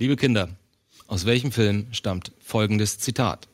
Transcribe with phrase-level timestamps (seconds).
[0.00, 0.48] Liebe Kinder,
[1.08, 3.46] aus welchem Film stammt folgendes Zitat?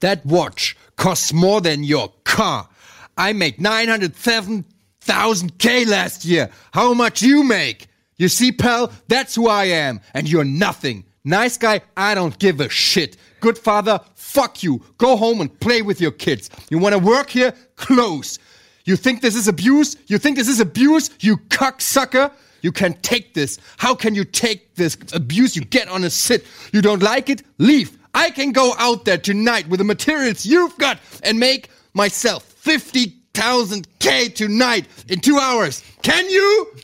[0.00, 2.70] That watch costs more than your car.
[3.18, 6.48] I made 907,000k last year.
[6.72, 7.88] How much you make?
[8.16, 11.04] You see, pal, that's who I am, and you're nothing.
[11.24, 13.18] Nice guy, I don't give a shit.
[13.40, 14.80] Good father, fuck you.
[14.96, 16.48] Go home and play with your kids.
[16.70, 17.52] You wanna work here?
[17.76, 18.38] Close.
[18.86, 19.98] You think this is abuse?
[20.06, 21.10] You think this is abuse?
[21.20, 22.32] You cocksucker?
[22.62, 23.58] You can take this.
[23.76, 26.46] How can you take this abuse you get on a sit?
[26.72, 27.42] You don't like it?
[27.58, 27.98] Leave.
[28.14, 33.86] I can go out there tonight with the materials you've got and make myself 50,000
[33.98, 35.82] K tonight in two hours.
[36.02, 36.74] Can you?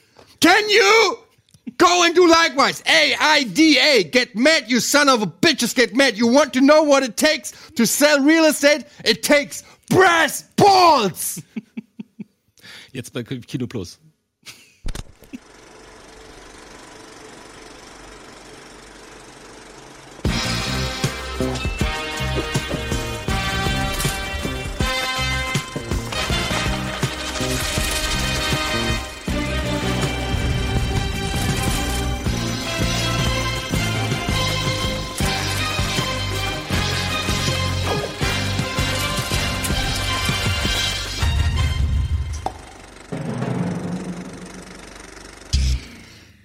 [0.41, 1.19] Can you?
[1.77, 2.83] Go and do likewise.
[2.87, 4.05] A-I-D-A.
[4.05, 5.75] Get mad, you son of a bitches.
[5.75, 6.19] Get mad.
[6.19, 8.85] You want to know what it takes to sell real estate?
[9.05, 11.41] It takes brass balls.
[12.93, 13.99] Jetzt bei Kino Plus.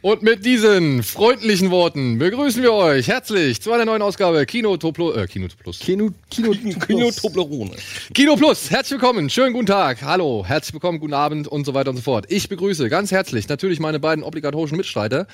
[0.03, 5.13] Und mit diesen freundlichen Worten begrüßen wir euch herzlich zu einer neuen Ausgabe Kino Toplo,
[5.13, 5.79] äh, Kino Plus.
[5.79, 6.51] Kino, Kino,
[6.85, 7.71] Kino Toblerone.
[8.13, 11.91] Kino Plus, herzlich willkommen, schönen guten Tag, hallo, herzlich willkommen, guten Abend und so weiter
[11.91, 12.25] und so fort.
[12.27, 15.25] Ich begrüße ganz herzlich natürlich meine beiden obligatorischen Mitstreiter,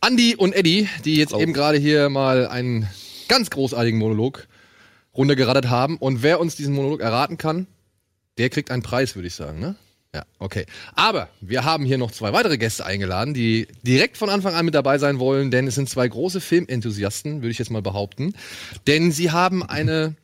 [0.00, 2.88] Andi und Eddie, die jetzt eben gerade hier mal einen
[3.28, 4.48] ganz großartigen Monolog
[5.16, 5.98] runtergerattert haben.
[5.98, 7.68] Und wer uns diesen Monolog erraten kann,
[8.38, 9.76] der kriegt einen Preis, würde ich sagen, ne?
[10.14, 10.66] Ja, okay.
[10.94, 14.74] Aber wir haben hier noch zwei weitere Gäste eingeladen, die direkt von Anfang an mit
[14.74, 18.34] dabei sein wollen, denn es sind zwei große Filmenthusiasten, würde ich jetzt mal behaupten.
[18.88, 20.16] Denn sie haben eine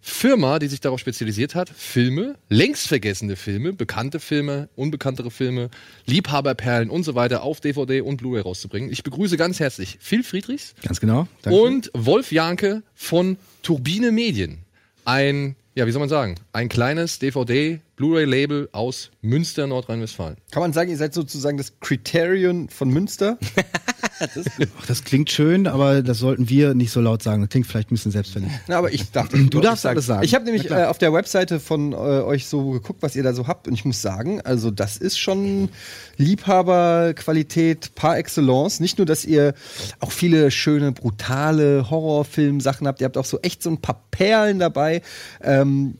[0.00, 5.70] Firma, die sich darauf spezialisiert hat, Filme, längst vergessene Filme, bekannte Filme, unbekanntere Filme,
[6.06, 8.90] Liebhaberperlen und so weiter auf DVD und Blu-ray rauszubringen.
[8.92, 11.26] Ich begrüße ganz herzlich Phil Friedrichs Ganz genau.
[11.44, 14.58] und Wolf Janke von Turbine Medien.
[15.04, 20.36] Ein, ja, wie soll man sagen, ein kleines DVD Blu-ray-Label aus Münster, Nordrhein-Westfalen.
[20.50, 23.38] Kann man sagen, ihr seid sozusagen das Criterion von Münster?
[24.20, 27.42] Ach, das klingt schön, aber das sollten wir nicht so laut sagen.
[27.42, 28.52] Das klingt vielleicht ein bisschen selbstverliebt.
[28.68, 30.24] Na, aber ich dachte, Du darfst alles sagen.
[30.24, 33.32] Ich habe nämlich äh, auf der Webseite von äh, euch so geguckt, was ihr da
[33.32, 35.68] so habt, und ich muss sagen, also das ist schon
[36.16, 38.80] Liebhaberqualität par excellence.
[38.80, 39.54] Nicht nur, dass ihr
[40.00, 44.58] auch viele schöne, brutale Horrorfilm-Sachen habt, ihr habt auch so echt so ein paar Perlen
[44.58, 45.02] dabei.
[45.42, 45.96] Ähm,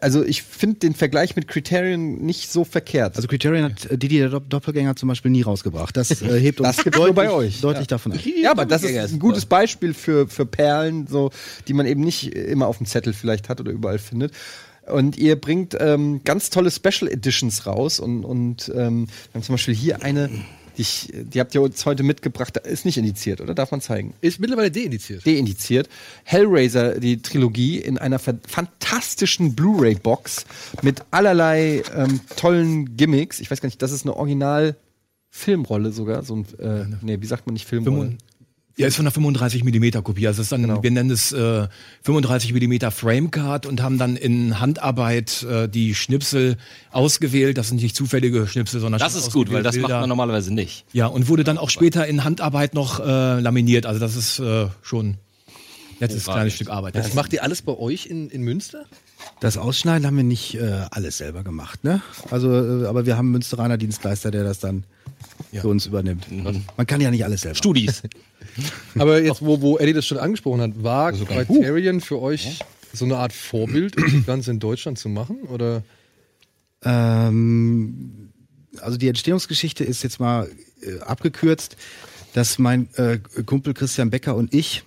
[0.00, 3.16] also ich finde den Vergleich mit Criterion nicht so verkehrt.
[3.16, 5.96] Also Criterion hat äh, Didi der Dopp- Doppelgänger zum Beispiel nie rausgebracht.
[5.96, 7.60] Das äh, hebt uns Das deutlich, bei euch.
[7.60, 8.18] deutlich davon ab.
[8.40, 11.30] Ja, aber das ist ein gutes Beispiel für, für Perlen, so,
[11.68, 14.32] die man eben nicht immer auf dem Zettel vielleicht hat oder überall findet.
[14.86, 19.54] Und ihr bringt ähm, ganz tolle Special Editions raus und, und ähm, wir haben zum
[19.54, 20.30] Beispiel hier eine,
[20.76, 23.54] ich, die habt ihr uns heute mitgebracht, ist nicht indiziert, oder?
[23.54, 24.14] Darf man zeigen?
[24.20, 25.26] Ist mittlerweile deindiziert.
[25.26, 25.88] Deindiziert.
[26.24, 30.46] Hellraiser, die Trilogie, in einer fa- fantastischen Blu-ray-Box
[30.82, 33.40] mit allerlei ähm, tollen Gimmicks.
[33.40, 36.22] Ich weiß gar nicht, das ist eine Original-Filmrolle sogar.
[36.22, 38.16] So ein, äh, nee, wie sagt man nicht Filmrolle?
[38.80, 40.26] Ja, ist von einer 35 mm Kopie.
[40.26, 40.82] Also ist dann, Genau.
[40.82, 41.68] wir nennen es äh,
[42.02, 46.56] 35 mm Framecard und haben dann in Handarbeit äh, die Schnipsel
[46.90, 47.58] ausgewählt.
[47.58, 50.00] Das sind nicht zufällige Schnipsel, sondern Das ist gut, weil das ausgewählte macht Bilder.
[50.00, 50.84] man normalerweise nicht.
[50.92, 53.86] Ja, und wurde dann auch später in Handarbeit noch äh, laminiert.
[53.86, 55.16] Also das ist äh, schon
[56.00, 56.94] ein nettes kleines Stück Arbeit.
[56.94, 58.84] Das macht ihr alles bei euch in, in Münster?
[59.40, 62.02] Das Ausschneiden haben wir nicht äh, alles selber gemacht, ne?
[62.30, 64.84] Also, äh, aber wir haben einen Münsteraner Dienstleister, der das dann
[65.52, 66.26] für uns übernimmt.
[66.76, 67.56] Man kann ja nicht alles selber.
[67.56, 68.02] Studis.
[68.98, 72.60] Aber jetzt, wo, wo Eddie das schon angesprochen hat, war Criterion für euch
[72.92, 75.42] so eine Art Vorbild, um das Ganze in Deutschland zu machen?
[75.42, 75.82] Oder?
[76.82, 78.30] Ähm,
[78.80, 80.50] also die Entstehungsgeschichte ist jetzt mal
[80.82, 81.76] äh, abgekürzt,
[82.32, 84.84] dass mein äh, Kumpel Christian Becker und ich,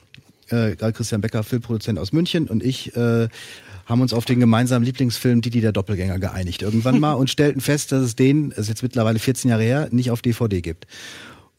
[0.54, 3.28] äh, Christian Becker, Filmproduzent aus München und ich, äh,
[3.86, 7.92] haben uns auf den gemeinsamen Lieblingsfilm Didi der Doppelgänger geeinigt irgendwann mal und stellten fest,
[7.92, 10.88] dass es den, es ist jetzt mittlerweile 14 Jahre her, nicht auf DVD gibt.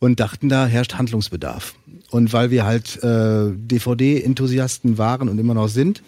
[0.00, 1.74] Und dachten, da herrscht Handlungsbedarf.
[2.10, 6.02] Und weil wir halt äh, DVD-Enthusiasten waren und immer noch sind,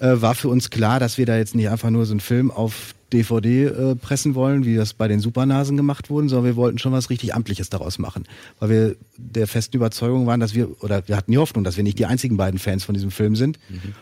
[0.00, 2.50] äh, war für uns klar, dass wir da jetzt nicht einfach nur so einen Film
[2.50, 6.78] auf DVD äh, pressen wollen, wie das bei den Supernasen gemacht wurden, sondern wir wollten
[6.78, 8.24] schon was richtig Amtliches daraus machen.
[8.58, 11.84] Weil wir der festen Überzeugung waren, dass wir, oder wir hatten die Hoffnung, dass wir
[11.84, 13.58] nicht die einzigen beiden Fans von diesem Film sind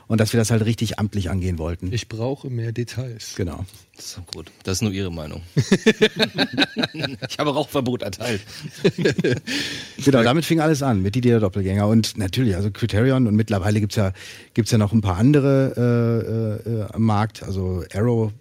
[0.06, 1.92] und dass wir das halt richtig amtlich angehen wollten.
[1.92, 3.34] Ich brauche mehr Details.
[3.36, 3.64] genau.
[3.96, 4.50] Das ist gut.
[4.64, 5.42] Das ist nur ihre Meinung.
[7.28, 8.40] ich habe Rauchverbot erteilt.
[10.04, 11.86] Genau, damit fing alles an, mit die der Doppelgänger.
[11.86, 14.12] Und natürlich, also Criterion und mittlerweile gibt's ja,
[14.52, 17.42] gibt's ja noch ein paar andere äh, äh, am Markt.
[17.42, 18.32] Also Arrow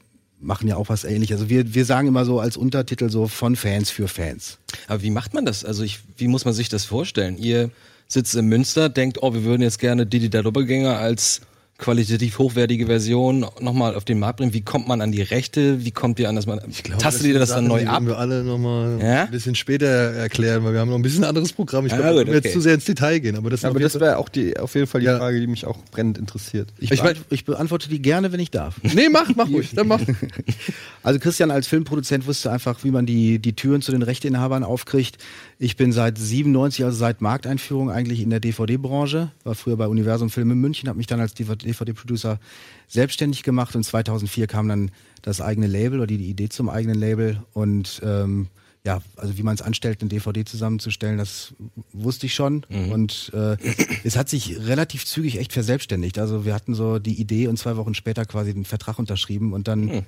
[0.43, 1.37] machen ja auch was ähnliches.
[1.37, 4.59] Also wir, wir sagen immer so als Untertitel so von Fans für Fans.
[4.87, 5.65] Aber wie macht man das?
[5.65, 7.37] Also ich, wie muss man sich das vorstellen?
[7.37, 7.71] Ihr
[8.07, 11.41] sitzt in Münster, denkt, oh, wir würden jetzt gerne Didi der Doppelgänger als
[11.83, 14.53] qualitativ hochwertige Version nochmal auf den Markt bringen.
[14.53, 15.83] Wie kommt man an die Rechte?
[15.83, 16.45] Wie kommt ihr an das?
[16.45, 16.61] Man,
[16.97, 18.05] tastet ihr das dann neu ab?
[18.05, 19.23] wir alle nochmal Ja?
[19.25, 21.85] ein bisschen später erklären, weil wir haben noch ein bisschen anderes Programm.
[21.85, 22.41] Ich glaube, können wir okay.
[22.45, 24.87] jetzt zu sehr ins Detail gehen, aber das, Aber das wäre auch die, auf jeden
[24.87, 25.17] Fall die Ja.
[25.17, 26.69] Frage, die mich auch brennend interessiert.
[26.79, 28.75] Ich, Ich mein- ich beantworte die gerne, wenn ich darf.
[28.93, 29.99] Nee, mach, mach ruhig, dann mach.
[31.03, 35.17] Also Christian als Filmproduzent wusste einfach, wie man die, die Türen zu den Rechteinhabern aufkriegt.
[35.59, 40.29] Ich bin seit 97, also seit Markteinführung eigentlich in der DVD-Branche, war früher bei Universum
[40.29, 42.39] Film in München, habe mich dann als DVD-Producer
[42.87, 44.91] selbstständig gemacht und 2004 kam dann
[45.21, 48.47] das eigene Label oder die, die Idee zum eigenen Label und ähm,
[48.85, 51.53] ja, also wie man es anstellt, eine DVD zusammenzustellen, das
[51.93, 52.65] wusste ich schon.
[52.91, 53.55] Und äh,
[54.03, 56.19] es hat sich relativ zügig echt verselbstständigt.
[56.19, 59.69] Also wir hatten so die Idee und zwei Wochen später quasi den Vertrag unterschrieben und
[59.69, 60.05] dann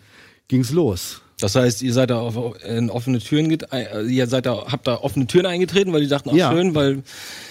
[0.50, 1.22] ging's los.
[1.40, 4.96] Das heißt, ihr seid da auf, in offene Türen, äh, ihr seid da, habt da
[5.02, 6.52] offene Türen eingetreten, weil die dachten, ach Ja.
[6.52, 7.04] schön, weil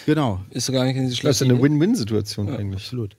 [0.06, 1.40] Genau, ist doch gar nicht so Das ist schlecht.
[1.42, 2.82] ja eine Win-Win-Situation eigentlich.
[2.82, 3.16] absolut.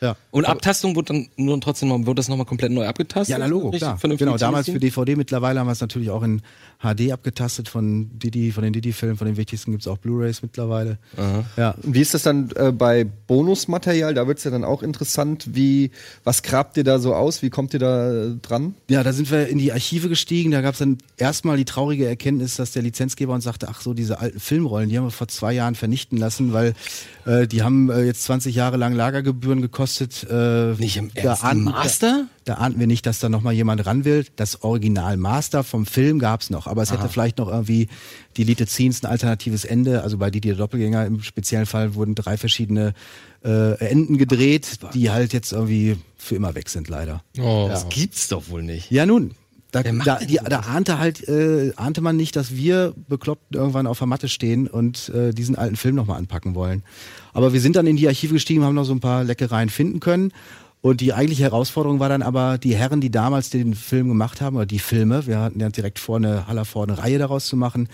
[0.00, 0.14] Ja.
[0.30, 3.32] Und Abtastung wurde dann nur trotzdem noch, wurde das nochmal komplett neu abgetastet?
[3.32, 3.98] Ja, na Logo, Richtig klar.
[3.98, 4.78] vernünftig Genau, damals für?
[4.78, 6.42] DVD, mittlerweile haben wir es natürlich auch in
[6.82, 10.98] HD abgetastet von Didi, von den Didi-Filmen, von den wichtigsten gibt's auch Blu-Rays mittlerweile.
[11.56, 11.70] Ja.
[11.82, 14.12] Und wie ist das dann äh, bei Bonusmaterial?
[14.14, 15.90] Da wird's ja dann auch interessant, wie,
[16.24, 17.42] was grabt ihr da so aus?
[17.42, 18.74] Wie kommt ihr da äh, dran?
[18.88, 20.50] Ja, da sind wir in die Archive gestiegen.
[20.50, 24.18] Da gab's dann erstmal die traurige Erkenntnis, dass der Lizenzgeber uns sagte, ach so, diese
[24.20, 26.74] alten Filmrollen, die haben wir vor zwei Jahren vernichten lassen, weil
[27.24, 30.26] äh, die haben äh, jetzt 20 Jahre lang Lagergebühren gekostet.
[30.30, 32.26] Äh, Nicht im Ernst, die ahnten- Master?
[32.46, 34.24] Da, ahnten wir nicht, dass da noch mal jemand ran will.
[34.36, 37.88] Das Original Master vom Film gab's noch, aber es hätte vielleicht noch irgendwie
[38.36, 40.02] die Elite Scenes ein alternatives Ende.
[40.02, 42.94] Also bei Didi der Doppelgänger im speziellen Fall wurden drei verschiedene
[43.44, 47.24] äh, Enden gedreht, die halt jetzt irgendwie für immer weg sind leider.
[47.36, 47.66] Oh.
[47.68, 48.92] Das gibt's doch wohl nicht.
[48.92, 49.32] Ja, nun.
[49.72, 53.98] Da, da, die, da ahnte halt, äh, ahnte man nicht, dass wir bekloppt irgendwann auf
[53.98, 56.84] der Matte stehen und äh, diesen alten Film nochmal anpacken wollen.
[57.32, 59.98] Aber wir sind dann in die Archive gestiegen, haben noch so ein paar Leckereien finden
[59.98, 60.32] können.
[60.86, 64.54] Und die eigentliche Herausforderung war dann aber, die Herren, die damals den Film gemacht haben,
[64.54, 67.56] oder die Filme, wir hatten ja direkt vor, eine Haller vor, eine Reihe daraus zu
[67.56, 67.88] machen,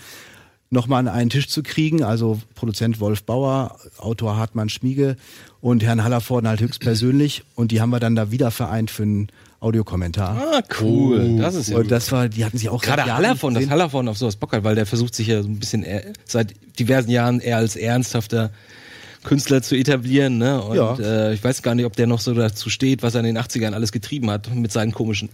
[0.69, 2.03] nochmal an einen Tisch zu kriegen.
[2.03, 5.17] Also Produzent Wolf Bauer, Autor Hartmann Schmiege
[5.59, 7.43] und Herrn Hallervorden halt höchstpersönlich.
[7.55, 9.29] Und die haben wir dann da wieder vereint für einen
[9.59, 10.37] Audiokommentar.
[10.37, 11.37] Ah, cool.
[11.39, 13.71] das ist ja Und das war, die hatten sich auch Gerade Hallervorden, dass.
[13.71, 16.53] Hallervorden auf sowas Bock hat, weil der versucht sich ja so ein bisschen eher, seit
[16.77, 18.51] diversen Jahren eher als ernsthafter
[19.23, 20.61] Künstler zu etablieren, ne?
[20.61, 20.95] Und Ja.
[20.99, 23.37] äh, ich weiß gar nicht, ob der noch so dazu steht, was er in den
[23.37, 25.29] 80ern alles getrieben hat mit seinen komischen.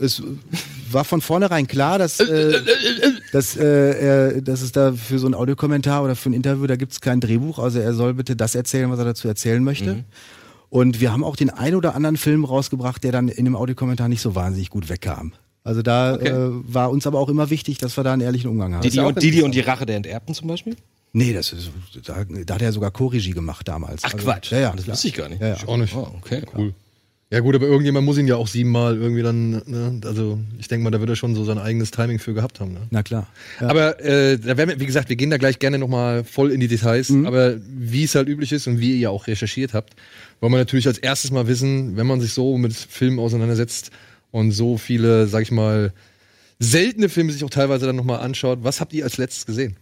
[0.00, 0.22] Es
[0.90, 2.60] war von vornherein klar, dass, äh,
[3.32, 6.76] dass, äh, er, dass es da für so einen Audiokommentar oder für ein Interview, da
[6.76, 7.58] gibt's kein Drehbuch.
[7.58, 10.04] Also er soll bitte das erzählen, was er dazu erzählen möchte.
[10.68, 14.08] Und wir haben auch den ein oder anderen Film rausgebracht, der dann in dem Audiokommentar
[14.08, 15.32] nicht so wahnsinnig gut wegkam.
[15.64, 18.74] Also da äh, war uns aber auch immer wichtig, dass wir da einen ehrlichen Umgang
[18.74, 18.82] haben.
[18.82, 20.76] Didi und, Didi und die Rache der Enterbten zum Beispiel?
[21.16, 21.70] Nee, das ist,
[22.04, 24.04] da, da hat er sogar Co-Regie gemacht damals.
[24.04, 25.40] Ach also, Quatsch, Ja, ja, das wusste ich gar nicht.
[25.40, 25.56] Ja, ja.
[25.66, 25.96] Auch nicht.
[25.96, 26.42] Oh, okay.
[26.54, 26.74] Cool.
[27.30, 29.98] Ja gut, aber irgendjemand muss ihn ja auch siebenmal irgendwie dann, ne?
[30.04, 32.74] also ich denke mal, da wird er schon so sein eigenes Timing für gehabt haben.
[32.74, 32.80] Ne?
[32.90, 33.28] Na klar.
[33.62, 33.68] Ja.
[33.68, 36.60] Aber äh, da werden wir, wie gesagt, wir gehen da gleich gerne nochmal voll in
[36.60, 37.08] die Details.
[37.08, 37.24] Mhm.
[37.24, 39.94] Aber wie es halt üblich ist und wie ihr ja auch recherchiert habt,
[40.40, 43.90] wollen wir natürlich als erstes mal wissen, wenn man sich so mit Filmen auseinandersetzt
[44.32, 45.94] und so viele, sag ich mal,
[46.58, 49.76] seltene Filme sich auch teilweise dann nochmal anschaut, was habt ihr als letztes gesehen?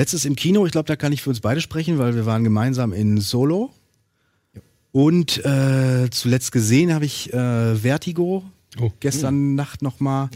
[0.00, 2.42] Letztes im Kino, ich glaube, da kann ich für uns beide sprechen, weil wir waren
[2.42, 3.70] gemeinsam in Solo.
[4.92, 8.42] Und äh, zuletzt gesehen habe ich äh, Vertigo
[8.80, 8.90] Oh.
[9.00, 10.30] gestern Nacht nochmal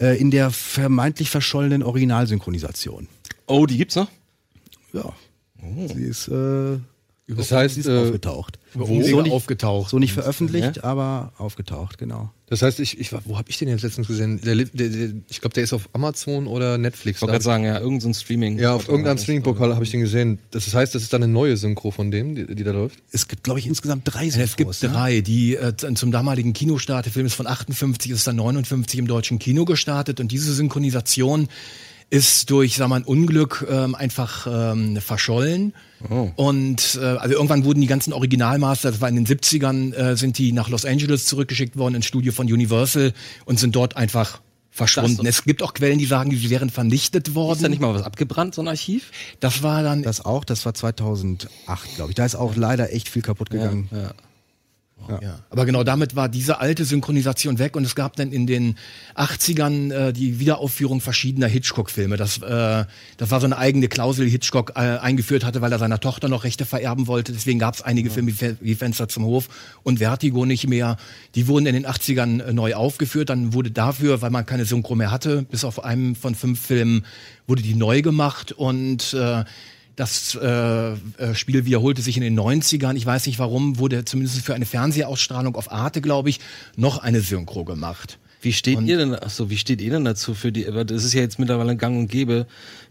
[0.00, 3.08] äh, in der vermeintlich verschollenen Originalsynchronisation.
[3.46, 4.08] Oh, die gibt's noch?
[4.94, 5.12] Ja,
[5.92, 6.78] sie ist, äh,
[7.26, 8.58] Das heißt, ist äh, aufgetaucht.
[8.74, 9.90] Wo So nicht, aufgetaucht.
[9.90, 12.30] so nicht veröffentlicht, aber aufgetaucht, genau.
[12.46, 14.40] Das heißt, ich, ich wo habe ich den jetzt letztens gesehen?
[14.42, 17.16] Der, der, der, ich glaube, der ist auf Amazon oder Netflix.
[17.18, 18.58] Ich wollte gerade sagen, ja, irgendein so ein Streaming.
[18.58, 20.38] ja, auf irgendeinem Streaming-Portal habe ich den gesehen.
[20.50, 22.98] Das heißt, das ist dann eine neue Synchro von dem, die, die da läuft.
[23.10, 24.88] Es gibt, glaube ich, insgesamt drei Ja, Es gibt Synchros, ne?
[24.90, 25.20] drei.
[25.22, 29.38] Die äh, zum damaligen Kinostart, der Film ist von 58, ist dann 59 im deutschen
[29.38, 31.48] Kino gestartet und diese Synchronisation
[32.10, 35.72] ist durch, sag mal, ein Unglück ähm, einfach ähm, verschollen.
[36.36, 40.38] Und äh, also irgendwann wurden die ganzen Originalmaster, das war in den 70ern, äh, sind
[40.38, 43.12] die nach Los Angeles zurückgeschickt worden ins Studio von Universal
[43.44, 45.24] und sind dort einfach verschwunden.
[45.24, 47.56] Es gibt auch Quellen, die sagen, sie wären vernichtet worden.
[47.56, 49.12] Ist da nicht mal was abgebrannt, so ein Archiv?
[49.40, 51.48] das war dann Das auch, das war 2008,
[51.94, 52.16] glaube ich.
[52.16, 53.88] Da ist auch leider echt viel kaputt gegangen.
[53.92, 54.12] Ja.
[55.50, 58.76] Aber genau damit war diese alte Synchronisation weg und es gab dann in den
[59.16, 62.16] 80ern äh, die Wiederaufführung verschiedener Hitchcock-Filme.
[62.16, 62.84] Das, äh,
[63.16, 66.28] das war so eine eigene Klausel, die Hitchcock äh, eingeführt hatte, weil er seiner Tochter
[66.28, 67.32] noch Rechte vererben wollte.
[67.32, 69.48] Deswegen gab es einige Filme wie Fe- wie Fenster zum Hof
[69.82, 70.96] und Vertigo nicht mehr.
[71.34, 73.30] Die wurden in den 80ern äh, neu aufgeführt.
[73.30, 77.04] Dann wurde dafür, weil man keine Synchro mehr hatte, bis auf einem von fünf Filmen,
[77.46, 79.44] wurde die neu gemacht und äh,
[79.96, 80.48] das äh,
[80.92, 80.94] äh,
[81.34, 82.96] Spiel wiederholte sich in den 90ern.
[82.96, 86.40] Ich weiß nicht warum, wurde zumindest für eine Fernsehausstrahlung auf Arte, glaube ich,
[86.76, 88.18] noch eine Synchro gemacht.
[88.42, 91.04] Wie steht ihr denn, ach so, wie steht ihr denn dazu für die, aber das
[91.04, 92.46] ist ja jetzt mittlerweile gang und gäbe,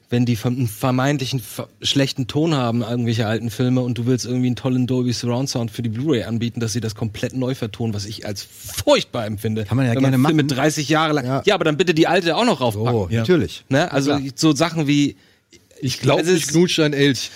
[0.09, 4.25] wenn die vom- einen vermeintlichen ver- schlechten Ton haben, irgendwelche alten Filme, und du willst
[4.25, 7.53] irgendwie einen tollen Dolby Surround Sound für die Blu-ray anbieten, dass sie das komplett neu
[7.53, 9.65] vertonen, was ich als furchtbar empfinde.
[9.65, 10.47] Kann man ja wenn gerne man machen.
[10.47, 11.43] 30 Jahre lang, ja.
[11.45, 11.53] Ja.
[11.55, 12.93] aber dann bitte die alte auch noch raufpacken.
[12.95, 13.63] Oh, natürlich.
[13.69, 13.91] Ne?
[13.91, 15.15] Also so Sachen wie,
[15.83, 17.29] Ich glaube, Also ich es- knutscht ein Elch.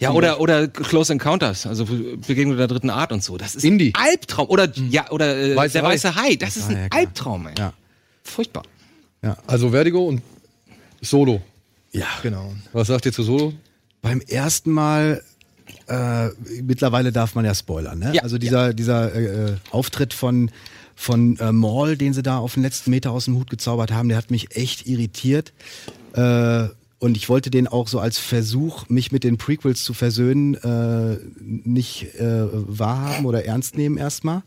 [0.00, 1.86] ja, oder, oder Close Encounters, also
[2.26, 3.36] Begegnung der dritten Art und so.
[3.38, 3.92] Das ist Indie.
[3.94, 4.48] ein Albtraum.
[4.48, 5.88] Oder, ja, oder äh, Weiße der Hai.
[5.92, 6.36] weiße Hai.
[6.36, 6.98] Das ist Hai, ein ja.
[6.98, 7.54] Albtraum, ey.
[7.58, 7.72] Ja.
[8.24, 8.62] Furchtbar.
[9.46, 10.22] Also Vertigo und
[11.02, 11.42] Solo.
[11.92, 12.06] Ja.
[12.22, 12.52] Genau.
[12.72, 13.52] Was sagt ihr zu Solo?
[14.02, 15.22] Beim ersten Mal,
[15.88, 16.28] äh,
[16.62, 18.12] mittlerweile darf man ja spoilern, ne?
[18.14, 20.50] Ja, also dieser, dieser äh, äh, Auftritt von,
[20.96, 24.08] von äh, Maul, den sie da auf den letzten Meter aus dem Hut gezaubert haben,
[24.08, 25.52] der hat mich echt irritiert.
[26.14, 26.68] Äh,
[27.00, 31.18] und ich wollte den auch so als Versuch, mich mit den Prequels zu versöhnen, äh,
[31.40, 34.42] nicht äh, wahrhaben oder ernst nehmen erstmal.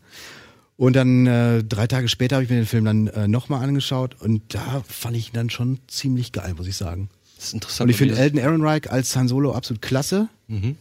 [0.76, 4.16] Und dann äh, drei Tage später habe ich mir den Film dann äh, nochmal angeschaut
[4.20, 7.08] und da fand ich ihn dann schon ziemlich geil, muss ich sagen.
[7.36, 7.88] Das ist interessant.
[7.88, 10.28] Und ich finde Elton Ehrenreich als Han Solo absolut klasse.
[10.46, 10.76] Mhm.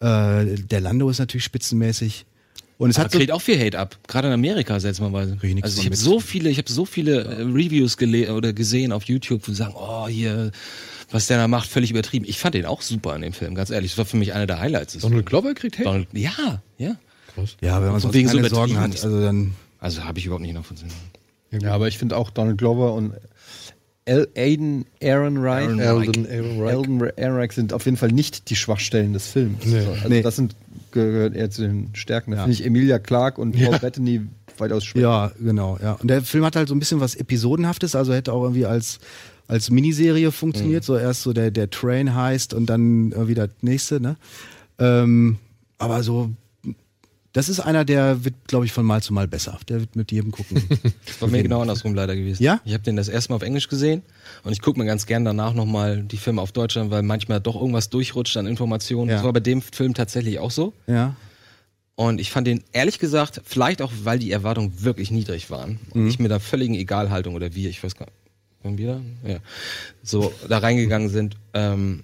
[0.00, 2.24] Äh, der Lando ist natürlich spitzenmäßig.
[2.78, 5.36] Und es Aber hat so, kriegt auch viel Hate ab, gerade in Amerika seltsamerweise.
[5.42, 8.90] Ich Also ich habe so viele, ich habe so viele äh, Reviews gele oder gesehen
[8.90, 10.50] auf YouTube, wo sie sagen, oh hier,
[11.10, 12.24] was der da macht, völlig übertrieben.
[12.28, 13.92] Ich fand den auch super in dem Film, ganz ehrlich.
[13.92, 14.98] Das war für mich einer der Highlights.
[14.98, 15.84] Donald Glover kriegt Hate?
[15.84, 16.96] Donald, ja, ja.
[17.60, 19.04] ja, wenn man sonst wegen so keine Sorgen übertrieben hat, ist.
[19.04, 20.90] also dann Also habe ich überhaupt nicht nachvollziehen.
[21.50, 23.14] Ja, aber ich finde auch Donald Glover und
[24.04, 26.72] El Aiden Ehrenreich, Elden Ehrenreich.
[26.74, 29.64] Elden Ehrenreich sind auf jeden Fall nicht die Schwachstellen des Films.
[29.66, 29.82] Nee.
[29.82, 30.22] So, also Nee.
[30.22, 30.54] das sind
[30.90, 32.32] gehört eher zu den Stärken.
[32.32, 34.22] Da finde ich Emilia Clarke und Paul Bettany
[34.58, 35.02] weitaus schwächer.
[35.06, 35.92] ja, genau, ja.
[35.94, 38.98] Und der Film hat halt so ein bisschen was Episodenhaftes, also hätte auch irgendwie als
[39.50, 44.00] als Miniserie funktioniert, so erst so der der Train heißt und dann irgendwie das nächste,
[44.00, 44.16] ne?
[44.78, 45.38] Ähm,
[45.78, 46.30] aber so
[47.32, 49.58] das ist einer, der wird, glaube ich, von Mal zu Mal besser.
[49.68, 50.62] Der wird mit jedem gucken.
[51.06, 52.42] Das war mir genau andersrum leider gewesen.
[52.42, 52.60] Ja?
[52.64, 54.02] Ich habe den das erste Mal auf Englisch gesehen
[54.42, 57.40] und ich gucke mir ganz gern danach nochmal die Filme auf Deutsch an, weil manchmal
[57.40, 59.10] doch irgendwas durchrutscht an Informationen.
[59.10, 59.16] Ja.
[59.16, 60.72] Das war bei dem Film tatsächlich auch so.
[60.86, 61.14] ja.
[61.96, 66.08] Und ich fand den ehrlich gesagt, vielleicht auch, weil die Erwartungen wirklich niedrig waren und
[66.08, 68.16] ich mit der völligen Egalhaltung oder wir, ich weiß gar nicht,
[68.62, 69.28] wir da?
[69.32, 69.36] Ja.
[70.02, 71.36] So da reingegangen sind.
[71.54, 72.02] Ähm,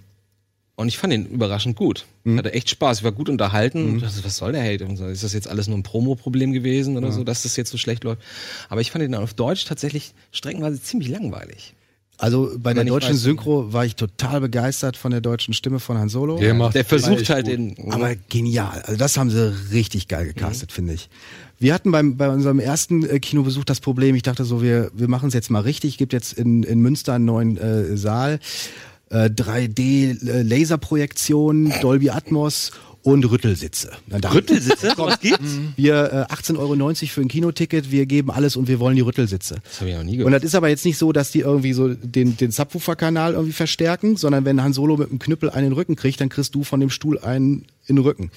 [0.78, 2.04] und ich fand den überraschend gut.
[2.24, 3.88] Ich hatte echt Spaß, ich war gut unterhalten.
[3.94, 4.84] Und dachte, was soll der Hate?
[4.84, 7.70] Und so, ist das jetzt alles nur ein Promo-Problem gewesen oder so, dass das jetzt
[7.70, 8.20] so schlecht läuft?
[8.68, 11.72] Aber ich fand den dann auf Deutsch tatsächlich streckenweise ziemlich langweilig.
[12.18, 15.98] Also bei der deutschen weiß- Synchro war ich total begeistert von der deutschen Stimme von
[15.98, 16.38] Han Solo.
[16.38, 17.92] Der macht Der versucht halt den.
[17.92, 18.82] Aber genial.
[18.82, 21.08] Also das haben sie richtig geil gecastet, finde ich.
[21.58, 25.08] Wir hatten beim, bei unserem ersten äh, Kinobesuch das Problem, ich dachte so, wir, wir
[25.08, 25.96] machen es jetzt mal richtig.
[25.98, 28.38] Gibt jetzt in, in Münster einen neuen äh, Saal.
[29.08, 32.72] Äh, 3D-Laserprojektion, Dolby Atmos
[33.06, 33.92] und Rüttelsitze.
[34.08, 34.92] Dann dachte ich, Rüttelsitze?
[34.96, 35.58] Was gibt's?
[35.76, 39.58] Wir äh, 18,90 Euro für ein Kinoticket, wir geben alles und wir wollen die Rüttelsitze.
[39.62, 40.42] Das habe ich noch nie Und gehört.
[40.42, 44.16] das ist aber jetzt nicht so, dass die irgendwie so den, den Subwoofer-Kanal irgendwie verstärken,
[44.16, 46.64] sondern wenn Han Solo mit dem Knüppel einen in den Rücken kriegt, dann kriegst du
[46.64, 48.32] von dem Stuhl einen in den Rücken.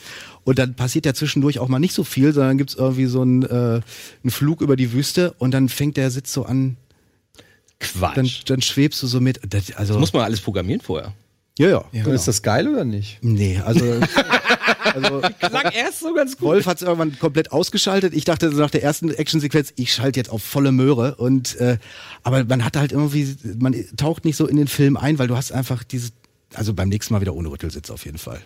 [0.49, 3.43] Und dann passiert ja zwischendurch auch mal nicht so viel, sondern gibt's irgendwie so einen,
[3.43, 3.81] äh,
[4.23, 6.75] einen Flug über die Wüste und dann fängt der Sitz so an,
[7.79, 8.15] Quatsch.
[8.15, 9.41] dann, dann schwebst du so mit.
[9.47, 11.13] Das, also, muss man alles programmieren vorher.
[11.59, 12.03] ja, ja.
[12.03, 13.19] Und Ist das geil oder nicht?
[13.21, 13.85] Nee, also,
[14.95, 16.47] also Klang erst so ganz gut.
[16.47, 18.15] Wolf hat es irgendwann komplett ausgeschaltet.
[18.15, 21.13] Ich dachte so nach der ersten Actionsequenz, ich schalte jetzt auf volle Möhre.
[21.17, 21.77] Und äh,
[22.23, 25.37] aber man hat halt irgendwie, man taucht nicht so in den Film ein, weil du
[25.37, 26.09] hast einfach diese,
[26.55, 28.41] also beim nächsten Mal wieder ohne Rüttelsitz auf jeden Fall.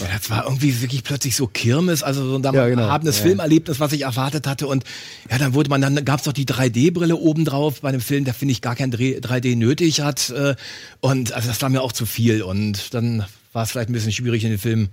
[0.00, 2.82] Ja, das war irgendwie wirklich plötzlich so Kirmes, also so ein Ja, genau.
[2.82, 4.66] erhabenes Filmerlebnis, was ich erwartet hatte.
[4.66, 4.84] Und
[5.30, 8.52] ja, dann wurde man, dann gab's doch die 3D-Brille obendrauf bei einem Film, der finde
[8.52, 10.30] ich gar kein 3D nötig hat.
[10.30, 10.54] äh,
[11.00, 12.42] Und also das war mir auch zu viel.
[12.42, 14.88] Und dann war es vielleicht ein bisschen schwierig, in den Film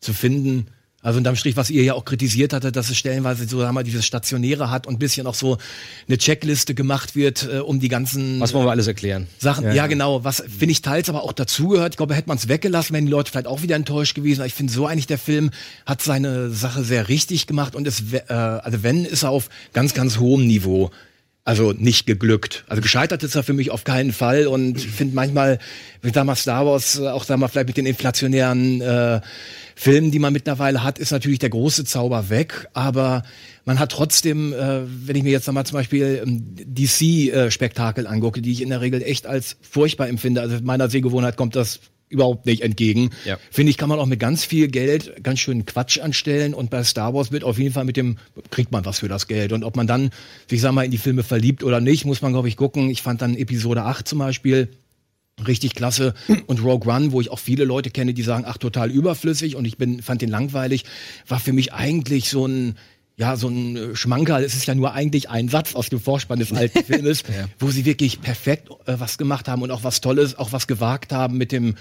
[0.00, 0.66] zu finden.
[1.06, 3.84] Also unterm Strich, was ihr ja auch kritisiert hattet, dass es stellenweise so, sagen wir,
[3.84, 5.56] dieses Stationäre hat und ein bisschen auch so
[6.08, 9.28] eine Checkliste gemacht wird, äh, um die ganzen Was wollen wir alles erklären?
[9.38, 11.92] Sachen, ja, genau, was finde ich teils aber auch dazugehört.
[11.92, 14.40] Ich glaube, hätte man es weggelassen, wären die Leute vielleicht auch wieder enttäuscht gewesen.
[14.40, 15.52] Aber ich finde so eigentlich, der Film
[15.86, 19.94] hat seine Sache sehr richtig gemacht und es, äh, also wenn, ist er auf ganz,
[19.94, 20.90] ganz hohem Niveau.
[21.44, 22.64] Also nicht geglückt.
[22.66, 25.60] Also gescheitert ist er für mich auf keinen Fall und ich finde manchmal,
[26.02, 29.20] wie damals Star Wars, äh, auch sagen wir vielleicht mit den inflationären äh,
[29.78, 33.22] Filmen, die man mittlerweile hat, ist natürlich der große Zauber weg, aber
[33.66, 38.52] man hat trotzdem, äh, wenn ich mir jetzt nochmal zum Beispiel ähm, DC-Spektakel angucke, die
[38.52, 42.62] ich in der Regel echt als furchtbar empfinde, also meiner Sehgewohnheit kommt das überhaupt nicht
[42.62, 43.10] entgegen.
[43.26, 43.36] Ja.
[43.50, 46.82] Finde ich, kann man auch mit ganz viel Geld ganz schön Quatsch anstellen und bei
[46.82, 48.16] Star Wars wird auf jeden Fall mit dem,
[48.50, 49.52] kriegt man was für das Geld.
[49.52, 50.10] Und ob man dann,
[50.50, 52.88] ich sag mal, in die Filme verliebt oder nicht, muss man, glaube ich, gucken.
[52.88, 54.70] Ich fand dann Episode 8 zum Beispiel
[55.44, 56.14] richtig klasse
[56.46, 59.64] und Rogue One, wo ich auch viele Leute kenne, die sagen, ach, total überflüssig und
[59.64, 60.84] ich bin, fand den langweilig,
[61.28, 62.76] war für mich eigentlich so ein,
[63.18, 64.44] ja, so ein Schmankerl.
[64.44, 67.22] Es ist ja nur eigentlich ein Satz aus dem Vorspann des alten Filmes,
[67.58, 71.12] wo sie wirklich perfekt äh, was gemacht haben und auch was Tolles, auch was gewagt
[71.12, 71.74] haben mit dem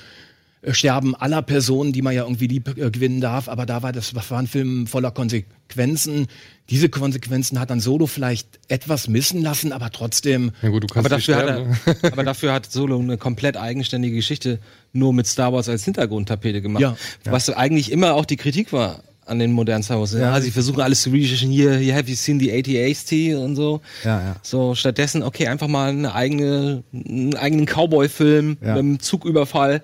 [0.74, 3.48] Sterben aller Personen, die man ja irgendwie lieb äh, gewinnen darf.
[3.50, 6.28] Aber da war das das war ein Film voller Konsequenzen.
[6.70, 10.52] Diese Konsequenzen hat dann Solo vielleicht etwas missen lassen, aber trotzdem.
[10.62, 13.18] Ja gut, du kannst Aber nicht dafür, sterben, hat er, aber dafür hat Solo eine
[13.18, 14.60] komplett eigenständige Geschichte
[14.94, 16.82] nur mit Star Wars als Hintergrundtapete gemacht.
[16.82, 16.96] Ja.
[17.26, 20.14] Was eigentlich immer auch die Kritik war an den modernen Star Wars.
[20.14, 21.50] Ja, sie versuchen alles zu researchen.
[21.52, 23.82] Hier, hier have you seen the AT-AST und so.
[24.04, 24.36] Ja, ja.
[24.44, 28.70] So, stattdessen, okay, einfach mal eine eigene, einen eigenen Cowboy-Film Ja.
[28.76, 29.82] mit einem Zugüberfall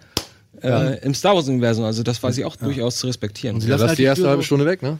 [0.63, 1.85] äh, im Star Wars-Universum.
[1.85, 3.59] Also das weiß ich auch durchaus zu respektieren.
[3.59, 4.99] sie Ja, lassen lass halt die erste Tür halbe Stunde weg, ne?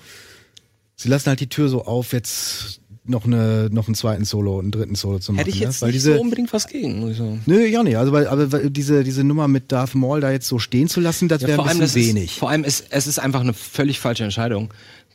[0.95, 4.71] Sie lassen halt die Tür so auf, jetzt noch eine noch einen zweiten Solo, einen
[4.71, 5.39] dritten Solo zu machen.
[5.39, 5.87] Hätte ich jetzt ne?
[5.87, 7.41] Weil nicht diese so unbedingt was gegen, muss ich sagen.
[7.45, 7.97] Nö, ja nicht.
[7.97, 10.99] Also weil, aber weil diese diese Nummer mit Darth Maul da jetzt so stehen zu
[10.99, 12.31] lassen, das wäre ein bisschen das wenig.
[12.31, 14.71] Ist, vor allem ist es ist einfach eine völlig falsche Entscheidung,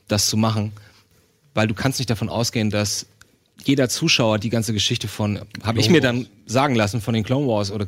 [0.08, 0.72] das zu machen,
[1.54, 3.06] weil du kannst nicht davon ausgehen, dass
[3.64, 7.46] jeder Zuschauer die ganze Geschichte von, habe ich mir dann sagen lassen von den Clone
[7.48, 7.86] Wars oder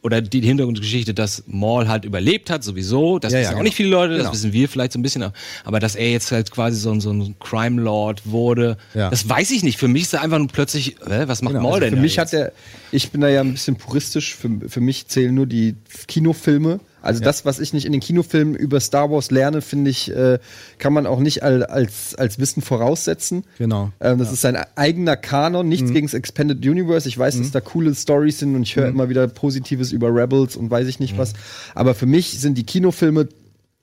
[0.00, 3.18] oder die Hintergrundgeschichte, dass Maul halt überlebt hat, sowieso.
[3.18, 3.64] Das Ja, wissen ja, auch genau.
[3.64, 4.32] nicht viele Leute, das Genau.
[4.32, 5.24] wissen wir vielleicht so ein bisschen,
[5.64, 9.10] aber dass er jetzt halt quasi so ein, so ein Crime Lord wurde, Ja.
[9.10, 9.76] das weiß ich nicht.
[9.76, 12.00] Für mich ist er einfach nur plötzlich, hä, was macht Genau, Maul also denn Für
[12.00, 12.32] mich jetzt?
[12.32, 12.52] hat er,
[12.92, 15.74] ich bin da ja ein bisschen puristisch, für, für mich zählen nur die
[16.06, 16.78] Kinofilme.
[17.02, 20.38] Also das, was ich nicht in den Kinofilmen über Star Wars lerne, finde ich, äh,
[20.78, 23.44] kann man auch nicht al- als, als Wissen voraussetzen.
[23.58, 23.92] Genau.
[24.00, 27.08] Ähm, das ist sein eigener Kanon, nichts gegen das Expanded Universe.
[27.08, 30.56] Ich weiß, dass da coole Stories sind und ich höre immer wieder Positives über Rebels
[30.56, 31.34] und weiß ich nicht was.
[31.74, 33.28] Aber für mich sind die Kinofilme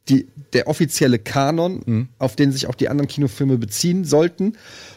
[0.07, 4.53] die, der offizielle Kanon, auf den sich auch die anderen Kinofilme beziehen sollten.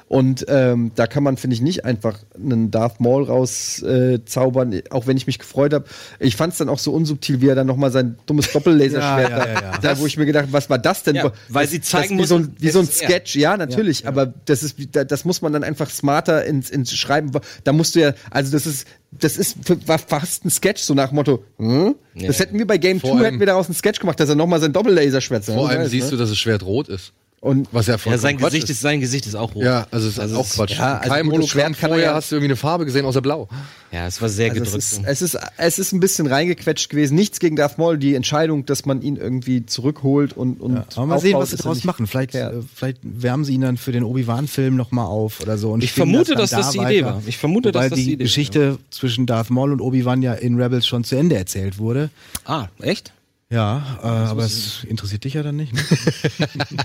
[0.08, 5.06] Und ähm, da kann man, finde ich, nicht einfach einen Darth Maul rauszaubern, äh, auch
[5.06, 5.84] wenn ich mich gefreut habe.
[6.18, 9.38] Ich fand es dann auch so unsubtil, wie er dann nochmal sein dummes Doppellaserschwert Ja,
[9.38, 9.78] ja, ja, ja.
[9.82, 11.16] da, wo ich mir gedacht habe, was war das denn?
[11.16, 12.86] Ja, weil das, sie zeigen das, wie so ein, wie so ein.
[12.86, 17.30] Sketch, ja, natürlich, aber das ist, das muss man dann einfach smarter ins, ins Schreiben.
[17.64, 21.08] Da musst du ja, also das ist, das ist war fast ein Sketch, so nach
[21.10, 21.94] dem Motto, hm?
[22.14, 24.28] Das hätten wir bei Game Vor 2 allem- hätten wir daraus einen Sketch gemacht, dass
[24.30, 27.12] er nochmal sein Doppellaserschwert Vor allem siehst du, dass das Schwert rot ist.
[27.40, 29.62] Und Was ja ja, sein Quatsch Gesicht ist, sein Gesicht ist auch rot.
[29.62, 30.76] Ja, also es ist auch es- Quatsch.
[30.76, 33.48] ja, also das Hologramm er vorher ja- hast du irgendwie eine Farbe gesehen außer blau.
[33.92, 34.84] Ja, es war sehr also es, gedrückt.
[35.08, 37.14] ist, es, ist, es ist ein bisschen reingequetscht gewesen.
[37.14, 41.20] Nichts gegen Darth Maul, die Entscheidung, dass man ihn irgendwie zurückholt und, und Aber mal
[41.20, 42.08] sehen, was sie ist ja daraus machen.
[42.08, 45.70] Vielleicht, äh, vielleicht wärmen sie ihn dann für den Obi-Wan-Film nochmal auf oder so.
[45.70, 47.22] Und Ich vermute, dann dass das die Idee war.
[47.24, 50.34] Ich vermute, dass das die die Idee war, Geschichte zwischen Darth Maul und Obi-Wan ja
[50.34, 52.10] in Rebels schon zu Ende erzählt wurde.
[52.46, 53.12] ah, echt?
[53.50, 55.72] Ja, äh, aber es interessiert dich ja dann nicht.
[55.72, 55.80] Ne?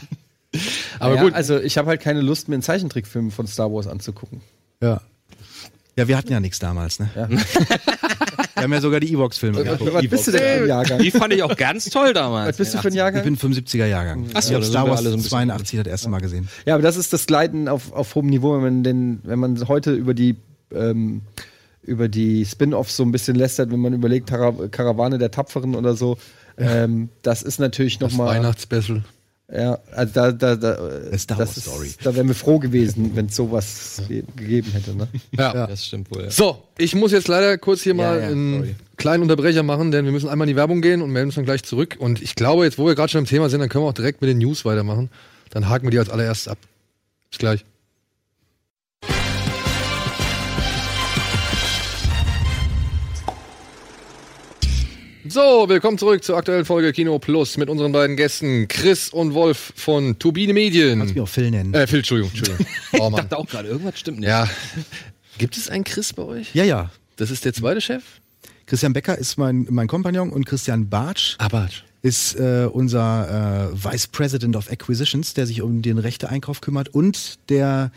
[1.00, 3.88] Aber ja, gut, Also ich habe halt keine Lust, mir einen Zeichentrickfilm von Star Wars
[3.88, 4.42] anzugucken.
[4.82, 5.02] ja.
[5.96, 7.08] Ja, wir hatten ja nichts damals, ne?
[7.16, 7.30] Ja.
[8.56, 9.94] wir haben ja sogar die Evox-Filme geguckt.
[9.94, 11.00] Was bist du denn für ein Jahrgang?
[11.00, 12.50] Die fand ich auch ganz toll damals.
[12.50, 13.24] Was bist du für ein Ich Jahrgang?
[13.24, 14.26] bin 75er Jahrgang.
[14.34, 16.50] Ach so, ich habe Star Wars alle so ein bisschen 82 das erste Mal gesehen.
[16.66, 19.68] Ja, aber das ist das Gleiten auf, auf hohem Niveau, wenn man den, wenn man
[19.68, 20.36] heute über die
[20.74, 21.22] ähm,
[21.84, 26.18] über die Spin-offs so ein bisschen lästert, wenn man überlegt, Karawane der Tapferen oder so.
[26.58, 28.36] Ähm, das ist natürlich das nochmal.
[28.36, 29.04] Weihnachtsspecial.
[29.52, 31.92] Ja, also da, da, da, Star das ist, Story.
[32.02, 34.96] da wären wir froh gewesen, wenn es sowas ge gegeben hätte.
[34.96, 35.08] Ne?
[35.38, 35.68] Ja.
[35.68, 36.24] Das stimmt wohl.
[36.24, 36.32] Ja.
[36.32, 38.76] So, ich muss jetzt leider kurz hier mal ja, einen sorry.
[38.98, 41.46] kleinen Unterbrecher machen, denn wir müssen einmal in die Werbung gehen und melden uns dann
[41.46, 41.98] gleich zurück.
[42.00, 43.94] Und ich glaube, jetzt, wo wir gerade schon im Thema sind, dann können wir auch
[43.94, 45.10] direkt mit den News weitermachen.
[45.50, 46.58] Dann haken wir die als allererstes ab.
[47.30, 47.66] Bis gleich.
[55.34, 59.74] So, willkommen zurück zur aktuellen Folge Kino Plus mit unseren beiden Gästen Chris und Wolf
[59.76, 61.20] von Turbine Kannst mich Medien.
[61.24, 61.74] auch Phil nennen.
[61.74, 62.68] Äh, Phil, Entschuldigung, Entschuldigung.
[62.94, 63.14] Oh Ich Mann.
[63.16, 64.30] dachte auch gerade, irgendwas stimmt nicht.
[64.30, 64.48] Ja.
[65.40, 66.54] Gibt es einen Chris bei euch?
[66.54, 66.92] Ja, ja.
[67.16, 68.04] Das ist der zweite Chef?
[68.68, 71.68] Christian Becker ist mein, mein Kompagnon und Christian Bartsch Aber
[72.04, 77.40] ist äh, unser äh, Vice President of Acquisitions, der sich um den Rechteeinkauf kümmert und
[77.50, 77.92] der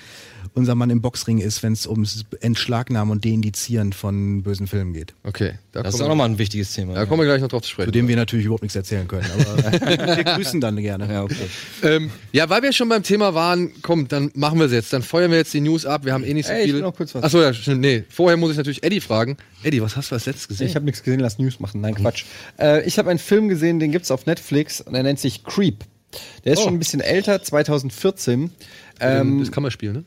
[0.54, 5.14] unser Mann im Boxring ist, wenn es ums Entschlagnahmen und Deindizieren von bösen Filmen geht.
[5.24, 6.94] Okay, da Das ist auch nochmal ein wichtiges Thema.
[6.94, 7.88] da kommen wir gleich noch drauf zu sprechen.
[7.88, 9.72] Zu dem wir natürlich überhaupt nichts erzählen können, aber
[10.16, 11.12] wir grüßen dann gerne.
[11.12, 11.35] ja, okay.
[11.82, 14.92] Ähm, ja, weil wir schon beim Thema waren, komm, dann machen wir es jetzt.
[14.92, 16.04] Dann feuern wir jetzt die News ab.
[16.04, 16.74] Wir haben eh nicht so Ey, ich viel.
[16.74, 17.22] will noch kurz was.
[17.24, 17.80] Achso, ja, stimmt.
[17.80, 19.37] Nee, vorher muss ich natürlich Eddie fragen.
[19.62, 20.66] Eddie, was hast du als letztes gesehen?
[20.68, 21.80] Ich habe nichts gesehen, lass News machen.
[21.80, 22.24] Nein, Quatsch.
[22.59, 25.85] Äh, ich habe einen Film gesehen, den gibt's auf Netflix und der nennt sich Creep.
[26.44, 26.64] Der ist Oh.
[26.64, 28.50] schon ein bisschen älter, 2014.
[29.00, 30.04] ähm, das Kammerspiel, ne?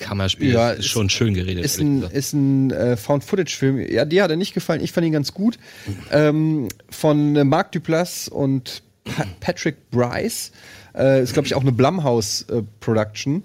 [0.00, 1.64] Kammerspiel Ja, ist ist- schon schön geredet.
[1.64, 3.78] Ist ein, ist ein äh, Found-Footage-Film.
[3.90, 4.82] Ja, dir hat er nicht gefallen.
[4.82, 5.58] Ich fand ihn ganz gut.
[6.10, 10.52] Ähm, von äh, Mark Duplass und pa Patrick Bryce.
[10.94, 13.42] Äh, ist, glaube ich, auch eine Blumhouse-Production.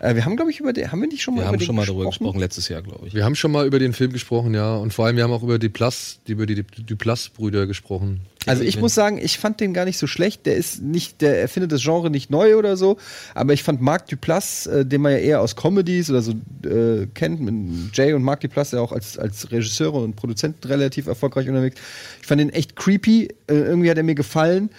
[0.00, 1.58] Äh, wir haben, glaube ich, über den, haben wir nicht schon mal Wir über haben
[1.58, 3.14] den schon mal darüber gesprochen, letztes Jahr, glaube ich.
[3.14, 4.76] Wir haben schon mal über den Film gesprochen, ja.
[4.76, 8.20] Und vor allem, wir haben auch über die Plus, die, über die Duplass-Brüder gesprochen.
[8.46, 10.46] Also ich muss sagen, ich fand den gar nicht so schlecht.
[10.46, 12.96] Der ist nicht, der erfindet das Genre nicht neu oder so.
[13.34, 16.32] Aber ich fand Marc Duplass, äh, den man ja eher aus Comedies oder so
[16.64, 21.06] äh, kennt, mit Jay und Marc Duplass ja auch als, als Regisseure und Produzenten relativ
[21.06, 21.78] erfolgreich unterwegs.
[22.22, 23.28] Ich fand den echt creepy.
[23.46, 24.70] Äh, irgendwie hat er mir gefallen.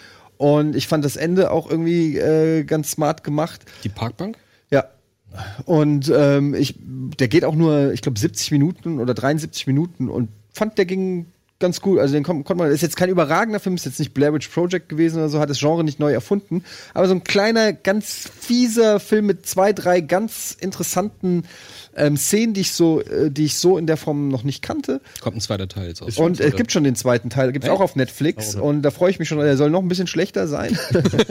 [0.41, 3.61] Und ich fand das Ende auch irgendwie äh, ganz smart gemacht.
[3.83, 4.39] Die Parkbank?
[4.71, 4.85] Ja.
[5.65, 10.29] Und ähm, ich, der geht auch nur, ich glaube, 70 Minuten oder 73 Minuten und
[10.51, 11.27] fand, der ging
[11.59, 11.99] ganz gut.
[11.99, 14.47] Also den kon konnte man, ist jetzt kein überragender Film, ist jetzt nicht Blair Witch
[14.47, 16.63] Project gewesen oder so, hat das Genre nicht neu erfunden.
[16.95, 21.43] Aber so ein kleiner, ganz fieser Film mit zwei, drei ganz interessanten
[21.95, 25.01] ähm, Szenen, die ich so, äh, die ich so in der Form noch nicht kannte.
[25.21, 26.17] Kommt ein zweiter Teil jetzt aus.
[26.17, 28.55] Und es gibt schon den zweiten Teil, gibt's auch auf Netflix.
[28.55, 30.77] Und da freue ich mich schon, der soll noch ein bisschen schlechter sein.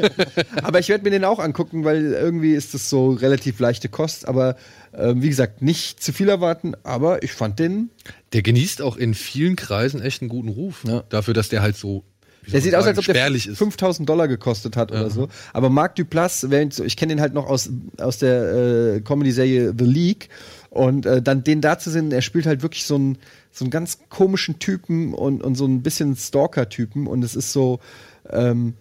[0.62, 4.28] aber ich werde mir den auch angucken, weil irgendwie ist das so relativ leichte Kost.
[4.28, 4.56] Aber
[4.92, 7.90] ähm, wie gesagt, nicht zu viel erwarten, aber ich fand den.
[8.32, 10.84] Der genießt auch in vielen Kreisen echt einen guten Ruf.
[11.08, 12.04] Dafür, dass der halt so.
[12.52, 13.58] Der sieht aus, als ob der spärlich ist.
[13.58, 15.28] 5000 Dollar gekostet hat oder so.
[15.52, 20.28] Aber Marc Duplass, ich kenne den halt noch aus, aus der äh, Comedy-Serie The League.
[20.70, 23.18] Und äh, dann den da zu sehen, er spielt halt wirklich so einen,
[23.50, 27.06] so einen ganz komischen Typen und, und so ein bisschen Stalker-Typen.
[27.06, 27.80] Und es ist so
[28.30, 28.74] ähm,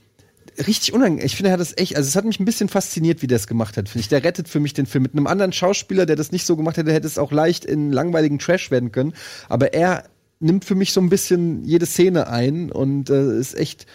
[0.68, 1.26] richtig unangenehm.
[1.26, 3.38] Ich finde, er hat das echt, also es hat mich ein bisschen fasziniert, wie der
[3.38, 4.08] es gemacht hat, finde ich.
[4.08, 5.04] Der rettet für mich den Film.
[5.04, 7.92] Mit einem anderen Schauspieler, der das nicht so gemacht hätte, hätte es auch leicht in
[7.92, 9.14] langweiligen Trash werden können.
[9.48, 10.04] Aber er
[10.40, 13.86] nimmt für mich so ein bisschen jede Szene ein und äh, ist echt.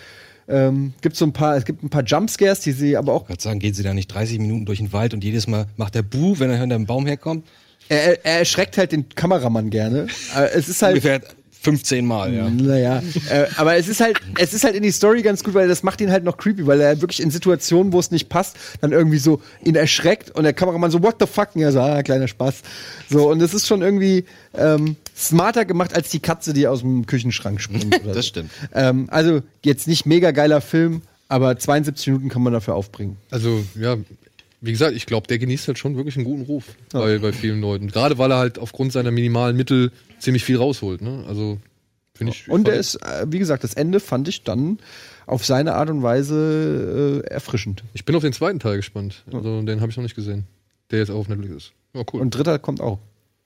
[0.46, 3.30] Ähm, gibt so ein paar, es gibt ein paar Jumpscares, die sie aber auch.
[3.30, 5.94] Ich sagen, gehen sie da nicht 30 Minuten durch den Wald und jedes Mal macht
[5.94, 7.46] der Buh, wenn er hinter dem Baum herkommt?
[7.88, 10.06] Er, er erschreckt halt den Kameramann gerne.
[10.52, 10.96] Es ist halt.
[10.96, 11.22] Ungefähr
[11.64, 12.50] 15 Mal, ja.
[12.50, 15.66] Naja, äh, aber es ist halt, es ist halt in die Story ganz gut, weil
[15.66, 18.56] das macht ihn halt noch creepy, weil er wirklich in Situationen, wo es nicht passt,
[18.82, 21.56] dann irgendwie so ihn erschreckt und der Kameramann so, what the fuck?
[21.56, 22.56] Und er so, ah, kleiner Spaß.
[23.08, 27.06] So, und es ist schon irgendwie ähm, smarter gemacht als die Katze, die aus dem
[27.06, 27.94] Küchenschrank springt.
[28.04, 28.28] Oder Das so.
[28.30, 28.50] stimmt.
[28.72, 33.16] Ähm, also jetzt nicht mega geiler Film, aber 72 Minuten kann man dafür aufbringen.
[33.30, 33.96] Also, ja,
[34.60, 37.60] wie gesagt, ich glaube, der genießt halt schon wirklich einen guten Ruf bei, bei vielen
[37.60, 37.88] Leuten.
[37.88, 41.02] Gerade weil er halt aufgrund seiner minimalen Mittel ziemlich viel rausholt.
[41.02, 41.24] Ne?
[41.28, 41.58] Also,
[42.14, 42.48] finde ich.
[42.48, 44.78] Und der ist, äh, wie gesagt, das Ende fand ich dann
[45.26, 47.82] auf seine Art und Weise äh, erfrischend.
[47.94, 49.22] Ich bin auf den zweiten Teil gespannt.
[49.32, 50.44] Also, den habe ich noch nicht gesehen.
[50.90, 51.72] Der jetzt auch auf Netflix ist.
[51.94, 52.20] Ja, cool.
[52.20, 52.98] Und dritter kommt auch.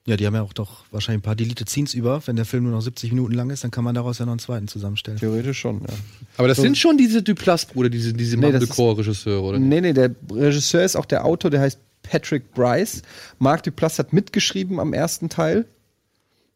[0.09, 2.19] Ja, die haben ja auch doch wahrscheinlich ein paar Deleted Scenes über.
[2.25, 4.31] Wenn der Film nur noch 70 Minuten lang ist, dann kann man daraus ja noch
[4.31, 5.19] einen zweiten zusammenstellen.
[5.19, 5.93] Theoretisch schon, ja.
[6.35, 9.59] Aber das sind schon diese Duplass-Brüder, diese, diese Nee, Mumblecore-Regisseure, oder?
[9.59, 13.03] Nee, nee, der Regisseur ist auch der Autor, der heißt Patrick Bryce.
[13.37, 15.65] Mark Duplass hat mitgeschrieben am ersten Teil.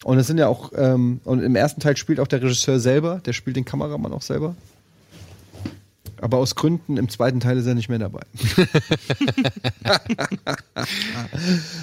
[0.04, 3.22] Und es sind ja auch, ähm, und im ersten Teil spielt auch der Regisseur selber,
[3.24, 4.56] der spielt den Kameramann auch selber.
[6.24, 8.22] Aber aus Gründen im zweiten Teil ist er nicht mehr dabei.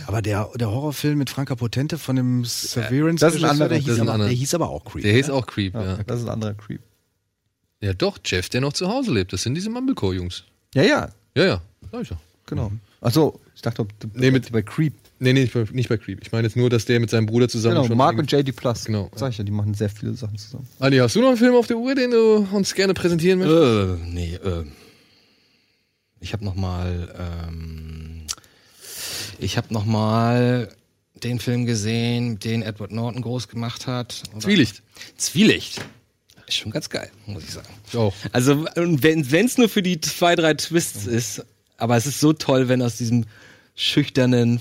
[0.07, 3.79] Aber der, der Horrorfilm mit Franka Potente von dem Severance, das ist ein anderer, der,
[3.79, 5.03] das hieß ist ein aber, der hieß aber auch Creep.
[5.03, 5.97] Der hieß auch Creep, ja.
[6.05, 6.81] Das ist ein anderer Creep.
[7.83, 9.33] Ja, doch, Jeff, der noch zu Hause lebt.
[9.33, 10.45] Das sind diese Mumblecore-Jungs.
[10.75, 11.61] Ja, ja, Ja, ja,
[11.93, 12.17] sag ich doch.
[12.47, 12.73] genau.
[13.01, 14.95] Achso, ich dachte, du Nee, mit- bei Creep.
[15.23, 16.21] Nee, nee, nicht bei, nicht bei Creep.
[16.23, 17.97] Ich meine jetzt nur, dass der mit seinem Bruder zusammen Genau, schon.
[17.99, 18.87] Mark und JD Plus.
[18.87, 19.11] Genau.
[19.15, 20.67] Sag ich ja, die machen sehr viele Sachen zusammen.
[20.79, 24.03] Andi, hast du noch einen Film auf der Uhr, den du uns gerne präsentieren möchtest?
[24.03, 24.65] Äh, nee, äh.
[26.21, 27.15] Ich habe noch mal,
[27.49, 28.23] ähm,
[29.39, 30.69] ich habe noch mal
[31.23, 34.23] den Film gesehen, den Edward Norton groß gemacht hat.
[34.33, 34.83] Oder- Zwielicht.
[35.19, 35.83] Zwielicht.
[36.47, 37.69] Ist schon ganz geil, muss ich sagen.
[37.89, 38.15] Ich auch.
[38.33, 41.45] Also, wenn es nur für die zwei, drei Twists ist,
[41.77, 43.25] aber es ist so toll, wenn aus diesem
[43.77, 44.61] schüchternen,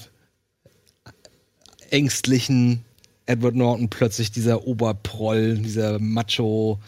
[1.91, 2.83] ängstlichen
[3.25, 6.79] Edward Norton plötzlich dieser Oberproll, dieser Macho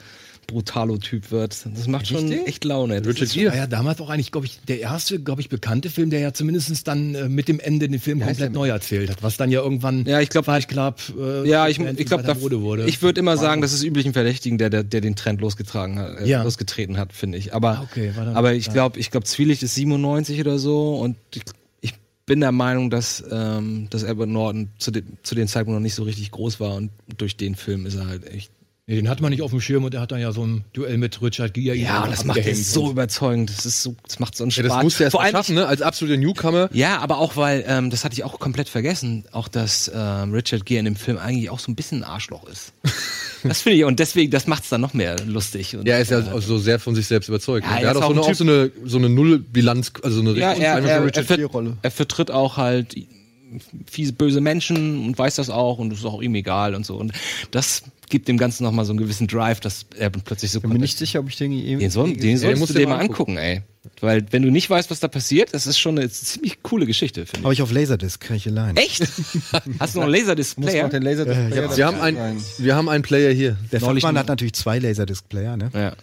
[0.47, 1.65] Brutalo-Typ wird.
[1.75, 3.01] Das macht schon echt Laune.
[3.01, 6.19] Das war ja damals auch eigentlich, glaube ich, der erste, glaube ich, bekannte Film, der
[6.19, 9.49] ja zumindest dann äh, mit dem Ende den Film komplett neu erzählt hat, was dann
[9.49, 12.85] ja irgendwann Ja, ich glaub- Fight Club äh, Ja, ich, ich Mode wurde.
[12.85, 16.19] ich würde immer sagen, das ist üblichen Verdächtigen, der, der, der den Trend losgetragen hat,
[16.19, 16.43] äh, Ja.
[16.43, 17.53] losgetreten hat, finde ich.
[17.53, 18.73] Aber, Ah, okay, aber ich ja.
[18.73, 21.43] glaube, ich glaube, Zwielicht ist 97 oder so und ich, ich
[22.25, 25.95] bin der Meinung, dass, ähm, dass Edward Norton zu, dem, zu dem Zeitpunkt noch nicht
[25.95, 28.51] so richtig groß war und durch den Film ist er halt echt.
[28.87, 30.63] Nee, den hat man nicht auf dem Schirm und der hat dann ja so ein
[30.73, 31.75] Duell mit Richard Gere.
[31.75, 33.49] Ja, und das macht er so überzeugend.
[33.49, 34.73] Das ist so, das macht so einen Ja, Spaß.
[34.75, 35.67] das musste er erst Vor mal allem, schaffen, ne?
[35.67, 36.69] Als absoluter Newcomer.
[36.73, 40.65] Ja, aber auch weil, ähm, das hatte ich auch komplett vergessen, auch dass ähm, Richard
[40.65, 42.73] Gere in dem Film eigentlich auch so ein bisschen ein Arschloch ist.
[43.43, 45.75] das finde ich, und deswegen, das macht es dann noch mehr lustig.
[45.75, 47.65] Und, Ja, er ist ja auch so sehr von sich selbst überzeugt.
[47.65, 47.77] Ja, ne?
[47.79, 50.33] er er hat auch so, eine, ein auch so eine, so eine Nullbilanz, also eine
[50.33, 52.95] ja, er, so er, er, er vertritt auch halt
[53.89, 56.95] fiese, böse Menschen und weiß das auch und das ist auch ihm egal und so.
[56.97, 57.13] Und
[57.51, 60.79] das gibt dem Ganzen nochmal so einen gewissen Drive, dass er plötzlich so Bin mir
[60.79, 63.37] nicht sicher, ob ich den je Den, soll, den solltest musst du dir mal angucken,
[63.37, 63.61] ey.
[63.99, 67.25] Weil wenn du nicht weißt, was da passiert, das ist schon eine ziemlich coole Geschichte,
[67.25, 68.75] finde Habe ich auf Laserdisc, kann ich allein.
[68.77, 69.01] ich.
[69.01, 69.01] Echt?
[69.79, 70.89] Hast du noch einen Laserdisc-Player?
[70.89, 73.57] den Laser Wir haben, ein, wir haben einen Player hier.
[73.71, 75.71] Der Neulich Fachmann hat natürlich zwei Laserdisc-Player, ne?
[75.73, 75.93] Ja.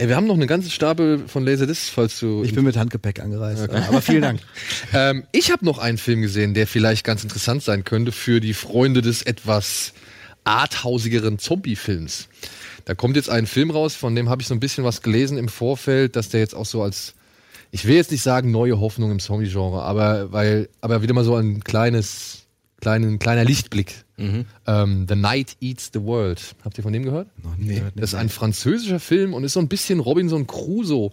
[0.00, 2.42] Ey, wir haben noch eine ganze Stapel von Laserdiscs, falls du.
[2.42, 3.68] Ich bin mit Handgepäck angereist.
[3.68, 4.40] Aber vielen Dank.
[4.94, 8.54] Ähm, ich habe noch einen Film gesehen, der vielleicht ganz interessant sein könnte für die
[8.54, 9.92] Freunde des etwas
[10.44, 12.28] arthausigeren Zombie-Films.
[12.86, 15.36] Da kommt jetzt ein Film raus, von dem habe ich so ein bisschen was gelesen
[15.36, 17.14] im Vorfeld, dass der jetzt auch so als,
[17.70, 21.36] ich will jetzt nicht sagen neue Hoffnung im Zombie-Genre, aber weil, aber wieder mal so
[21.36, 22.46] ein kleines,
[22.80, 24.04] kleinen, kleiner Lichtblick.
[24.66, 26.40] Ähm, the Night Eats the World.
[26.64, 27.28] Habt ihr von dem gehört?
[27.42, 28.00] Noch nie gehört, ne?
[28.00, 31.10] Das ist ein französischer Film und ist so ein bisschen Robinson Crusoe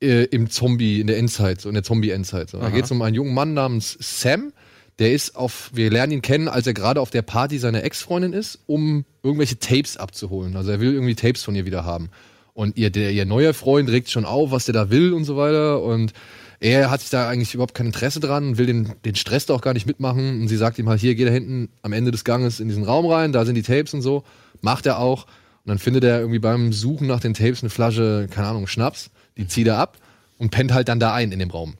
[0.00, 2.50] äh, im Zombie, in der Endzeit, so in der Zombie-Endzeit.
[2.50, 2.58] So.
[2.58, 4.52] Da geht es um einen jungen Mann namens Sam,
[4.98, 8.32] der ist auf, wir lernen ihn kennen, als er gerade auf der Party seiner Ex-Freundin
[8.32, 10.56] ist, um irgendwelche Tapes abzuholen.
[10.56, 12.10] Also er will irgendwie Tapes von ihr wieder haben.
[12.52, 15.36] Und ihr, der, ihr neuer Freund regt schon auf, was der da will und so
[15.36, 15.82] weiter.
[15.82, 16.12] Und
[16.60, 19.62] er hat sich da eigentlich überhaupt kein Interesse dran, will den, den Stress da auch
[19.62, 20.42] gar nicht mitmachen.
[20.42, 22.84] Und sie sagt ihm halt, hier, geh da hinten am Ende des Ganges in diesen
[22.84, 24.24] Raum rein, da sind die Tapes und so.
[24.60, 25.24] Macht er auch.
[25.64, 29.10] Und dann findet er irgendwie beim Suchen nach den Tapes eine Flasche, keine Ahnung, Schnaps.
[29.38, 29.96] Die zieht er ab
[30.38, 31.74] und pennt halt dann da ein in dem Raum.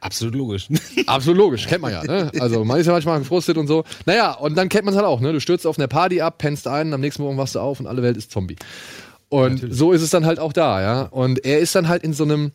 [0.00, 0.68] Absolut logisch.
[1.06, 2.04] Absolut logisch, kennt man ja.
[2.04, 2.30] Ne?
[2.40, 3.84] Also man ist ja manchmal gefrustet und so.
[4.06, 5.20] Naja, und dann kennt man es halt auch.
[5.20, 5.32] Ne?
[5.32, 7.86] Du stürzt auf einer Party ab, pennst ein, am nächsten Morgen wachst du auf und
[7.86, 8.56] alle Welt ist Zombie.
[9.28, 11.02] Und so ist es dann halt auch da, ja.
[11.02, 12.52] Und er ist dann halt in so einem,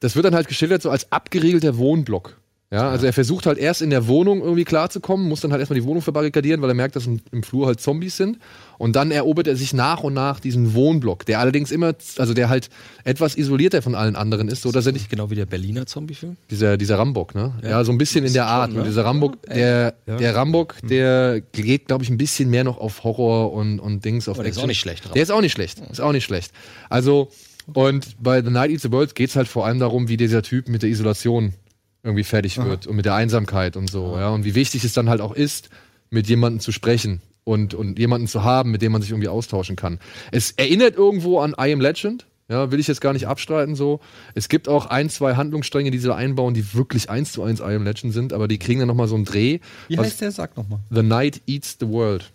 [0.00, 2.36] das wird dann halt geschildert so als abgeriegelter Wohnblock.
[2.68, 5.78] Ja, also er versucht halt erst in der Wohnung irgendwie klarzukommen, muss dann halt erstmal
[5.78, 8.40] die Wohnung verbarrikadieren, weil er merkt, dass im, Flur halt Zombies sind.
[8.76, 12.48] Und dann erobert er sich nach und nach diesen Wohnblock, der allerdings immer, also der
[12.48, 12.68] halt
[13.04, 16.36] etwas isolierter von allen anderen ist, so dass er nicht genau wie der Berliner Zombie-Film.
[16.50, 17.52] dieser, dieser Rambock, ne?
[17.62, 18.70] Ja, so ein bisschen in der Art.
[18.70, 18.90] schon, Und ne?
[18.90, 23.52] dieser Rambock, der, der Rambock, der geht, glaube ich, ein bisschen mehr noch auf Horror
[23.52, 24.64] und, und Dings auf Aber der ist Action.
[24.64, 25.80] auch nicht schlecht, Der ist auch nicht schlecht.
[25.88, 26.50] Ist auch nicht schlecht.
[26.90, 27.28] Also,
[27.72, 30.42] und bei The Night Eats the World geht es halt vor allem darum, wie dieser
[30.42, 31.54] Typ mit der Isolation
[32.02, 34.28] irgendwie fertig wird und mit der Einsamkeit und so, ja.
[34.28, 35.70] Und wie wichtig es dann halt auch ist,
[36.10, 39.76] mit jemandem zu sprechen und, und jemanden zu haben, mit dem man sich irgendwie austauschen
[39.76, 39.98] kann.
[40.30, 43.98] Es erinnert irgendwo an I Am Legend, ja, will ich jetzt gar nicht abstreiten so.
[44.34, 47.58] Es gibt auch ein, zwei Handlungsstränge, die sie da einbauen, die wirklich eins zu eins
[47.58, 49.58] I Am Legend sind, aber die kriegen dann nochmal so einen Dreh.
[49.88, 50.30] Wie heißt der?
[50.30, 50.78] Sag nochmal.
[50.90, 52.30] The Night Eats the World.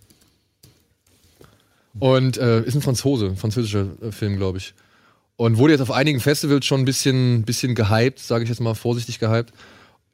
[1.99, 4.73] Und äh, ist ein Franzose, ein französischer äh, Film, glaube ich.
[5.41, 8.75] Und wurde jetzt auf einigen Festivals schon ein bisschen, bisschen gehypt, sage ich jetzt mal
[8.75, 9.51] vorsichtig gehypt.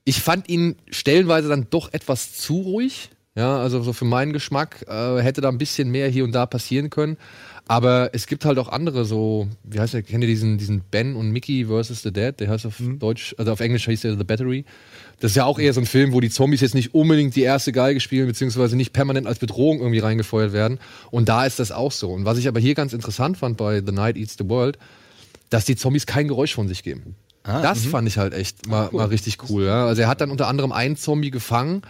[0.06, 3.10] Ich fand ihn stellenweise dann doch etwas zu ruhig.
[3.36, 6.46] Ja, also so für meinen Geschmack äh, hätte da ein bisschen mehr hier und da
[6.46, 7.18] passieren können.
[7.68, 11.18] Aber es gibt halt auch andere so, wie heißt der, kennt ihr diesen, diesen Ben
[11.18, 12.34] und Mickey versus the Dead?
[12.40, 14.64] Der heißt auf Deutsch, also auf Englisch heißt der The Battery.
[15.20, 17.42] Das ist ja auch eher so ein Film, wo die Zombies jetzt nicht unbedingt die
[17.42, 20.80] erste Geige spielen, beziehungsweise nicht permanent als Bedrohung irgendwie reingefeuert werden.
[21.12, 22.14] Und da ist das auch so.
[22.14, 24.78] Und was ich aber hier ganz interessant fand bei The Night Eats the World,
[25.50, 27.16] dass die Zombies kein Geräusch von sich geben.
[27.44, 29.66] das fand ich halt echt mal, mal richtig cool.
[29.66, 29.86] Ja.
[29.86, 31.82] Also er hat dann unter anderem einen Zombie gefangen,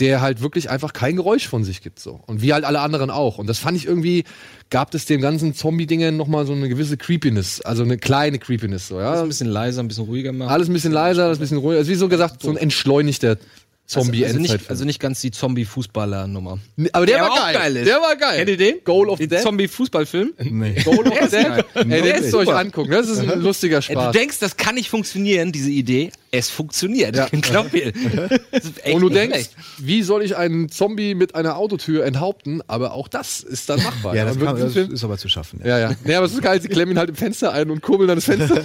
[0.00, 3.10] der halt wirklich einfach kein Geräusch von sich gibt so und wie halt alle anderen
[3.10, 4.24] auch und das fand ich irgendwie
[4.68, 8.88] gab es dem ganzen Zombie-Dingen noch mal so eine gewisse Creepiness, also eine kleine Creepiness
[8.88, 10.50] so ja Ein bisschen leiser, ein bisschen ruhiger machen.
[10.50, 13.38] alles ein bisschen leiser, alles ein bisschen ruhiger, also wie so gesagt so ein entschleunigter
[13.86, 16.58] Zombie also, also, nicht, also nicht ganz die Zombie-Fußballer-Nummer.
[16.92, 17.54] aber der, Der war war auch geil.
[17.54, 17.86] geil ist.
[17.86, 18.36] Der war geil.
[18.38, 18.84] Kennt ihr den?
[18.84, 19.42] Goal of Den Death.
[19.42, 20.32] Zombie-Fußballfilm?
[20.42, 20.74] Nee.
[20.84, 21.32] Goal of Death.
[21.74, 22.90] Ey, den Der ist müsst ihr euch angucken.
[22.90, 24.12] Das ist ein lustiger Ey, du Spaß.
[24.12, 26.10] denkst, das kann nicht funktionieren, diese Idee.
[26.36, 27.14] Es funktioniert.
[27.14, 27.28] Ja.
[27.42, 27.92] Glaub mir.
[28.92, 29.56] Und du denkst, schlecht.
[29.78, 32.60] wie soll ich einen Zombie mit einer Autotür enthaupten?
[32.66, 34.16] Aber auch das ist dann machbar.
[34.16, 35.60] Ja, das, kann, das ist aber zu schaffen.
[35.64, 35.92] Ja, ja.
[36.02, 38.16] Nee, aber es ist geil, sie klemmen ihn halt im Fenster ein und kurbeln dann
[38.16, 38.60] das Fenster.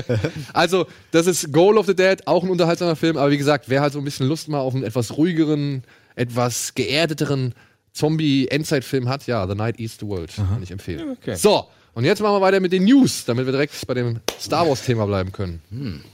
[0.52, 3.80] also, das ist Goal of the Dead, auch ein unterhaltsamer Film, aber wie gesagt, wer
[3.80, 5.82] halt so ein bisschen Lust mal auf einen etwas ruhigeren,
[6.14, 7.52] etwas geerdeteren
[7.94, 11.16] Zombie-Endzeitfilm hat, ja, The Night Eats the World, kann ich empfehlen.
[11.20, 11.34] okay.
[11.34, 14.68] So, Und jetzt machen wir weiter mit den News, damit wir direkt bei dem Star
[14.68, 16.04] Wars-Thema bleiben können.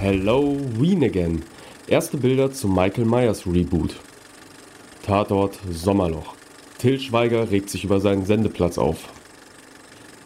[0.00, 1.42] Halloween again.
[1.86, 3.96] Erste Bilder zum Michael Myers Reboot.
[5.04, 6.34] Tatort Sommerloch.
[6.78, 9.10] Till Schweiger regt sich über seinen Sendeplatz auf.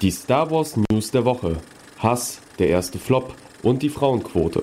[0.01, 1.57] Die Star Wars News der Woche.
[1.99, 4.63] Hass, der erste Flop und die Frauenquote.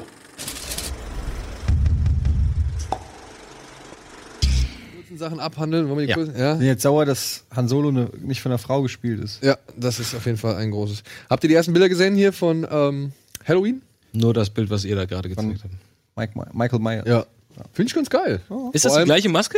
[4.95, 5.89] Kurzen Sachen abhandeln.
[5.89, 6.15] Wollen wir die Ja.
[6.15, 6.53] kurz, ja?
[6.53, 9.43] bin jetzt sauer, dass Han Solo ne, nicht von einer Frau gespielt ist.
[9.43, 11.03] Ja, das ist auf jeden Fall ein großes.
[11.29, 13.11] Habt ihr die ersten Bilder gesehen hier von ähm,
[13.45, 13.81] Halloween?
[14.13, 15.73] Nur das Bild, was ihr da gerade gezeigt habt.
[16.15, 17.05] Mike, Michael Myers.
[17.07, 17.25] Ja.
[17.73, 18.41] Finde ich ganz geil.
[18.73, 19.57] Ist das die gleiche Maske?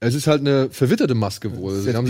[0.00, 1.80] Es ist halt eine verwitterte Maske wohl.
[1.80, 2.08] Sie haben.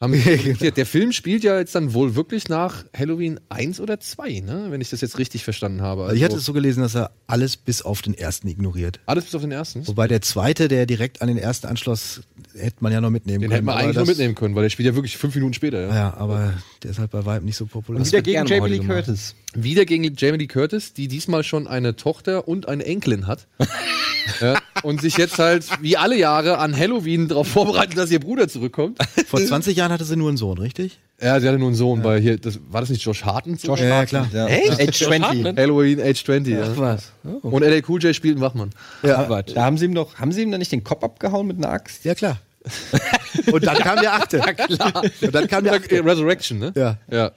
[0.00, 0.12] Haben,
[0.76, 4.66] der, Film spielt ja jetzt dann wohl wirklich nach Halloween 1 oder 2, ne?
[4.68, 6.02] wenn ich das jetzt richtig verstanden habe.
[6.02, 9.00] Also ich hatte es so gelesen, dass er alles bis auf den ersten ignoriert.
[9.06, 9.86] alles bis auf den ersten.
[9.86, 12.22] Wobei der zweite, der direkt an den ersten anschloss,
[12.54, 13.56] hätte man ja noch mitnehmen Den können.
[13.56, 15.54] hätten wir aber eigentlich nur das- mitnehmen können, weil der spielt ja wirklich fünf Minuten
[15.54, 15.80] später.
[15.80, 15.94] Ja.
[15.94, 18.00] Ja, aber der ist halt bei Vibe nicht so populär.
[18.00, 19.06] Und wieder gegen Jamie Lee gemacht.
[19.06, 19.34] Curtis.
[19.54, 23.46] Wieder gegen Jamie Lee Curtis, die diesmal schon eine Tochter und eine Enkelin hat.
[24.40, 28.48] ja, und sich jetzt halt wie alle Jahre an Halloween darauf vorbereitet, dass ihr Bruder
[28.48, 28.98] zurückkommt.
[29.26, 30.98] Vor 20 Jahren hatte sie nur einen Sohn, richtig?
[31.20, 33.62] Ja, sie hatte nur einen Sohn, weil hier, das, war das nicht Josh Hartnett?
[33.62, 34.28] Josh Ja, klar.
[34.32, 34.46] Ja.
[34.46, 34.80] Echt?
[34.80, 35.56] Age 20.
[35.56, 36.76] Halloween Age 20, ja.
[36.76, 37.12] Was?
[37.22, 38.70] Und LA Cool J spielt einen Wachmann.
[39.02, 39.54] Ja, Warte.
[39.54, 41.70] Da haben sie ihm doch, haben sie ihm da nicht den Kopf abgehauen mit einer
[41.70, 42.04] Axt?
[42.04, 42.38] ja klar.
[43.52, 44.38] Und dann kam der Achte.
[44.44, 45.02] Ja, klar.
[45.20, 46.04] Und dann kam der Achte.
[46.04, 46.72] Resurrection, ne?
[46.74, 46.98] Ja.
[47.10, 47.32] Ja,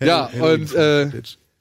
[0.00, 1.10] ja und äh.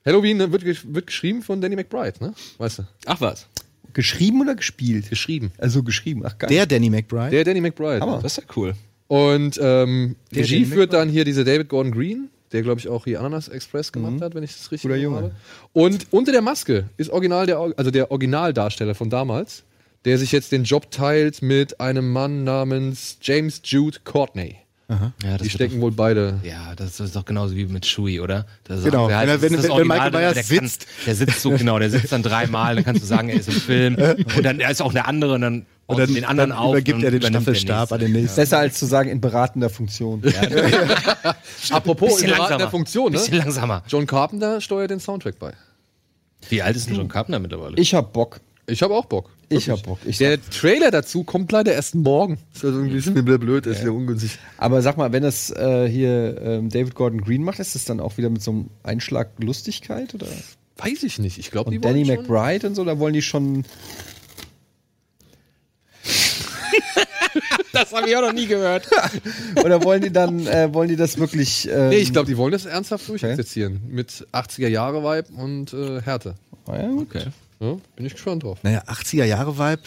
[0.06, 2.34] Halloween ne, wird, gesch- wird geschrieben von Danny McBride, ne?
[2.58, 2.84] Weißt du?
[3.06, 3.48] Ach was.
[3.94, 5.10] Geschrieben oder gespielt?
[5.10, 5.52] Geschrieben.
[5.58, 6.24] Also geschrieben.
[6.26, 6.50] Ach geil.
[6.50, 7.30] Der Danny McBride.
[7.32, 8.00] Der Danny McBride.
[8.22, 8.74] Das ist ja cool.
[9.08, 12.88] Und ähm, Der Regie Danny führt dann hier dieser David Gordon Green, der glaube ich
[12.88, 15.18] auch hier Ananas Express gemacht hat, wenn ich das richtig Guter Junge.
[15.18, 15.36] Habe.
[15.74, 19.64] Und unter der Maske ist original der, also der Originaldarsteller von damals,
[20.06, 24.56] der sich jetzt den Job teilt mit einem Mann namens James Jude Courtney.
[25.24, 26.34] Ja, das Die stecken wohl beide.
[26.42, 28.46] doch, ja, das ist doch genauso wie mit Shui, oder?
[28.66, 29.06] Das ist Genau.
[29.06, 30.88] auch- wer Wenn er- wenn- das wenn- Original, Michael Myers der kann- sitzt.
[31.08, 33.54] Der sitzt so, genau, der sitzt dann dreimal, dann kannst du sagen, er ist im
[33.56, 33.96] Film.
[34.36, 36.72] Und dann er ist auch der andere und dann, Und dann, den anderen dann auf.
[36.74, 38.36] übergibt er den Staffelstab an den nächsten.
[38.36, 40.22] Besser als zu sagen in beratender Funktion.
[41.72, 42.70] Apropos Bisschen in beratender langsamer.
[42.72, 43.18] Funktion, ne?
[43.18, 43.84] Bisschen langsamer.
[43.88, 45.54] John Carpenter steuert den Soundtrack bei.
[46.50, 47.76] Wie alt ist denn John Carpenter mittlerweile?
[47.78, 48.40] Ich hab Bock.
[48.68, 49.30] Ich habe auch Bock.
[49.52, 50.00] Ich hab Bock.
[50.06, 52.38] Ich Der Trailer dazu kommt leider erst morgen.
[52.54, 54.40] Ist also irgendwie ist mir blöd, ist ja ungünstig.
[54.58, 58.00] Aber sag mal, wenn das äh, hier ähm, David Gordon Green macht, ist das dann
[58.00, 60.14] auch wieder mit so einem Einschlag Lustigkeit?
[60.14, 60.28] Oder?
[60.78, 61.38] Weiß ich nicht.
[61.38, 63.66] Ich glaube, die Und Danny wollen McBride und so, da wollen die schon.
[67.74, 68.90] Das habe ich auch noch nie gehört.
[69.64, 71.70] Oder wollen die dann, äh, wollen die das wirklich.
[71.72, 73.82] Ähm, Nee, ich glaube, die wollen das ernsthaft durchexerzieren.
[73.88, 76.36] Mit 80er-Jahre-Vibe und äh, Härte.
[76.68, 76.90] ah, ja.
[76.92, 77.24] Okay.
[77.62, 78.60] Ja, bin ich gespannt drauf.
[78.64, 79.84] Naja, 80er-Jahre-Vibe.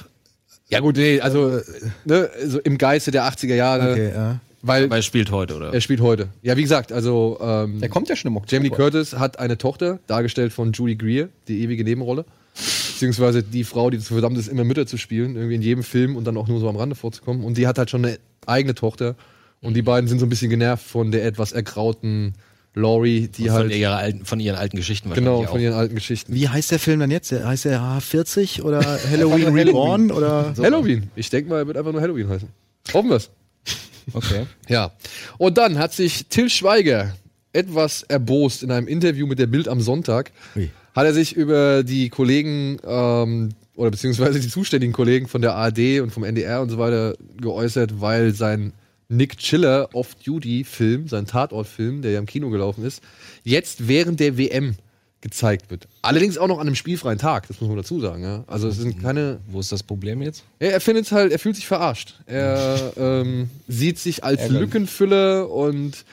[0.68, 1.60] Ja, gut, nee, also,
[2.04, 3.92] ne, also im Geiste der 80er Jahre.
[3.92, 4.40] Okay, ja.
[4.62, 5.74] Weil Aber er spielt heute, oder?
[5.74, 6.28] er spielt heute.
[6.40, 8.56] Ja, wie gesagt, also ähm, Der kommt ja schon im Oktober.
[8.56, 12.24] Jamie Lee Curtis hat eine Tochter, dargestellt von Julie Greer, die ewige Nebenrolle.
[12.54, 16.16] Beziehungsweise die Frau, die zu verdammt ist, immer Mütter zu spielen, irgendwie in jedem Film
[16.16, 17.44] und dann auch nur so am Rande vorzukommen.
[17.44, 19.16] Und die hat halt schon eine eigene Tochter.
[19.60, 22.34] Und die beiden sind so ein bisschen genervt von der etwas ergrauten
[22.74, 23.74] Laurie, die von, halt.
[23.74, 25.62] ihrer alten, von ihren alten Geschichten Genau, wahrscheinlich von auch.
[25.62, 26.34] ihren alten Geschichten.
[26.34, 27.30] Wie heißt der Film dann jetzt?
[27.32, 30.10] Heißt der H40 oder Halloween Reborn?
[30.10, 31.10] Oder Halloween.
[31.14, 32.48] Ich denke mal, er wird einfach nur Halloween heißen.
[32.92, 33.30] Hoffen wir's.
[34.12, 34.44] Okay.
[34.68, 34.92] Ja.
[35.38, 37.14] Und dann hat sich Till Schweiger
[37.54, 40.30] etwas erbost in einem Interview mit der Bild am Sonntag.
[40.56, 40.68] Ui.
[40.94, 46.00] Hat er sich über die Kollegen ähm, oder beziehungsweise die zuständigen Kollegen von der ARD
[46.00, 48.74] und vom NDR und so weiter geäußert, weil sein
[49.08, 53.02] Nick Chiller Off-Duty-Film, sein Tatort-Film, der ja im Kino gelaufen ist,
[53.42, 54.76] jetzt während der WM
[55.20, 55.88] gezeigt wird.
[56.02, 58.22] Allerdings auch noch an einem spielfreien Tag, das muss man dazu sagen.
[58.22, 58.44] Ja?
[58.46, 60.44] Also es sind keine Wo ist das Problem jetzt?
[60.60, 62.20] ja, er findet halt, er fühlt sich verarscht.
[62.26, 64.60] Er ähm, sieht sich als Ärgerlich.
[64.60, 66.04] Lückenfüller und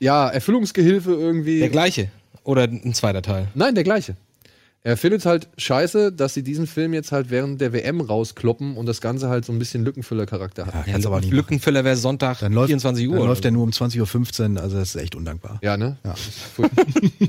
[0.00, 1.60] ja, Erfüllungsgehilfe irgendwie.
[1.60, 2.08] Der gleiche.
[2.42, 3.48] Oder ein zweiter Teil.
[3.54, 4.16] Nein, der gleiche.
[4.84, 8.86] Er findet halt scheiße, dass sie diesen Film jetzt halt während der WM rauskloppen und
[8.86, 10.86] das Ganze halt so ein bisschen Lückenfüller-Charakter hat.
[10.86, 11.36] kannst aber nicht machen.
[11.36, 13.16] Lückenfüller wäre Sonntag Dann läuft, 24 Uhr.
[13.16, 13.42] Dann läuft so.
[13.42, 15.60] der nur um 20.15 Uhr, also das ist echt undankbar.
[15.62, 15.98] Ja, ne?
[16.04, 16.14] Ja.
[16.56, 16.68] Voll-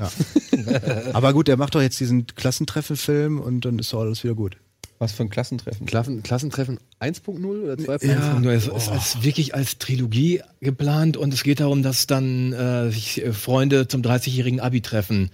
[1.12, 4.56] Aber gut, der macht doch jetzt diesen Klassentreffen-Film und dann ist doch alles wieder gut.
[4.98, 5.86] Was für ein Klassentreffen.
[5.86, 8.06] Klassen, Klassentreffen 1.0 oder 2.0?
[8.08, 8.38] Ja.
[8.40, 12.90] Nur es ist als, wirklich als Trilogie geplant und es geht darum, dass dann äh,
[12.90, 15.30] sich äh, Freunde zum 30-jährigen Abi-Treffen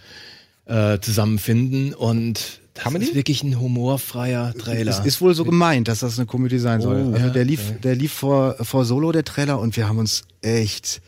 [0.70, 4.90] äh, zusammenfinden und das ist wirklich ein humorfreier Trailer.
[4.90, 7.02] Es ist wohl so gemeint, dass das eine Komödie sein soll.
[7.02, 9.98] Oh, also ja, der lief, der lief vor, vor Solo, der Trailer, und wir haben
[9.98, 11.02] uns echt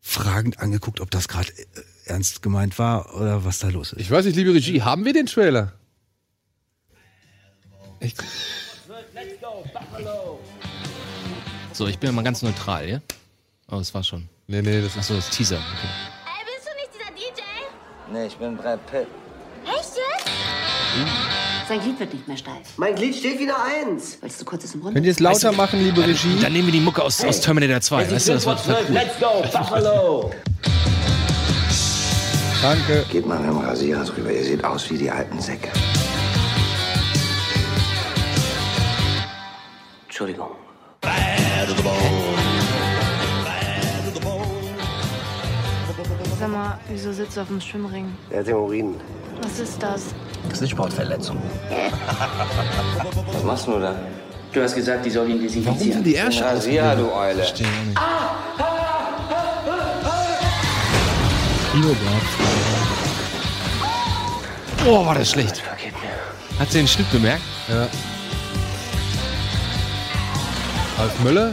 [0.00, 4.00] fragend angeguckt, ob das gerade äh, ernst gemeint war oder was da los ist.
[4.00, 5.74] Ich weiß nicht, liebe Regie, haben wir den Trailer?
[11.72, 13.00] So, ich bin ja mal ganz neutral, ja?
[13.70, 14.28] Oh, das war schon.
[14.46, 15.58] Nee, nee, das ist Achso, das ist Teaser.
[15.58, 16.11] Okay.
[18.12, 19.06] Nee, ich bin Brad Pitt.
[19.64, 20.30] Echt jetzt?
[21.66, 22.76] Sein Glied wird nicht mehr steif.
[22.76, 24.18] Mein Glied steht wieder eins.
[24.20, 24.94] Willst du kurzes im Runde?
[24.94, 26.38] Könnt ihr es lauter machen, liebe Regie?
[26.38, 28.10] Dann nehmen wir die Mucke aus, aus Terminator 2.
[28.10, 28.94] Weißt du, das war total cool.
[28.94, 30.30] Let's go, Buffalo!
[32.60, 33.06] Danke.
[33.10, 35.68] Geht mal mit dem Rasierer drüber, ihr seht aus wie die alten Säcke.
[40.04, 40.50] Entschuldigung.
[46.42, 48.16] Sag mal, wieso sitzt du auf dem Schwimmring?
[48.28, 48.96] Der hat Hämorrhoiden.
[49.42, 50.06] Was ist das?
[50.42, 51.40] Das ist eine Sportverletzung.
[53.32, 53.94] Was machst du da?
[54.52, 55.78] Du hast gesagt, die soll ihn desinfizieren.
[55.78, 57.46] Warum sind die Ärsche Rasierer, du Eule.
[64.84, 65.62] Oh, war das schlecht.
[66.58, 67.44] Hat sie den Schnitt bemerkt?
[70.98, 71.52] Ralf Möller.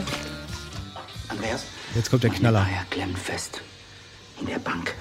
[1.28, 1.64] Andreas?
[1.94, 2.62] Jetzt kommt der Knaller.
[2.62, 3.62] Eier klemmt fest.
[4.40, 4.94] In der Bank.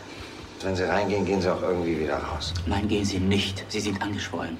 [0.62, 2.52] Wenn Sie reingehen, gehen Sie auch irgendwie wieder raus.
[2.66, 3.64] Nein, gehen Sie nicht.
[3.68, 4.58] Sie sind angeschwollen.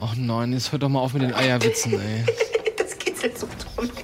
[0.00, 2.24] Ach nein, jetzt hört doch mal auf mit den Eierwitzen, ey.
[2.76, 3.90] Das kitzelt so drum.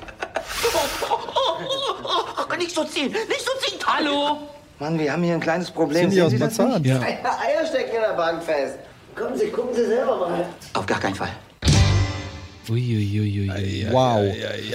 [2.58, 3.12] Nicht so ziehen!
[3.12, 3.78] Nicht so ziehen!
[3.86, 4.38] Hallo!
[4.78, 6.02] Mann, wir haben hier ein kleines Problem.
[6.02, 6.82] Sind Sehen aus Sie das Marzahn?
[6.82, 6.94] nicht?
[6.94, 8.76] Eier stecken in der Bank fest.
[9.14, 10.46] Kommen Sie, gucken Sie selber mal.
[10.72, 11.28] Auf gar keinen Fall.
[12.68, 13.86] Uiuiuiui.
[13.90, 14.34] Wow.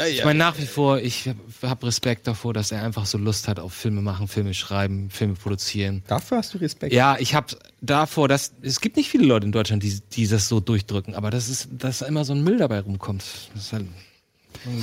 [0.10, 1.30] Ich meine nach wie vor, ich
[1.62, 5.36] habe Respekt davor, dass er einfach so Lust hat auf Filme machen, Filme schreiben, Filme
[5.36, 6.04] produzieren.
[6.08, 6.94] Dafür hast du Respekt.
[6.94, 7.48] Ja, ich habe
[7.82, 11.30] davor, dass es gibt nicht viele Leute in Deutschland, die, die das so durchdrücken, aber
[11.30, 13.24] das ist, dass immer so ein Müll dabei rumkommt.
[13.54, 13.86] Das ist halt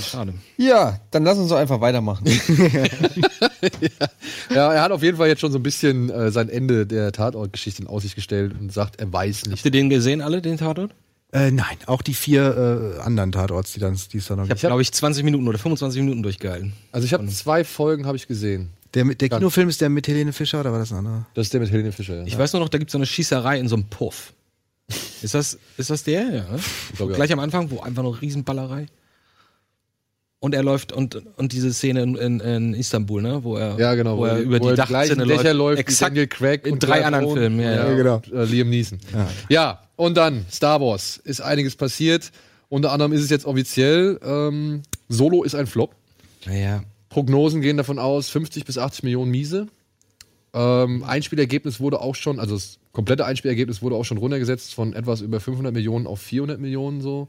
[0.02, 0.34] schade.
[0.56, 2.24] Ja, dann lass uns doch einfach weitermachen.
[4.50, 7.10] Ja, er hat auf jeden Fall jetzt schon so ein bisschen äh, sein Ende der
[7.12, 9.58] Tatortgeschichte in Aussicht gestellt und sagt, er weiß nicht.
[9.58, 10.94] Habt ihr den gesehen, alle, den Tatort?
[11.32, 14.50] Äh, nein, auch die vier äh, anderen Tatorts, die dann, die es dann noch Ich
[14.50, 16.72] habe, glaube ich, 20 Minuten oder 25 Minuten durchgehalten.
[16.92, 18.70] Also ich habe zwei Folgen habe ich gesehen.
[18.94, 21.26] Der, mit- der Kinofilm ist der mit Helene Fischer oder war das ein anderer?
[21.34, 22.18] Das ist der mit Helene Fischer.
[22.18, 22.24] Ja.
[22.24, 24.32] Ich weiß nur noch, da gibt es so eine Schießerei in so einem Puff.
[25.20, 26.22] Ist das, ist das der?
[26.22, 26.28] Ja.
[26.44, 26.60] Ne?
[26.96, 27.16] glaub, ja.
[27.16, 28.86] Gleich am Anfang, wo einfach nur Riesenballerei.
[30.38, 33.42] Und er läuft und, und diese Szene in, in, in Istanbul, ne?
[33.42, 34.18] Wo er, ja, genau.
[34.18, 36.10] wo er über die gleichen Dachzinne Dächer läuft, wie Exakt.
[36.12, 37.36] Daniel Craig in und drei Brad anderen.
[37.36, 37.94] Filmen, ja, ja.
[37.94, 38.22] genau.
[38.32, 39.00] Äh, Liam Neeson.
[39.48, 39.80] Ja.
[39.96, 41.16] Und dann Star Wars.
[41.18, 42.30] Ist einiges passiert.
[42.68, 45.94] Unter anderem ist es jetzt offiziell, ähm, Solo ist ein Flop.
[46.46, 46.82] Naja.
[47.08, 49.68] Prognosen gehen davon aus, 50 bis 80 Millionen Miese.
[50.52, 55.20] Ähm, Einspielergebnis wurde auch schon, also das komplette Einspielergebnis wurde auch schon runtergesetzt von etwas
[55.20, 57.28] über 500 Millionen auf 400 Millionen so.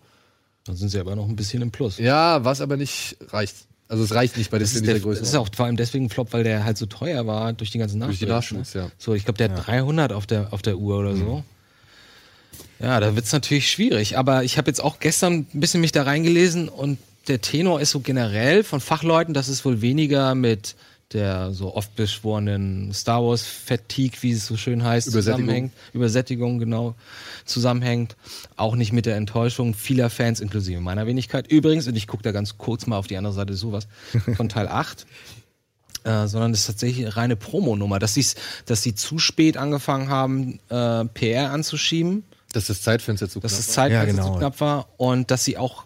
[0.65, 1.97] Dann sind sie aber noch ein bisschen im Plus.
[1.97, 3.55] Ja, was aber nicht reicht.
[3.89, 5.22] Also es reicht nicht bei Das das der, dieser das Größe.
[5.22, 7.78] ist auch vor allem deswegen ein Flop, weil der halt so teuer war durch die
[7.78, 8.55] ganzen Durch die Nachschüsse.
[8.59, 8.91] Nachschüsse, ja.
[8.97, 11.43] So, ich glaube, der hat 300 auf der, auf der Uhr oder so.
[12.80, 14.17] Ja, da wird's natürlich schwierig.
[14.17, 17.91] Aber ich habe jetzt auch gestern ein bisschen mich da reingelesen und der Tenor ist
[17.91, 20.75] so generell von Fachleuten, dass es wohl weniger mit
[21.13, 25.45] der so oft beschworenen Star Wars Fatigue, wie es so schön heißt, Übersättigung.
[25.45, 25.73] zusammenhängt.
[25.93, 26.95] Übersättigung, genau,
[27.45, 28.17] zusammenhängt.
[28.57, 31.49] Auch nicht mit der Enttäuschung vieler Fans, inklusive meiner Wenigkeit.
[31.49, 33.88] Übrigens, und ich gucke da ganz kurz mal auf die andere Seite sowas,
[34.36, 35.05] von Teil 8
[36.03, 38.25] äh, sondern es ist tatsächlich eine reine Promonummer, dass sie
[38.65, 42.23] dass sie zu spät angefangen haben, äh, PR anzuschieben,
[42.58, 43.74] Dass das Zeitfenster zu dass knapp das war.
[43.74, 44.34] Zeitfenster Ja, genau.
[44.34, 45.84] zu knapp war und dass sie auch,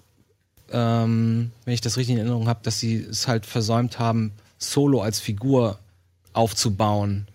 [0.71, 5.01] ähm, wenn ich das richtig in Erinnerung habe, dass sie es halt versäumt haben, Solo
[5.01, 5.79] als Figur
[6.33, 7.27] aufzubauen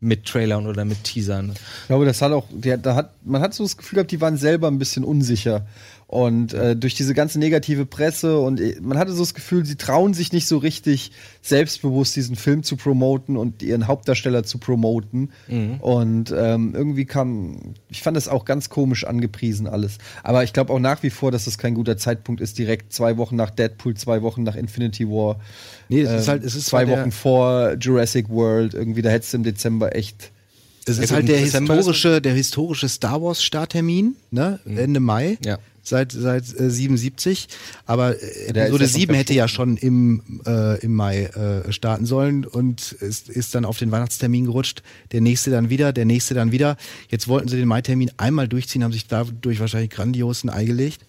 [0.00, 1.52] mit Trailern oder mit Teasern.
[1.82, 4.20] Ich glaube, das hat auch, der, da hat, man hat so das Gefühl gehabt, die
[4.20, 5.64] waren selber ein bisschen unsicher.
[6.12, 9.76] Und äh, durch diese ganze negative Presse und äh, man hatte so das Gefühl, sie
[9.76, 11.10] trauen sich nicht so richtig
[11.40, 15.30] selbstbewusst diesen Film zu promoten und ihren Hauptdarsteller zu promoten.
[15.80, 17.56] Und ähm, irgendwie kam,
[17.88, 19.96] ich fand das auch ganz komisch angepriesen alles.
[20.22, 23.16] Aber ich glaube auch nach wie vor, dass das kein guter Zeitpunkt ist, direkt zwei
[23.16, 25.40] Wochen nach Deadpool, zwei Wochen nach Infinity War.
[25.88, 28.74] Nee, es ist ähm, halt, es ist zwei der- Wochen vor Jurassic World.
[28.74, 30.30] Irgendwie, da hättest du im Dezember echt
[30.84, 34.60] Es ist Ja, halt der Dezember ist- historische, der historische Star Wars Starttermin, ne?
[34.66, 35.38] Ende Mai.
[35.42, 35.56] Ja.
[35.82, 37.48] Seit, seit äh, 77.
[37.86, 42.06] Aber äh, Episode ja schon 7 hätte ja schon im, äh, im Mai äh, starten
[42.06, 44.82] sollen und ist, ist dann auf den Weihnachtstermin gerutscht.
[45.10, 46.76] Der nächste dann wieder, der nächste dann wieder.
[47.08, 51.04] Jetzt wollten sie den Mai-Termin einmal durchziehen, haben sich dadurch wahrscheinlich grandios ein Ei gelegt.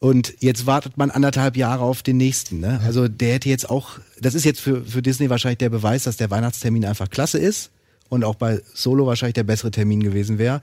[0.00, 2.60] Und jetzt wartet man anderthalb Jahre auf den nächsten.
[2.60, 2.78] Ne?
[2.84, 6.18] Also der hätte jetzt auch, das ist jetzt für, für Disney wahrscheinlich der Beweis, dass
[6.18, 7.70] der Weihnachtstermin einfach klasse ist
[8.10, 10.60] und auch bei Solo wahrscheinlich der bessere Termin gewesen wäre.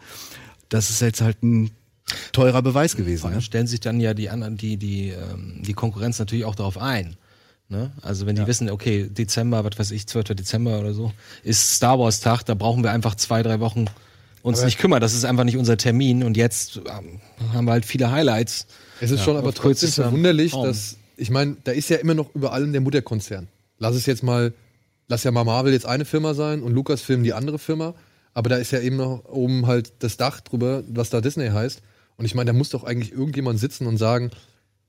[0.70, 1.72] Das ist jetzt halt ein
[2.32, 3.28] teurer Beweis gewesen.
[3.28, 3.34] Ne?
[3.34, 6.78] Dann stellen sich dann ja die anderen, die, die, ähm, die Konkurrenz natürlich auch darauf
[6.78, 7.16] ein.
[7.70, 7.92] Ne?
[8.02, 10.36] Also wenn die wissen, okay, Dezember, was weiß ich, 12.
[10.36, 13.86] Dezember oder so, ist Star Wars Tag, da brauchen wir einfach zwei, drei Wochen
[14.44, 15.00] uns nicht kümmern.
[15.00, 17.22] Das ist einfach nicht unser Termin und jetzt ähm,
[17.54, 18.68] haben wir halt viele Highlights.
[19.00, 20.66] Es ist Ja, schon aber trotzdem verwunderlich, Raum.
[20.66, 23.48] dass ich meine, da ist ja immer noch über allem der Mutterkonzern.
[23.78, 24.54] Lass es jetzt mal,
[25.08, 27.94] lass ja mal Marvel jetzt eine Firma sein und Lucasfilm die andere Firma.
[28.34, 31.82] Aber da ist ja eben noch oben halt das Dach drüber, was da Disney heißt.
[32.18, 34.32] Und ich meine, da muss doch eigentlich irgendjemand sitzen und sagen,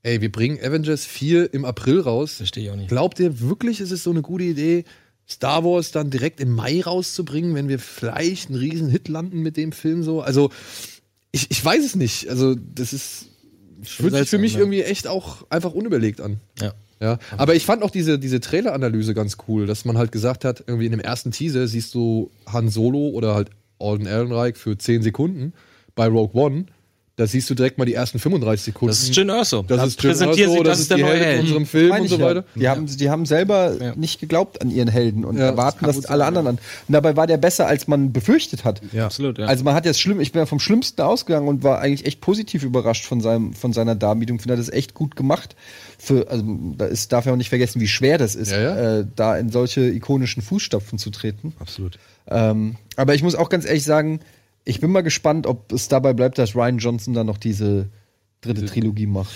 [0.03, 2.35] ey, wir bringen Avengers 4 im April raus.
[2.35, 2.89] Verstehe ich auch nicht.
[2.89, 4.83] Glaubt ihr wirklich, ist es so eine gute Idee,
[5.27, 9.57] Star Wars dann direkt im Mai rauszubringen, wenn wir vielleicht einen riesen Hit landen mit
[9.57, 10.21] dem Film so?
[10.21, 10.51] Also,
[11.31, 12.29] ich, ich weiß es nicht.
[12.29, 13.27] Also, das ist,
[13.81, 14.59] fühlt sich für mich ja.
[14.59, 16.39] irgendwie echt auch einfach unüberlegt an.
[16.59, 16.73] Ja.
[17.03, 20.63] Ja, aber ich fand auch diese, diese Trailer-Analyse ganz cool, dass man halt gesagt hat,
[20.67, 25.03] irgendwie in dem ersten Teaser siehst du Han Solo oder halt Alden Ehrenreich für 10
[25.03, 25.51] Sekunden.
[25.95, 26.67] Bei Rogue One,
[27.15, 28.87] da siehst du direkt mal die ersten 35 Sekunden.
[28.87, 29.61] Das ist Jyn Erso.
[29.61, 31.91] Das Da ist präsentieren Erso, das das ist der die neue Held in unserem Film
[31.91, 32.25] und ich so ja.
[32.25, 32.45] weiter.
[32.55, 36.25] Die, haben, die haben selber nicht geglaubt an ihren Helden und Ja, erwarten das alle
[36.25, 36.55] anderen an.
[36.55, 38.81] Und dabei war der besser, als man befürchtet hat.
[38.91, 39.05] Ja.
[39.05, 39.45] Absolut, ja.
[39.45, 42.19] Also man hat jetzt schlimm, ich bin ja vom Schlimmsten ausgegangen und war eigentlich echt
[42.19, 44.39] positiv überrascht von seinem, von seiner Darbietung.
[44.39, 45.55] Finde das echt gut gemacht.
[45.99, 46.43] Für, also
[46.77, 48.99] da ist, darf ja auch nicht vergessen, wie schwer das ist, Ja, ja.
[48.99, 51.53] Äh, da in solche ikonischen Fußstapfen zu treten.
[51.59, 51.99] Absolut.
[52.27, 54.19] Ähm, aber ich muss auch ganz ehrlich sagen,
[54.65, 57.89] ich bin mal gespannt, ob es dabei bleibt, dass Ryan Johnson dann noch diese
[58.41, 59.31] dritte Trilogie macht.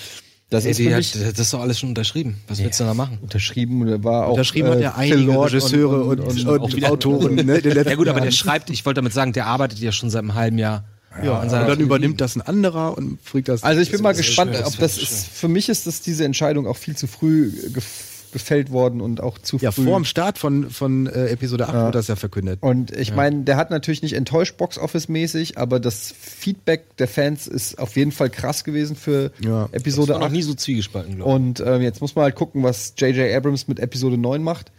[0.50, 2.38] Das Ey, ist die hat, das ist doch alles schon unterschrieben.
[2.48, 3.18] Was willst du da machen?
[3.22, 6.48] unterschrieben und er war auch Unterschrieben hat äh, er Phil einige Lord Regisseure und, und,
[6.48, 7.36] und, Autoren.
[7.36, 10.22] Ne, Ja gut, aber der schreibt, ich wollte damit sagen, der arbeitet ja schon seit
[10.22, 10.86] einem halben Jahr
[11.22, 13.64] Ja, und dann übernimmt das ein anderer und fliegt das.
[13.64, 15.28] Also ich bin mal gespannt, ob das ist ist.
[15.28, 17.86] Für mich ist das diese Entscheidung auch viel zu früh gef
[18.32, 19.84] gefällt worden und auch zu ja, früh.
[19.86, 21.84] vor dem Start von, von äh, Episode 8 Ja.
[21.86, 22.60] wird das ja verkündet.
[22.62, 27.80] Und ich meine, der hat natürlich nicht enttäuscht Box-Office-mäßig, aber das Feedback der Fans ist
[27.80, 29.70] auf jeden Fall krass gewesen für Ja.
[29.72, 30.34] Das Episode war noch 8.
[30.34, 31.36] nie so zwiegespalten, glaube ich.
[31.36, 33.34] Und ähm, jetzt muss man halt gucken, was J.J.
[33.36, 34.72] Abrams mit Episode 9 macht.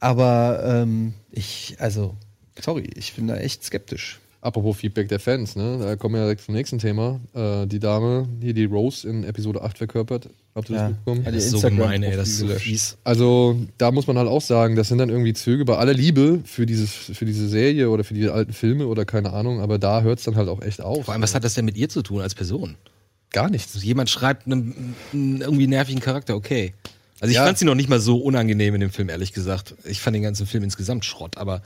[0.00, 2.14] Aber ähm, ich, also,
[2.60, 4.20] sorry, ich bin da echt skeptisch.
[4.40, 5.78] Apropos Feedback der Fans, ne?
[5.80, 7.20] Da kommen wir direkt zum nächsten Thema.
[7.34, 10.28] Äh, die Dame, die die Rose in Episode 8 verkörpert.
[10.54, 10.88] Habt ihr das Ja.
[10.90, 11.22] mitbekommen?
[11.24, 12.96] Ja, das ist so Instagram gemein, ey, das ist so fies.
[13.02, 16.40] Also, da muss man halt auch sagen, das sind dann irgendwie Züge bei aller Liebe
[16.44, 20.02] für, dieses, für diese Serie oder für die alten Filme oder keine Ahnung, aber da
[20.02, 21.06] hört es dann halt auch echt auf.
[21.06, 22.76] Vor allem, was hat das denn mit ihr zu tun als Person?
[23.30, 23.74] Gar nichts.
[23.74, 26.72] Also jemand schreibt einen, einen irgendwie nervigen Charakter, okay.
[27.20, 27.44] Also ich Ja.
[27.44, 29.74] fand sie noch nicht mal so unangenehm in dem Film, ehrlich gesagt.
[29.84, 31.62] Ich fand den ganzen Film insgesamt Schrott, aber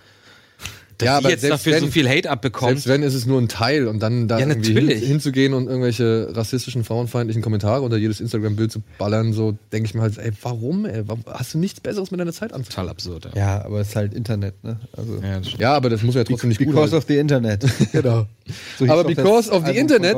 [1.01, 2.71] dass Ja, die aber jetzt selbst dafür wenn- so viel Hate abbekommt.
[2.73, 6.29] Selbst wenn, ist es nur ein Teil und dann da Ja, hin, hinzugehen und irgendwelche
[6.33, 10.85] rassistischen, frauenfeindlichen Kommentare unter jedes Instagram-Bild zu ballern, so denke ich mir halt, ey, warum,
[10.87, 11.03] ey?
[11.07, 12.89] Warum, hast du nichts Besseres mit deiner Zeit anzufangen?
[12.89, 13.41] Total absurd, ja.
[13.59, 14.79] Ja, aber es ist halt Internet, ne?
[14.97, 15.41] Also, Ja.
[15.59, 16.97] Ja, aber das muss ja trotzdem nicht gut because halten.
[16.97, 17.65] of the Internet.
[17.93, 18.27] Genau.
[18.79, 20.17] So Aber because of the Internet-.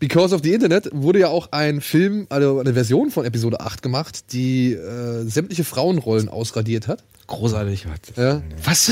[0.00, 3.82] Because of the Internet wurde ja auch ein Film, also eine Version von Episode 8
[3.82, 7.04] gemacht, die äh, sämtliche Frauenrollen ausradiert hat.
[7.28, 7.86] Großartig.
[8.16, 8.42] Ja.
[8.64, 8.88] Was?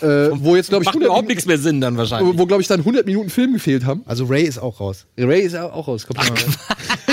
[0.00, 2.34] Äh, wo jetzt, glaube ich, Macht 100 überhaupt nichts mehr Sinn dann wahrscheinlich.
[2.34, 4.02] wo, wo glaube ich, dann 100 Minuten Film gefehlt haben.
[4.06, 5.06] Also Ray ist auch raus.
[5.18, 6.06] Ray ist auch raus.
[6.06, 6.38] Kommt mal.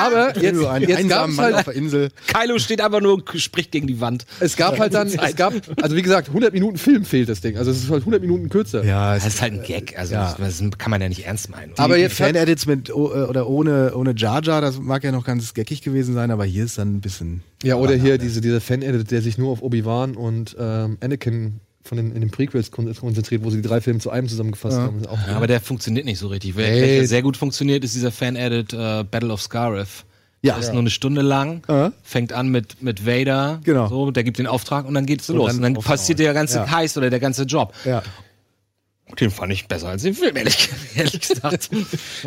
[0.00, 2.10] Aber jetzt, jetzt gab es Mann auf halt, der Insel.
[2.26, 4.24] Kylo steht einfach nur und spricht gegen die Wand.
[4.40, 7.56] es gab halt dann, es gab, also wie gesagt, 100 Minuten Film fehlt das Ding.
[7.56, 8.84] Also es ist halt 100 Minuten kürzer.
[8.84, 9.98] Ja, Das ist halt ein Gag.
[9.98, 10.34] Also Ja.
[10.38, 11.72] das, kann man ja nicht ernst meinen.
[11.76, 15.04] Aber die jetzt hat, Fan-Edits mit oh, äh, oder ohne, ohne Jar Jar, das mag
[15.04, 17.42] ja noch ganz geckig gewesen sein, aber hier ist dann ein bisschen.
[17.62, 21.60] ja, oder hier diese, dieser Fan-Edit, der sich nur auf Obi-Wan und ähm, Anakin
[21.90, 24.78] von den, in den Prequels kon konzentriert, wo sie die drei Filme zu einem zusammengefasst
[24.78, 25.00] haben.
[25.00, 26.54] Ist auch Ja, aber der funktioniert nicht so richtig.
[26.56, 26.80] Wer, Ey.
[26.82, 30.04] welcher sehr gut funktioniert, ist dieser Fan-Edit äh, Battle of Scarif.
[30.42, 30.54] Ja.
[30.54, 31.90] Der ist nur eine Stunde lang, Ja.
[32.04, 33.88] fängt an mit, mit Vader, Genau.
[33.88, 35.46] so, der gibt den Auftrag und dann geht's so Und los.
[35.48, 36.70] dann und dann passiert der ganze Ja.
[36.70, 37.74] Heist oder der ganze Job.
[37.84, 38.02] Ja.
[39.18, 41.70] Den fand ich besser als den Film, ehrlich, ehrlich gesagt.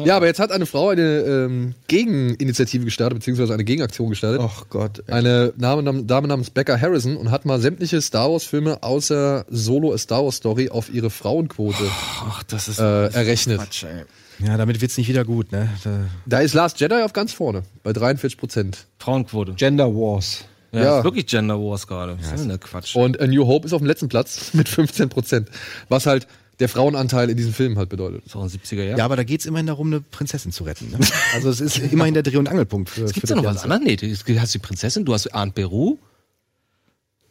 [0.04, 4.42] Ja, aber jetzt hat eine Frau eine ähm, Gegeninitiative gestartet, beziehungsweise eine Gegenaktion gestartet.
[4.42, 5.04] Och Gott.
[5.08, 5.14] ey.
[5.14, 9.98] Eine Dame, Dame namens Becca Harrison und hat mal sämtliche Star Wars-Filme außer Solo A
[9.98, 11.84] Star Wars Story auf ihre Frauenquote
[12.28, 13.60] Ach, das ist äh, errechnet.
[13.60, 14.04] Quatsch, ey.
[14.46, 15.70] Ja, damit wird's nicht wieder gut, ne?
[15.84, 15.92] Da,
[16.26, 18.86] Da ist Last Jedi auf ganz vorne, bei 43 Prozent.
[19.00, 19.54] Frauenquote.
[19.54, 20.46] Gender Wars.
[20.72, 20.98] Ja, Ja.
[20.98, 22.18] ist wirklich Gender Wars gerade.
[22.20, 22.96] Was ist denn der Quatsch?
[22.96, 25.50] Und A New Hope ist auf dem letzten Platz mit 15 Prozent.
[25.88, 26.28] Was halt
[26.64, 28.24] der Frauenanteil in diesem Film halt bedeutet.
[28.34, 28.98] ein 70er Jahr.
[28.98, 30.90] ja, aber da geht's immerhin darum, eine Prinzessin zu retten.
[30.92, 31.00] Ne?
[31.36, 33.84] Also es ist immerhin der Dreh- und Angelpunkt für, Gibt's für da noch was anderes?
[33.84, 35.98] Nee, du hast die Prinzessin, du hast Arndt Beru,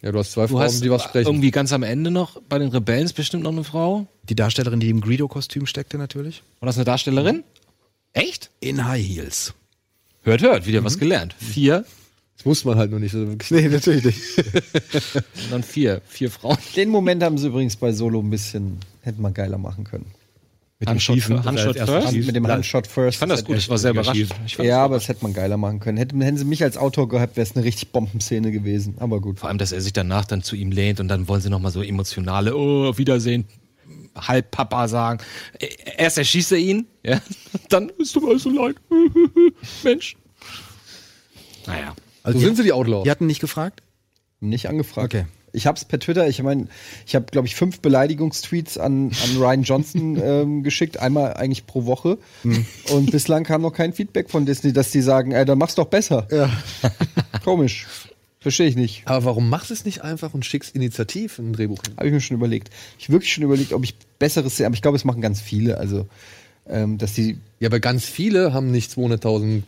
[0.03, 1.29] Ja, du hast zwei du Frauen, hast die was sprechen.
[1.29, 4.07] irgendwie ganz am Ende noch, bei den Rebellen ist bestimmt noch eine Frau.
[4.29, 6.43] Die Darstellerin, die im Greedo-Kostüm steckte natürlich.
[6.61, 7.43] War das eine Darstellerin?
[8.13, 8.51] Echt?
[8.61, 9.55] In High Heels.
[10.23, 11.35] Hört, hört, wieder was gelernt.
[11.39, 11.85] Vier,
[12.43, 13.51] Das wusste man halt nur nicht so wirklich.
[13.53, 14.39] Nee, natürlich nicht.
[15.15, 16.59] und dann vier, vier Frauen.
[16.75, 20.07] Den Moment haben sie übrigens bei Solo ein bisschen, hätte man geiler machen können.
[20.81, 22.27] Mit Handshot, Schiefen, Handshot das heißt, first?
[22.27, 23.15] Mit dem Handshot First.
[23.15, 24.17] Ich fand das gut, ich war sehr überrascht.
[24.59, 25.99] Ja, das aber das hätte man geiler machen können.
[25.99, 28.97] Hätten, hätten sie mich als Autor gehabt, wäre es eine richtig Bombenszene gewesen.
[28.99, 29.39] Aber gut.
[29.39, 31.61] Vor allem, dass er sich danach dann zu ihm lehnt und dann wollen sie noch
[31.61, 33.45] mal so emotionale, oh, auf Wiedersehen,
[34.17, 35.21] halb Papa sagen.
[35.61, 35.69] Ä-
[35.99, 37.21] Erst erschießt er ihn, ja,
[37.69, 38.75] dann ist tut mir alles so leid.
[39.85, 40.17] Mensch.
[41.69, 41.95] Naja.
[42.23, 43.05] Also so sind sie die Outlaws.
[43.05, 43.83] Die hatten nicht gefragt?
[44.41, 45.15] Nicht angefragt.
[45.15, 45.27] Okay.
[45.55, 46.67] Ich hab's per Twitter, ich meine,
[47.07, 51.85] ich habe, glaube ich, fünf Beleidigungstweets an, an Ryan Johnson ähm, geschickt, einmal eigentlich pro
[51.85, 52.19] Woche.
[52.91, 55.87] Und bislang kam noch kein Feedback von Disney, dass die sagen, ey, dann mach's doch
[55.87, 56.27] besser.
[56.31, 56.51] Ja.
[57.45, 57.87] Komisch.
[58.41, 59.03] Verstehe ich nicht.
[59.05, 61.95] Aber warum machst du es nicht einfach und schickst initiativ ein Drehbuch hin?
[61.97, 62.71] Habe ich mir schon überlegt.
[62.99, 65.79] Ich wirklich schon überlegt, ob ich besseres sehe, aber ich glaube, es machen ganz viele.
[65.79, 66.09] Also,
[66.69, 67.39] ähm, dass die.
[67.61, 69.63] Ja, aber ganz viele haben nicht 200.000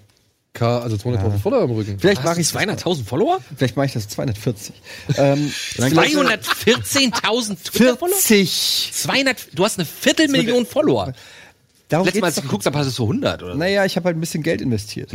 [0.54, 1.98] K, also 200.000 Follower im Rücken.
[1.98, 3.40] Vielleicht mache du ich 200.000 Follower?
[3.56, 4.72] Vielleicht mache ich das 240.
[5.16, 8.16] ähm, 214.000 Twitter-Follower?
[8.16, 8.90] 40.
[8.92, 11.12] 200, du hast eine Viertelmillion Follower.
[11.88, 13.56] Darum Letztes Mal, als doch geguckt habe, hast du so 100 oder.
[13.56, 15.10] Naja, ich habe halt ein bisschen Geld investiert.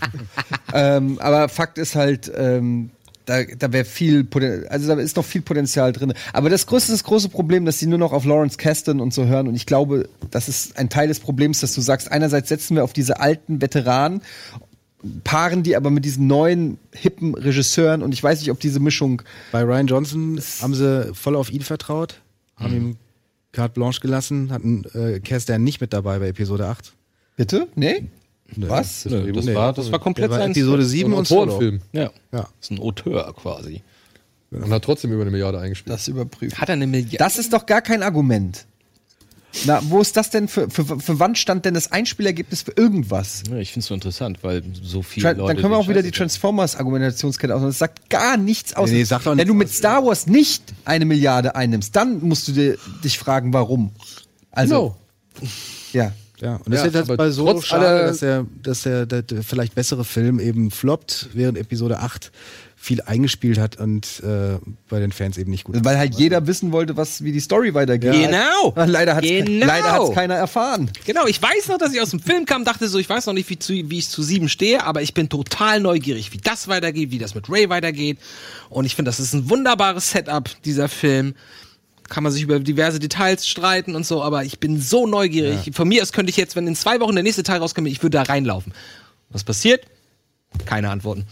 [0.74, 2.90] ähm, aber Fakt ist halt, ähm,
[3.28, 4.26] da, da wäre viel,
[4.70, 6.14] also da ist noch viel Potenzial drin.
[6.32, 9.26] Aber das größte, das große Problem, dass sie nur noch auf Lawrence Kasdan und so
[9.26, 9.48] hören.
[9.48, 12.84] Und ich glaube, das ist ein Teil des Problems, dass du sagst, einerseits setzen wir
[12.84, 14.22] auf diese alten Veteranen,
[15.24, 18.02] paaren die aber mit diesen neuen, hippen Regisseuren.
[18.02, 19.20] Und ich weiß nicht, ob diese Mischung
[19.52, 22.22] Bei Ryan Johnson haben sie voll auf ihn vertraut,
[22.56, 22.96] haben ihm
[23.52, 26.94] carte blanche gelassen, hatten äh, Castan nicht mit dabei bei Episode 8.
[27.36, 27.68] Bitte?
[27.74, 28.06] Nee?
[28.56, 29.04] Was?
[29.04, 29.54] Nö, das, Nee.
[29.54, 31.30] war, das war komplett Der war sein Episode 7 und.
[31.30, 31.80] Autorenfilm.
[31.92, 32.02] Ja.
[32.02, 32.10] Ja.
[32.32, 33.82] Das ist ein Auteur quasi.
[34.50, 35.92] Und hat trotzdem über eine Milliarde eingespielt.
[35.94, 36.58] Das überprüfen.
[36.58, 37.18] Hat er eine Milliarde?
[37.18, 38.64] Das ist doch gar kein Argument.
[39.64, 43.42] Na, wo ist das denn für, für, für wann stand denn das Einspielergebnis für irgendwas?
[43.50, 45.54] Ja, ich finde es so interessant, weil so viele Tra Leute.
[45.54, 47.62] dann können wir auch wieder die Transformers-Argumentationskette aus.
[47.62, 48.90] Das sagt gar nichts aus.
[48.90, 49.76] Nee, nee, sagt doch Wenn du mit aus.
[49.76, 53.90] Star Wars nicht eine Milliarde einnimmst, dann musst du dir, dich fragen, warum.
[54.50, 54.96] Also,
[55.92, 56.12] ja.
[56.40, 59.42] Ja, und das Ja, ist jetzt bei trotz schade, dass der, dass der, der, der
[59.42, 62.30] vielleicht bessere Film eben floppt, während Episode 8
[62.80, 64.56] viel eingespielt hat und äh,
[64.88, 65.74] bei den Fans eben nicht gut.
[65.84, 68.12] Weil halt jeder wissen wollte, was, wie die Story weitergeht.
[68.12, 68.72] Genau.
[68.76, 69.66] Leider hat es Genau.
[69.66, 70.88] leider hat's keiner erfahren.
[71.04, 73.32] Genau, ich weiß noch, dass ich aus dem Film kam, dachte so, ich weiß noch
[73.34, 76.68] nicht, wie, zu, wie ich zu sieben stehe, aber ich bin total neugierig, wie das
[76.68, 78.18] weitergeht, wie das mit Ray weitergeht.
[78.70, 81.34] Und ich finde, das ist ein wunderbares Setup, dieser Film.
[82.08, 85.70] Kann man sich über diverse Details streiten und so, aber ich bin so neugierig.
[85.74, 88.02] Von mir aus könnte ich jetzt, wenn in zwei Wochen der nächste Teil rauskommt, ich
[88.02, 88.72] würde da reinlaufen.
[89.30, 89.84] Was passiert?
[90.64, 91.26] Keine Antworten.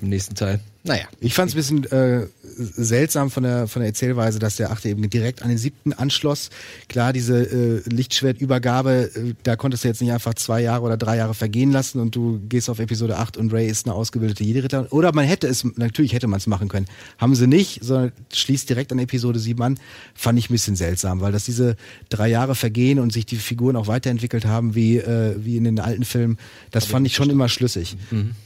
[0.00, 0.60] Im nächsten Teil.
[0.84, 1.06] Naja.
[1.20, 2.26] Ich fand es ein bisschen äh,
[2.58, 6.50] seltsam von der, von der Erzählweise, dass der achte eben direkt an den siebten anschloss.
[6.88, 11.16] Klar, diese äh, Lichtschwertübergabe, äh, da konntest du jetzt nicht einfach zwei Jahre oder drei
[11.16, 14.92] Jahre vergehen lassen und du gehst auf Episode 8 und Ray ist eine ausgebildete Jedi-Ritter.
[14.92, 16.86] Oder man hätte es, natürlich hätte man es machen können.
[17.18, 19.78] Haben sie nicht, sondern schließt direkt an Episode 7 an.
[20.14, 21.76] Fand ich ein bisschen seltsam, weil dass diese
[22.08, 25.78] drei Jahre vergehen und sich die Figuren auch weiterentwickelt haben, wie, äh, wie in den
[25.80, 26.38] alten Filmen,
[26.70, 27.96] das fand ich schon immer schlüssig.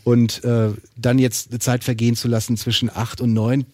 [0.05, 3.65] Und äh, dann jetzt eine Zeit vergehen zu lassen zwischen 8 und 9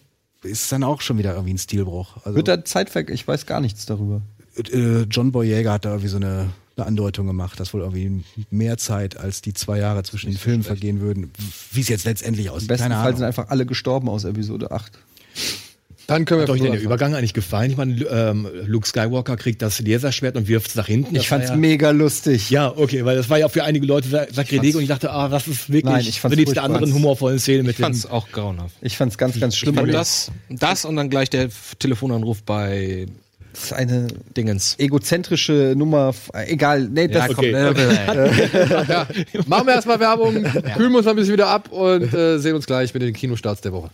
[0.43, 2.17] ist dann auch schon wieder irgendwie ein Stilbruch.
[2.23, 3.09] Also, Wird da Zeitverk?
[3.09, 4.21] Ich weiß gar nichts darüber.
[4.57, 8.77] äh, John Boyega hat da irgendwie so eine, eine Andeutung gemacht, dass wohl irgendwie mehr
[8.77, 11.31] Zeit als die zwei Jahre zwischen den Filmen vergehen würden.
[11.71, 14.71] Wie es jetzt letztendlich Im aussieht, besten keine Fall sind einfach alle gestorben aus Episode
[14.71, 14.97] 8.
[16.09, 17.71] Dann können wir Hat euch denn der Übergang eigentlich gefallen?
[17.71, 21.13] Ich meine, ähm, Luke Skywalker kriegt das Laserschwert und wirft es nach hinten.
[21.13, 22.49] Das Ich fand's war ja, mega lustig.
[22.49, 25.11] Ja, okay, weil das war ja auch für einige Leute Sa- Sakrileg und ich dachte,
[25.11, 26.63] ah, das ist wirklich Nein, ich fand's die furchtbar.
[26.65, 28.11] anderen humorvollen Szene mit Ich fand's dem.
[28.11, 28.75] auch grauenhaft.
[28.81, 29.77] Ich fand's ganz, ganz schlimm.
[29.77, 33.05] Und das, das und dann gleich der Telefonanruf bei
[33.53, 34.75] Das ist eine Dingens.
[34.79, 36.13] egozentrische Nummer.
[36.33, 37.51] äh, Egal, nee, das okay.
[37.51, 39.07] ja.
[39.47, 40.33] Machen wir erstmal Werbung,
[40.75, 43.61] kühlen wir uns ein bisschen wieder ab und äh, sehen uns gleich mit den Kinostarts
[43.61, 43.89] der Woche.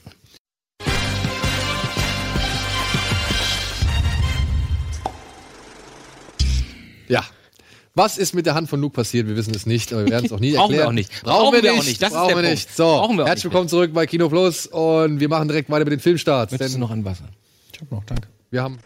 [7.97, 9.25] Was ist mit der Hand von Luke passiert?
[9.27, 10.87] Wir wissen es nicht, aber wir werden es auch nie Brauchen wir erklären.
[10.89, 11.23] auch nicht.
[11.23, 11.87] Brauchen, wir auch nicht.
[11.87, 12.01] nicht.
[12.01, 12.51] Das ist Brauchen der wir Punkt.
[12.51, 12.75] nicht.
[12.75, 13.53] So, Brauchen wir auch herzlich nicht.
[13.53, 16.51] willkommen zurück bei Kino Plus und wir machen direkt weiter mit den Filmstarts.
[16.51, 17.29] Möchtest du noch ein Wasser?
[17.73, 18.27] Ich hab noch, danke.
[18.51, 18.79] wir haben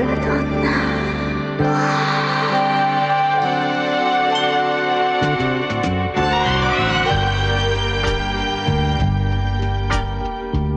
[0.00, 2.00] ベラドンナ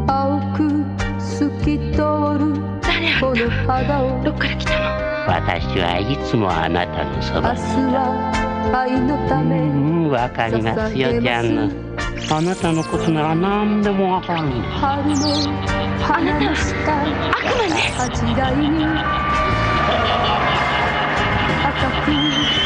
[0.08, 0.68] 青く
[1.20, 1.98] 透き通
[2.38, 2.54] る
[3.22, 4.86] この肌をどっから来たの
[5.28, 7.06] 私はいつもあなた？
[7.06, 7.62] のそ明ば日
[7.96, 9.62] は愛のためう
[10.08, 11.93] んわかりますよジャンヌ
[12.32, 15.16] あなたのことなら何でもわかる春の
[16.00, 17.10] 花の下悪
[17.60, 18.84] 魔ね恥じらいに
[21.64, 22.64] 赤く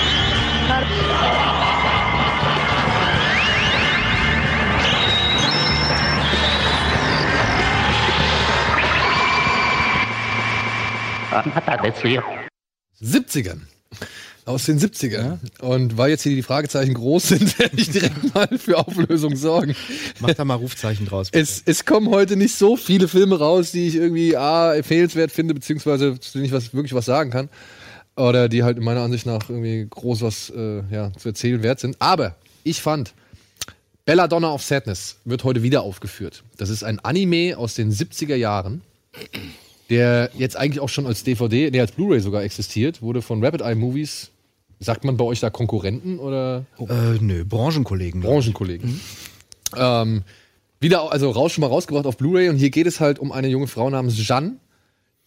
[11.61, 12.23] からですよ。
[13.01, 13.59] 70ern.
[14.47, 15.39] Aus den 70ern.
[15.59, 19.75] Und weil jetzt hier die Fragezeichen groß sind, werde ich direkt mal für Auflösung sorgen.
[20.21, 21.27] Mach da mal Rufzeichen draus.
[21.33, 25.53] Es, es kommen heute nicht so viele Filme raus, die ich irgendwie A, empfehlenswert finde,
[25.53, 27.49] beziehungsweise zu denen ich was, wirklich was sagen kann.
[28.15, 31.81] Oder die halt in meiner Ansicht nach irgendwie groß was äh, ja, zu erzählen wert
[31.81, 31.97] sind.
[31.99, 33.13] Aber ich fand,
[34.05, 36.43] Belladonna of Sadness wird heute wieder aufgeführt.
[36.55, 38.81] Das ist ein Anime aus den 70er Jahren,
[39.89, 43.59] der jetzt eigentlich auch schon als DVD, nee, als Blu-ray sogar existiert, wurde von Rapid
[43.59, 44.31] Eye Movies.
[44.79, 46.65] Sagt man bei euch da Konkurrenten oder?
[46.79, 48.21] Äh, nö, Branchenkollegen.
[48.21, 48.99] Branchenkollegen.
[49.75, 50.23] Ähm,
[50.79, 53.47] wieder, also raus, schon mal rausgebracht auf Blu-ray und hier geht es halt um eine
[53.47, 54.57] junge Frau namens Jeanne,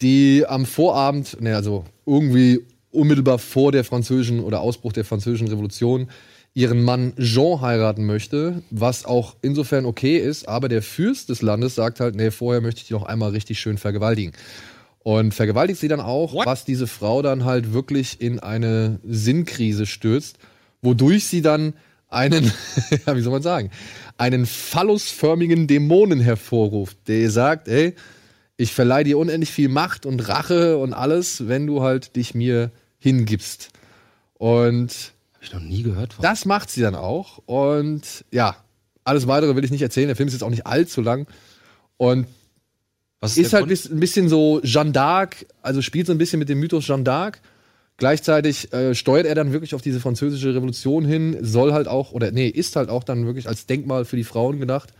[0.00, 2.60] die am Vorabend, ne, also irgendwie
[2.92, 6.08] unmittelbar vor der französischen oder Ausbruch der französischen Revolution
[6.54, 11.76] ihren Mann Jean heiraten möchte, was auch insofern okay ist, aber der Fürst des Landes
[11.76, 14.32] sagt halt, nee, vorher möchte ich die noch einmal richtig schön vergewaltigen.
[15.02, 20.38] Und vergewaltigt sie dann auch, was diese Frau dann halt wirklich in eine Sinnkrise stürzt,
[20.82, 21.72] wodurch sie dann
[22.08, 22.52] einen,
[23.06, 23.70] ja, wie soll man sagen,
[24.18, 27.94] einen phallusförmigen Dämonen hervorruft, der sagt, ey,
[28.58, 32.70] ich verleihe dir unendlich viel Macht und Rache und alles, wenn du halt dich mir
[32.98, 33.70] hingibst.
[34.34, 36.22] Und Hab ich noch nie gehört von.
[36.22, 37.38] das macht sie dann auch.
[37.46, 38.56] Und ja,
[39.02, 40.08] alles weitere will ich nicht erzählen.
[40.08, 41.26] Der Film ist jetzt auch nicht allzu lang.
[41.96, 42.26] Und
[43.20, 43.90] Was ist der halt Grund?
[43.92, 47.34] ein bisschen so Jeanne d'Arc, also spielt so ein bisschen mit dem Mythos Jeanne d'Arc.
[47.98, 52.30] Gleichzeitig äh, steuert er dann wirklich auf diese französische Revolution hin, soll halt auch, oder
[52.30, 54.94] nee, ist halt auch dann wirklich als Denkmal für die Frauen gedacht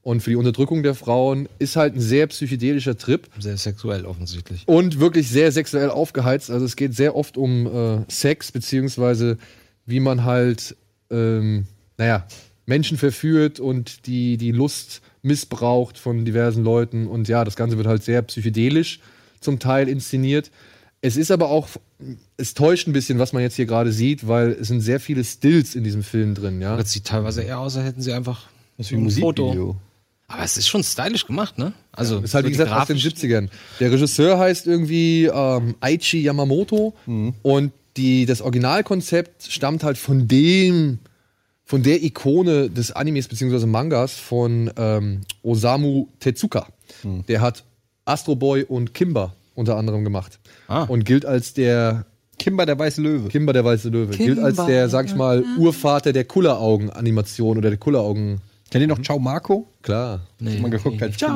[0.00, 4.66] und für die Unterdrückung der Frauen, ist halt ein sehr psychedelischer Trip Sehr sexuell offensichtlich.
[4.66, 6.50] und wirklich sehr sexuell aufgeheizt.
[6.50, 9.36] Also es geht sehr oft um äh, Sex, beziehungsweise
[9.84, 10.74] wie man halt,
[11.10, 11.66] ähm,
[11.98, 12.26] naja,
[12.64, 17.06] Menschen verführt und die, die Lust missbraucht von diversen Leuten.
[17.06, 18.98] Und ja, das Ganze wird halt sehr psychedelisch
[19.40, 20.50] zum Teil inszeniert.
[21.00, 21.68] Es ist aber auch,
[22.36, 25.22] es täuscht ein bisschen, was man jetzt hier gerade sieht, weil es sind sehr viele
[25.22, 26.76] Stills in diesem Film drin, ja.
[26.76, 29.76] Das sieht teilweise eher aus, als hätten sie einfach Das wie ein Musikvideo.
[30.26, 31.72] Aber es ist schon stylisch gemacht, ne?
[31.92, 33.48] Also Ist halt, wie so gesagt, aus den grafisch- 70ern.
[33.80, 36.94] Der Regisseur heißt irgendwie ähm, Aichi Yamamoto
[37.42, 40.98] und die, das Originalkonzept stammt halt von dem,
[41.68, 43.66] von der Ikone des Animes bzw.
[43.66, 46.66] Mangas von ähm, Osamu Tezuka.
[47.28, 47.62] Der hat
[48.06, 50.38] Astro Boy und Kimba unter anderem gemacht.
[50.66, 50.84] Ah.
[50.84, 52.06] Und gilt als der
[52.38, 53.28] Kimber, der weiße Löwe.
[53.28, 54.16] Kimba der weiße Löwe.
[54.16, 58.40] Gilt als der, sag ich mal, Urvater der Kulleraugen-Animation oder der Kulleraugen.
[58.70, 59.66] Kennt ihr noch Ciao Marco?
[59.82, 60.20] Klar.
[60.40, 61.30] Nee, mal geguckt als Kind.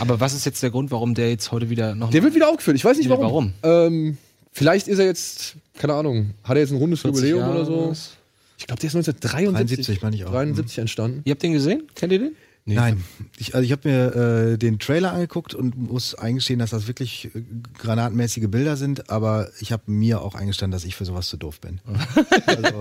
[0.00, 2.50] Aber was ist jetzt der Grund, warum der jetzt heute wieder noch Der wird wieder
[2.50, 2.76] aufgeführt.
[2.76, 3.24] Ich weiß nicht warum.
[3.24, 3.52] warum?
[3.62, 4.18] Ähm,
[4.52, 7.64] vielleicht ist er jetzt, keine Ahnung, hat er jetzt ein rundes 40 Jubiläum Jahre oder
[7.64, 7.90] so?
[7.90, 8.10] was?
[8.58, 10.30] Ich glaube, der ist 1973 73 meine ich auch.
[10.30, 11.22] 73 entstanden.
[11.24, 11.82] Ihr habt den gesehen?
[11.94, 12.36] Kennt ihr den?
[12.64, 13.02] Nein,
[13.38, 17.30] ich, also ich habe mir äh, den Trailer angeguckt und muss eingestehen, dass das wirklich
[17.34, 17.42] äh,
[17.78, 21.60] granatenmäßige Bilder sind, aber ich habe mir auch eingestanden, dass ich für sowas zu doof
[21.60, 21.80] bin.
[22.46, 22.80] also,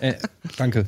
[0.00, 0.14] Äh,
[0.56, 0.86] danke.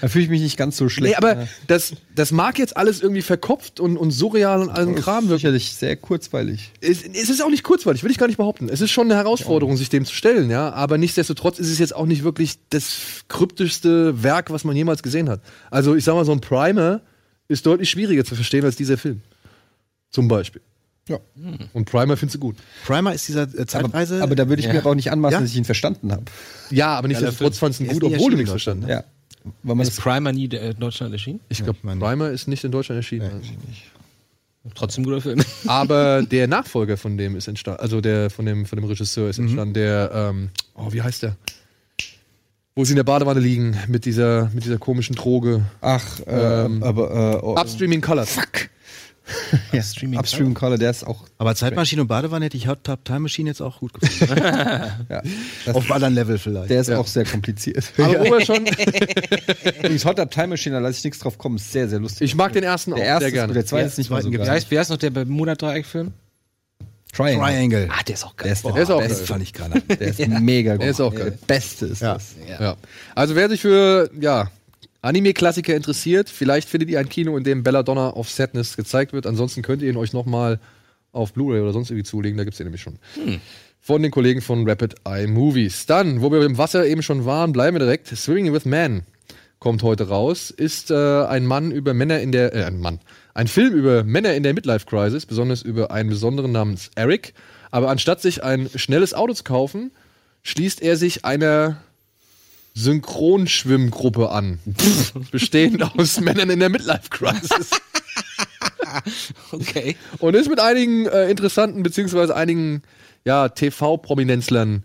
[0.00, 1.20] da fühle ich mich nicht ganz so schlecht.
[1.20, 5.24] Nee, aber das, das mag jetzt alles irgendwie verkopft und, und surreal und allen Kram
[5.24, 5.38] wirken.
[5.38, 6.72] sicherlich sehr kurzweilig.
[6.80, 8.68] Es, es ist auch nicht kurzweilig, will ich gar nicht behaupten.
[8.68, 10.72] Es ist schon eine Herausforderung, sich dem zu stellen, ja.
[10.72, 12.96] Aber nichtsdestotrotz ist es jetzt auch nicht wirklich das
[13.28, 15.40] kryptischste Werk, was man jemals gesehen hat.
[15.70, 17.00] Also ich sag mal, so ein Primer
[17.48, 19.20] ist deutlich schwieriger zu verstehen als dieser Film.
[20.10, 20.60] Zum Beispiel.
[21.08, 21.18] Ja.
[21.72, 22.56] Und Primer findest du gut.
[22.86, 24.22] Primer ist dieser äh, Zeitreise.
[24.22, 24.72] Aber da würde ich Ja.
[24.72, 25.40] mir aber auch nicht anmaßen, Ja?
[25.40, 26.24] dass ich ihn verstanden habe.
[26.70, 28.90] Ja, aber nichtsdestotrotz fandst du ihn gut, obwohl du nichts in verstanden hast.
[28.90, 29.04] Ja.
[29.62, 31.40] Weil man Ist das Primer nie äh, in Deutschland erschienen?
[31.48, 33.40] Ich glaube, meine- Primer ist nicht in Deutschland erschienen.
[34.74, 35.42] Trotzdem guter Film.
[35.66, 39.30] Aber der Nachfolger von dem ist entstanden, also der von dem, von dem Regisseur Mhm.
[39.30, 41.36] ist entstanden, der, ähm, oh, wie heißt der?
[42.76, 45.62] Wo sie in der Badewanne liegen mit dieser, mit dieser komischen Droge.
[45.80, 47.10] Ach, äh, Ähm, aber
[47.40, 48.36] äh, oh, Upstreaming Colors.
[49.72, 51.24] ja, Upstreaming Upstream Color, der ist auch.
[51.38, 54.34] aber Zeitmaschine und Badewanne hätte ich Hot Tub Time Machine jetzt auch gut gefunden.
[55.08, 55.22] Ja,
[55.66, 56.70] das, Auf einem anderen Level vielleicht.
[56.70, 56.98] der ist Ja.
[56.98, 57.92] auch sehr kompliziert.
[57.98, 61.56] Aber wo wir schon, Übrigens, Hot Up Time Machine, da lasse ich nichts drauf kommen,
[61.56, 62.22] ist sehr, sehr lustig.
[62.22, 63.46] ich mag den ersten der auch erste sehr ist gerne.
[63.48, 64.46] gut, der zweite Ja, ist nicht mal so geil.
[64.46, 66.12] Wie heißt, wie heißt noch der Bermuda-Dreieck-Film?
[67.12, 67.40] Triangle.
[67.46, 67.88] Triangle.
[67.90, 68.44] Ah, der ist auch geil.
[68.46, 69.16] Der ist, Der ist auch beste.
[69.18, 69.26] geil.
[69.26, 69.80] fand ich gerade.
[69.82, 70.82] Der ist mega gut.
[70.82, 71.38] Der ist auch Der geil.
[71.46, 72.14] Beste ist Ja.
[72.14, 72.34] das.
[72.60, 72.76] Ja.
[73.14, 74.50] Also wer sich für ja,
[75.02, 79.26] Anime-Klassiker interessiert, vielleicht findet ihr ein Kino, in dem Belladonna of Sadness gezeigt wird.
[79.26, 80.60] Ansonsten könnt ihr ihn euch nochmal
[81.12, 82.36] auf Blu-ray oder sonst irgendwie zulegen.
[82.38, 82.98] Da gibt's den nämlich schon.
[83.80, 85.86] Von den Kollegen von Rapid Eye Movies.
[85.86, 88.08] Dann, wo wir im Wasser eben schon waren, bleiben wir direkt.
[88.08, 89.02] Swimming with Man
[89.58, 90.50] kommt heute raus.
[90.50, 90.94] Ist äh,
[91.24, 93.00] ein Mann über Männer in der, äh, ein Mann.
[93.34, 97.34] Ein Film über Männer in der Midlife Crisis, besonders über einen besonderen namens Eric.
[97.70, 99.92] Aber anstatt sich ein schnelles Auto zu kaufen,
[100.42, 101.82] schließt er sich einer
[102.74, 104.58] Synchronschwimmgruppe an.
[105.30, 107.70] bestehend aus Männern in der Midlife Crisis.
[109.52, 109.96] okay.
[110.18, 112.82] Und ist mit einigen äh, interessanten, beziehungsweise einigen
[113.24, 114.82] ja, TV-Prominenzlern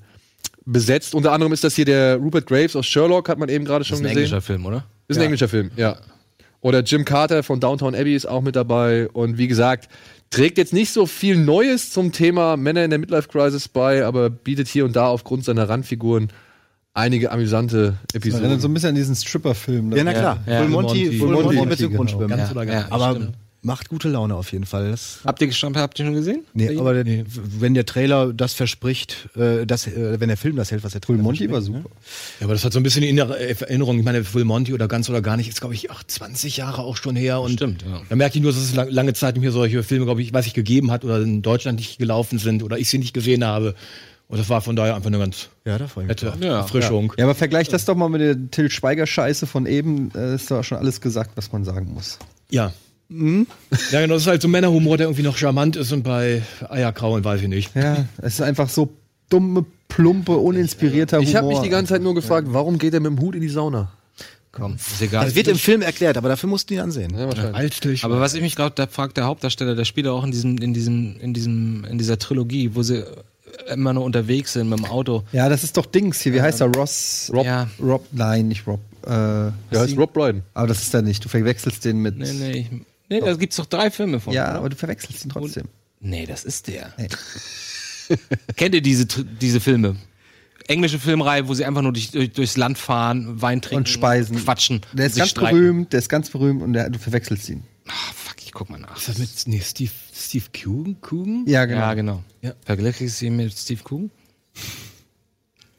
[0.66, 1.16] besetzt.
[1.16, 3.96] Unter anderem ist das hier der Rupert Graves aus Sherlock, hat man eben gerade schon
[3.96, 4.18] ist ein gesehen.
[4.18, 4.86] englischer Film, oder?
[5.08, 5.98] Ist ein englischer Film, ja.
[6.66, 9.07] Oder Jim Carter von Downtown Abbey ist auch mit dabei.
[9.09, 9.88] Und wie gesagt,
[10.32, 14.32] trägt jetzt nicht so viel Neues zum Thema Männer in der Midlife Crisis bei, aber
[14.32, 16.30] bietet hier und da aufgrund seiner Randfiguren
[16.95, 18.45] einige amüsante Das Episoden.
[18.45, 19.95] erinnert so ein bisschen an diesen Stripper-Film.
[19.95, 20.39] Ja, na klar.
[20.47, 22.18] Ja, Full Monty, Monty, Full Full Monty, Monty, mit Synchron genau.
[22.18, 22.36] schwimmen.
[22.36, 22.91] Ganz oder gar nicht.
[22.91, 23.36] Aber stimmt.
[23.66, 24.91] Macht gute Laune auf jeden Fall.
[24.91, 26.45] Das, Habt ihr schon, habt ihr schon gesehen?
[26.53, 30.72] nee, aber der, wenn der Trailer das verspricht, äh, das, äh, wenn der Film das
[30.72, 31.95] hält, was der Trailer Full Monty war verspricht, super.
[32.39, 33.97] Ja, aber das hat so ein bisschen die innere Erinnerung.
[33.99, 36.84] Ich meine, Full Monty oder ganz oder gar nicht ist, glaube ich, ach, 20 Jahre
[36.84, 37.41] auch schon her.
[37.41, 38.01] Und Stimmt, ja.
[38.07, 40.45] Da merke ich nur, dass es lang, lange Zeit mir solche Filme, glaube ich, weiß
[40.45, 43.76] ich, gegeben hat oder in Deutschland nicht gelaufen sind oder ich sie nicht gesehen habe.
[44.28, 46.34] Und das war von daher einfach eine ganz Ja, da nette.
[46.39, 46.57] Ja.
[46.59, 47.13] Erfrischung.
[47.18, 50.11] Ja, aber vergleich das doch mal mit der Till Schweiger-Scheiße von eben.
[50.16, 52.18] Äh, ist doch schon alles gesagt, was man sagen muss.
[52.49, 52.74] Ja.
[53.10, 57.24] Ja, genau, das ist halt so Männerhumor, der irgendwie noch charmant ist und bei Eierkrauen
[57.24, 57.76] weiß ich nicht.
[57.76, 58.93] Ja, es ist einfach so
[59.30, 61.30] dumme, plumpe, uninspirierter Humor.
[61.30, 63.41] Ich habe mich die ganze Zeit nur gefragt, warum geht er mit dem Hut in
[63.41, 63.91] die Sauna?
[64.51, 65.26] Komm, ist egal.
[65.26, 67.14] Das wird im Film erklärt, aber dafür musst du ihn ansehen.
[67.14, 67.56] Ja, wahrscheinlich.
[67.56, 67.97] Altstill.
[68.03, 70.74] Aber was ich mich gerade, da fragt der Hauptdarsteller, der spielt auch in diesem, in
[70.74, 73.03] diesem, in diesem, in dieser Trilogie, wo sie
[73.72, 75.24] immer nur unterwegs sind mit dem Auto.
[75.34, 76.34] Ja, das ist doch Dings hier.
[76.34, 76.68] Wie heißt er?
[76.68, 77.30] Ross?
[77.34, 77.45] Rob.
[77.45, 77.70] Ja.
[77.82, 78.06] Rob?
[78.12, 78.80] Nein, nicht Rob.
[79.03, 80.41] Äh, Der heißt Rob Brydon.
[80.53, 81.24] aber das ist er nicht.
[81.24, 82.18] Du verwechselst den mit.
[82.18, 82.68] Nee, nee,
[83.08, 84.34] ich, nee, da gibt's doch drei Filme von.
[84.34, 84.60] Ja, oder?
[84.60, 85.68] aber du verwechselst ihn trotzdem.
[85.99, 86.93] Nee, das ist der.
[86.97, 87.08] Nee.
[88.56, 89.95] Kennt ihr diese, diese Filme?
[90.68, 94.38] Englische Filmreihe, wo sie einfach nur durch, durch, durchs Land fahren, Wein trinken, Und speisen.
[94.38, 94.82] quatschen.
[94.93, 95.56] Der und ist sich ganz streiten.
[95.58, 97.64] berühmt, der ist ganz berühmt und der, du verwechselst ihn.
[97.88, 98.97] Ah, fuck, ich guck mal nach.
[98.97, 100.99] ist das mit nee, Steve, Steve Coogan?
[101.01, 101.43] Coogan?
[101.47, 101.82] Ja, genau.
[101.82, 102.24] Ja, genau.
[102.41, 102.53] Ja.
[102.66, 104.10] Vergleichst du ihn mit Steve Coogan?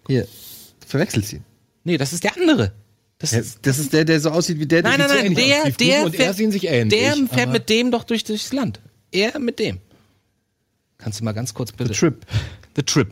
[0.06, 0.22] Hier.
[0.22, 1.44] Du verwechselst ihn.
[1.82, 2.72] Nee, das ist der andere.
[3.18, 5.26] Das Ja, ist, das ist der, der so aussieht wie der, nein, der nein, nein,
[5.26, 5.62] ähnlich aus.
[5.64, 8.24] der, Steve der, und er fährt- sehen sich ähnlich, der fährt mit dem doch durch,
[8.24, 8.80] durchs Land.
[9.10, 9.78] Er mit dem.
[10.98, 11.92] Kannst du mal ganz kurz bitte.
[11.94, 12.26] The Trip.
[12.76, 13.08] The Trip.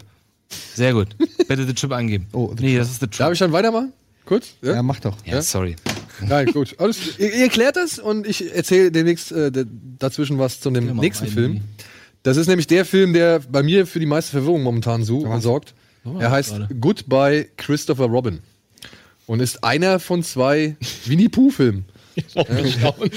[0.74, 1.16] Sehr gut.
[1.48, 2.26] Bitte The Trip angeben.
[2.32, 3.18] Oh, The nee, das ist The Trip.
[3.18, 3.92] Darf ich dann weitermachen?
[4.26, 4.54] Kurz?
[4.62, 5.16] Ja, mach doch.
[5.24, 5.76] ja, sorry.
[6.20, 6.74] Nein, gut.
[6.78, 9.50] Alles, ihr, ihr klärt das und ich erzähle demnächst äh,
[9.98, 11.60] dazwischen was zu dem nächsten Film.
[12.22, 15.74] Das ist nämlich der Film, der bei mir für die meiste Verwirrung momentan so sorgt.
[16.18, 18.40] Er heißt Goodbye Christopher Robin
[19.26, 21.84] und ist einer von zwei Winnie Pooh Filmen.
[22.36, 23.14] Auch erstaunt.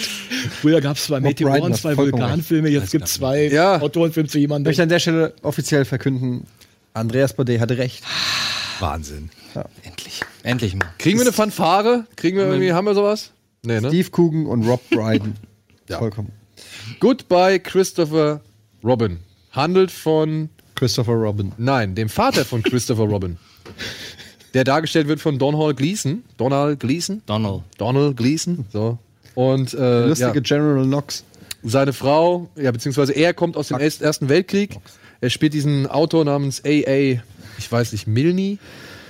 [0.62, 3.80] Früher gab es zwei Meteoren, zwei Vulkanfilme, jetzt gibt es zwei Ja.
[3.80, 4.70] Autorenfilme zu Ich jemandem.
[4.70, 6.47] möchte an der Stelle offiziell verkünden,
[6.93, 8.03] Andreas Baudet hatte recht.
[8.80, 9.30] Wahnsinn.
[9.84, 10.22] Endlich.
[10.43, 10.88] Endlich mal.
[10.97, 12.05] Kriegen wir eine Fanfare?
[12.16, 13.32] Kriegen wir irgendwie, haben wir sowas?
[13.64, 13.89] Nee, ne?
[13.89, 15.36] Steve Coogan und Rob Brydon.
[15.89, 16.32] Vollkommen.
[16.99, 18.41] Goodbye Christopher
[18.84, 19.20] Robin
[19.51, 21.51] handelt von Christopher Robin.
[21.58, 23.38] Nein, dem Vater von Christopher Robin.
[24.58, 26.24] Der dargestellt wird von Donald Gleason.
[26.38, 27.22] Donald Gleason?
[27.28, 27.62] Donald.
[27.78, 28.66] Donald Gleason.
[28.74, 28.97] So.
[29.36, 31.24] Und äh, Lustige ja, General Knox.
[31.62, 34.76] seine Frau, ja, beziehungsweise er kommt aus dem Erst- Ersten Weltkrieg.
[35.22, 37.22] Er spielt diesen Autor namens A.A.,
[37.60, 38.58] ich weiß nicht, Milne,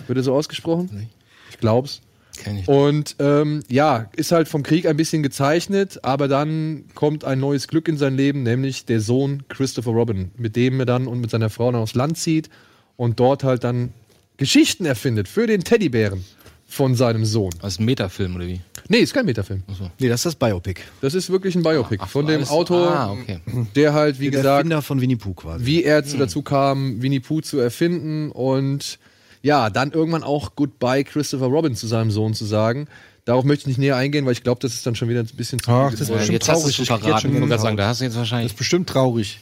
[0.07, 1.07] wird er so ausgesprochen?
[1.49, 2.01] Ich glaub's.
[2.37, 2.67] Kenn ich.
[2.67, 7.69] Und ähm, ja, ist halt vom Krieg ein bisschen gezeichnet, aber dann kommt ein neues
[7.69, 11.29] Glück in sein Leben, nämlich der Sohn Christopher Robin, mit dem er dann und mit
[11.29, 12.49] seiner Frau dann aufs Land zieht
[12.97, 13.93] und dort halt dann
[14.37, 16.23] Geschichten erfindet für den Teddybären
[16.67, 17.51] von seinem Sohn.
[17.61, 18.61] Das ist ein Metafilm, oder wie?
[18.89, 19.63] Nee, ist kein Metafilm.
[19.99, 20.81] Nee, das ist das Biopic.
[21.01, 23.39] Das ist wirklich ein Biopic Ach, von dem alles- Autor, Ah, okay.
[23.75, 25.65] der halt, wie der gesagt, Erfinder von Winnie Pooh quasi.
[25.65, 28.99] wie er zu, dazu kam, Winnie Pooh zu erfinden und
[29.41, 32.87] ja, dann irgendwann auch Goodbye Christopher Robin zu seinem Sohn zu sagen.
[33.25, 35.27] Darauf möchte ich nicht näher eingehen, weil ich glaube, das ist dann schon wieder ein
[35.35, 36.17] bisschen zu Ach, das geworden.
[36.19, 36.69] bestimmt jetzt hast du traurig.
[36.69, 37.21] Ich schon jetzt verraten.
[37.21, 37.61] schon Ich gerade Gänsehaut.
[37.61, 38.51] sagen, da hast du jetzt Das wahrscheinlich.
[38.53, 39.39] ist bestimmt traurig.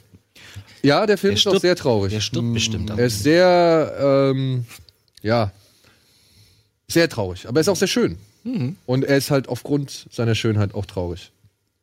[0.81, 2.13] Ja, der Film Der ist auch stirbt- sehr traurig.
[2.13, 2.91] Der stirbt bestimmt.
[2.91, 4.65] am Er ist sehr, ähm,
[5.25, 5.51] ja,
[6.87, 7.47] sehr traurig.
[7.47, 8.17] Aber er ist auch sehr schön.
[8.43, 8.75] Mhm.
[8.85, 11.31] Und er ist halt aufgrund seiner Schönheit auch traurig.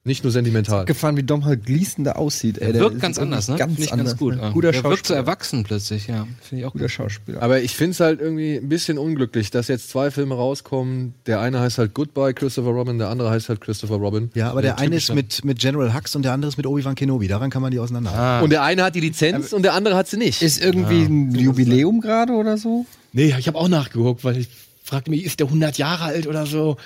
[0.05, 0.84] Nicht nur sentimental.
[0.84, 1.61] Gefahren, wie Dom halt
[1.99, 2.59] da aussieht.
[2.59, 3.55] Er der wirkt ganz anders, ne?
[3.55, 4.09] Ganz ich anders.
[4.09, 4.34] ganz gut.
[4.34, 4.43] ne?
[4.43, 4.51] ja.
[4.51, 6.26] Guter der wirkt so erwachsen plötzlich, ja.
[6.40, 6.90] Finde ich auch Guter gut.
[6.90, 7.40] Schauspieler.
[7.40, 11.14] Aber ich finde es halt irgendwie ein bisschen unglücklich, dass jetzt zwei Filme rauskommen.
[11.26, 14.32] Der eine heißt halt Goodbye Christopher Robin, der andere heißt halt Christopher Robin.
[14.34, 16.97] Ja, aber der, eine ist mit, mit General Hux und der andere ist mit Obi-Wan
[16.97, 17.28] Kenobi.
[17.28, 18.12] Daran kann man die auseinander.
[18.12, 20.43] Ah, Und der eine hat die Lizenz und der andere hat sie nicht.
[20.43, 22.86] Ist irgendwie ein Jubiläum gerade oder so?
[23.13, 24.49] Nee, ich habe auch nachgeguckt, weil ich
[24.83, 26.77] fragte mich, ist der 100 Jahre alt oder so?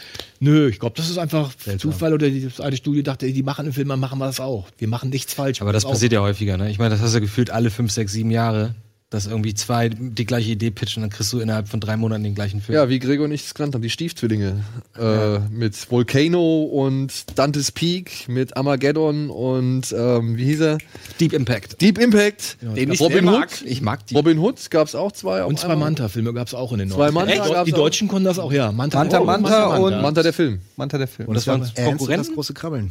[0.41, 3.72] Nö, ich glaube, das ist einfach Zufall oder die, eine Studio dachte, die machen einen
[3.72, 4.66] Film, dann machen wir das auch.
[4.79, 5.62] Wir machen nichts falsch.
[5.62, 5.91] aber das auch.
[5.91, 6.70] passiert ja häufiger, ne?
[6.70, 8.74] Ich meine, das hast du gefühlt alle fünf, sechs, sieben Jahre,
[9.11, 12.34] dass irgendwie zwei die gleiche Idee pitchen, dann kriegst du innerhalb von drei Monaten den
[12.34, 12.74] gleichen Film.
[12.74, 14.64] Ja, wie Gregor und ich es genannt haben, die Stiefzwillinge.
[14.98, 20.78] Äh, mit Volcano und Dante's Peak, mit Armageddon und ähm, wie hieß er?
[21.20, 21.80] Deep Impact.
[21.80, 22.59] Deep Impact.
[22.61, 23.40] Den ich Robin sehr Hood.
[23.40, 23.50] mag.
[23.64, 24.14] Ich mag die.
[24.16, 25.44] Robin Hood gab es auch zwei.
[25.44, 25.76] Und zwei.
[25.76, 27.12] Manta-Filme gab es auch in den Zwei 90ern.
[27.12, 27.52] Manta Echt?
[27.52, 27.78] gab's Die auch.
[27.78, 28.72] Deutschen konnten das auch, ja.
[28.72, 30.61] Manta, Manta, oh, Manta und- Manta der Film.
[30.76, 31.28] Manta der Film.
[31.28, 32.26] Und das waren Ernst und Konkurrenten?
[32.26, 32.90] das große Krabbeln.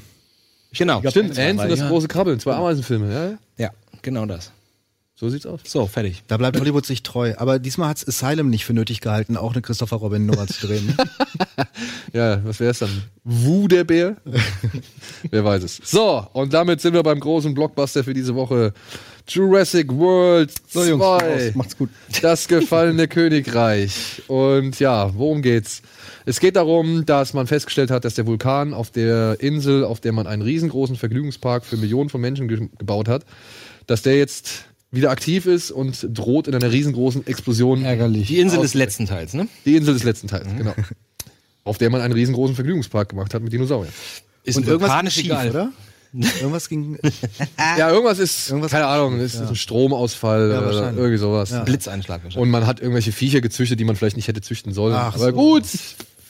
[0.77, 1.01] Genau.
[1.09, 1.87] Stimmt, Ants und das ja.
[1.89, 3.13] große Krabbeln, zwei Ameisenfilme.
[3.13, 3.37] Ja, ja.
[3.57, 3.69] Ja,
[4.01, 4.51] genau das.
[5.15, 5.61] So sieht's aus.
[5.65, 6.23] So, fertig.
[6.27, 7.33] Da bleibt Hollywood sich treu.
[7.37, 10.95] Aber diesmal hat's Asylum nicht für nötig gehalten, auch eine Christopher Robin Nummer zu drehen.
[12.13, 13.03] Ja, was wäre es dann?
[13.25, 14.15] Wu der Bär?
[15.31, 15.81] Wer weiß es.
[15.83, 18.73] So, und damit sind wir beim großen Blockbuster für diese Woche.
[19.27, 20.87] Jurassic World 2.
[20.87, 21.21] Jungs, raus.
[21.55, 21.89] Macht's gut.
[22.21, 24.21] Das gefallene Königreich.
[24.27, 25.81] Und ja, worum geht's?
[26.25, 30.13] Es geht darum, dass man festgestellt hat, dass der Vulkan auf der Insel, auf der
[30.13, 33.25] man einen riesengroßen Vergnügungspark für Millionen von Menschen ge gebaut hat,
[33.87, 37.83] dass der jetzt wieder aktiv ist und droht in einer riesengroßen Explosion.
[37.83, 38.27] Ärgerlich.
[38.27, 39.47] Die Insel des letzten Teils, ne?
[39.65, 40.73] Die Insel des letzten Teils, genau.
[41.63, 43.91] Auf der man einen riesengroßen Vergnügungspark gemacht hat mit Dinosauriern.
[44.43, 45.49] Ist Und irgendwas ging schief, egal.
[45.49, 45.71] oder?
[46.13, 46.97] Irgendwas ging.
[47.77, 50.97] Ja, irgendwas ist, Irgendwas- keine Ahnung, ist ein Stromausfall Ja, oder wahrscheinlich.
[50.97, 51.53] irgendwie sowas.
[51.65, 52.41] Blitzeinschlag wahrscheinlich.
[52.41, 54.93] Und man hat irgendwelche Viecher gezüchtet, die man vielleicht nicht hätte züchten sollen.
[54.95, 55.31] Ach aber so.
[55.33, 55.63] gut,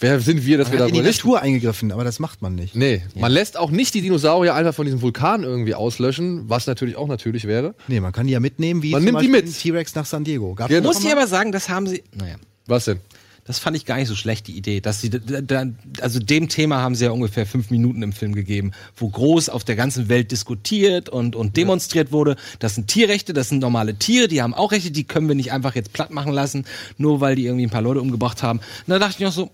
[0.05, 2.41] wer sind wir, dass wir Man hat in die nicht Natur eingegriffen, aber das macht
[2.41, 2.75] man nicht.
[2.75, 6.95] Nee, man lässt auch nicht die Dinosaurier einfach von diesem Vulkan irgendwie auslöschen, was natürlich
[6.95, 7.73] auch natürlich wäre.
[7.87, 9.55] Nee, man kann die ja mitnehmen, wie Man zum nimmt die Beispiel mit.
[9.55, 10.53] den T-Rex nach San Diego.
[10.53, 10.87] Gab's Genau.
[10.89, 12.03] das Muss ich aber sagen, das haben sie.
[12.13, 12.35] Naja.
[12.67, 12.99] Was denn?
[13.47, 15.65] Das fand ich gar nicht so schlecht, die Idee, dass sie, da, da,
[16.01, 19.63] also dem Thema haben sie ja ungefähr fünf Minuten im Film gegeben, wo groß auf
[19.63, 22.37] der ganzen Welt diskutiert und, und demonstriert wurde.
[22.57, 25.51] Das sind Tierrechte, das sind normale Tiere, die haben auch Rechte, die können wir nicht
[25.51, 26.65] einfach jetzt platt machen lassen,
[26.97, 28.57] nur weil die irgendwie ein paar Leute umgebracht haben.
[28.59, 29.51] Und da dachte ich noch so,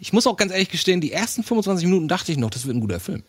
[0.00, 2.76] ich muss auch ganz ehrlich gestehen, die ersten 25 Minuten dachte ich noch, das wird
[2.76, 3.22] ein guter Film.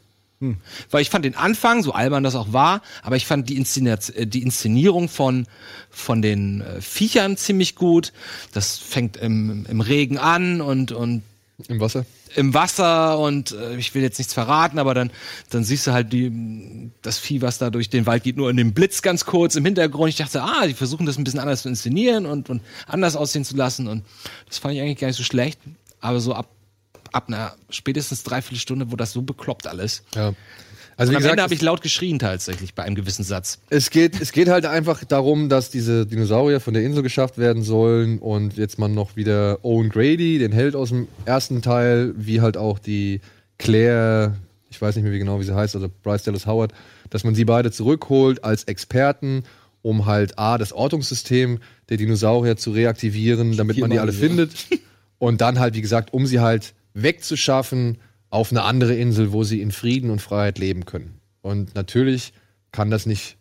[0.91, 4.27] Weil ich fand den Anfang, so albern das auch war, aber ich fand die, äh,
[4.27, 5.47] die Inszenierung von,
[5.89, 8.13] von den äh, Viechern ziemlich gut.
[8.53, 11.23] Das fängt im, im Regen an und, und
[11.67, 12.05] Im Wasser?
[12.35, 15.09] im Wasser und äh, ich will jetzt nichts verraten, aber dann,
[15.49, 18.57] dann siehst du halt die, das Vieh, was da durch den Wald geht, nur in
[18.57, 20.09] dem Blitz ganz kurz im Hintergrund.
[20.09, 23.43] Ich dachte, ah, die versuchen das ein bisschen anders zu inszenieren und, und anders aussehen
[23.43, 24.03] zu lassen und
[24.47, 25.59] das fand ich eigentlich gar nicht so schlecht.
[25.99, 26.49] Aber so ab,
[27.11, 30.03] ab einer spätestens dreiviertel Stunde, wo das so bekloppt alles.
[30.15, 30.33] Ja.
[30.97, 33.59] Also Und wie am gesagt, Ende habe ich laut geschrien tatsächlich bei einem gewissen Satz.
[33.69, 37.61] es geht, es geht halt einfach darum, dass diese Dinosaurier von der Insel geschafft werden
[37.61, 42.41] sollen und jetzt man noch wieder Owen Grady, den Held aus dem ersten Teil, wie
[42.41, 43.21] halt auch die
[43.59, 44.37] Claire,
[44.71, 46.73] ich weiß nicht mehr wie genau, wie sie heißt, also Bryce Dallas Howard,
[47.11, 49.43] dass man sie beide zurückholt als Experten,
[49.83, 54.51] um halt A, das Ortungssystem der Dinosaurier zu reaktivieren, damit man die alle findet.
[55.19, 57.97] Und dann halt, wie gesagt, um sie halt wegzuschaffen
[58.29, 61.19] auf eine andere Insel, wo sie in Frieden und Freiheit leben können.
[61.41, 62.33] Und natürlich
[62.71, 63.37] kann das nicht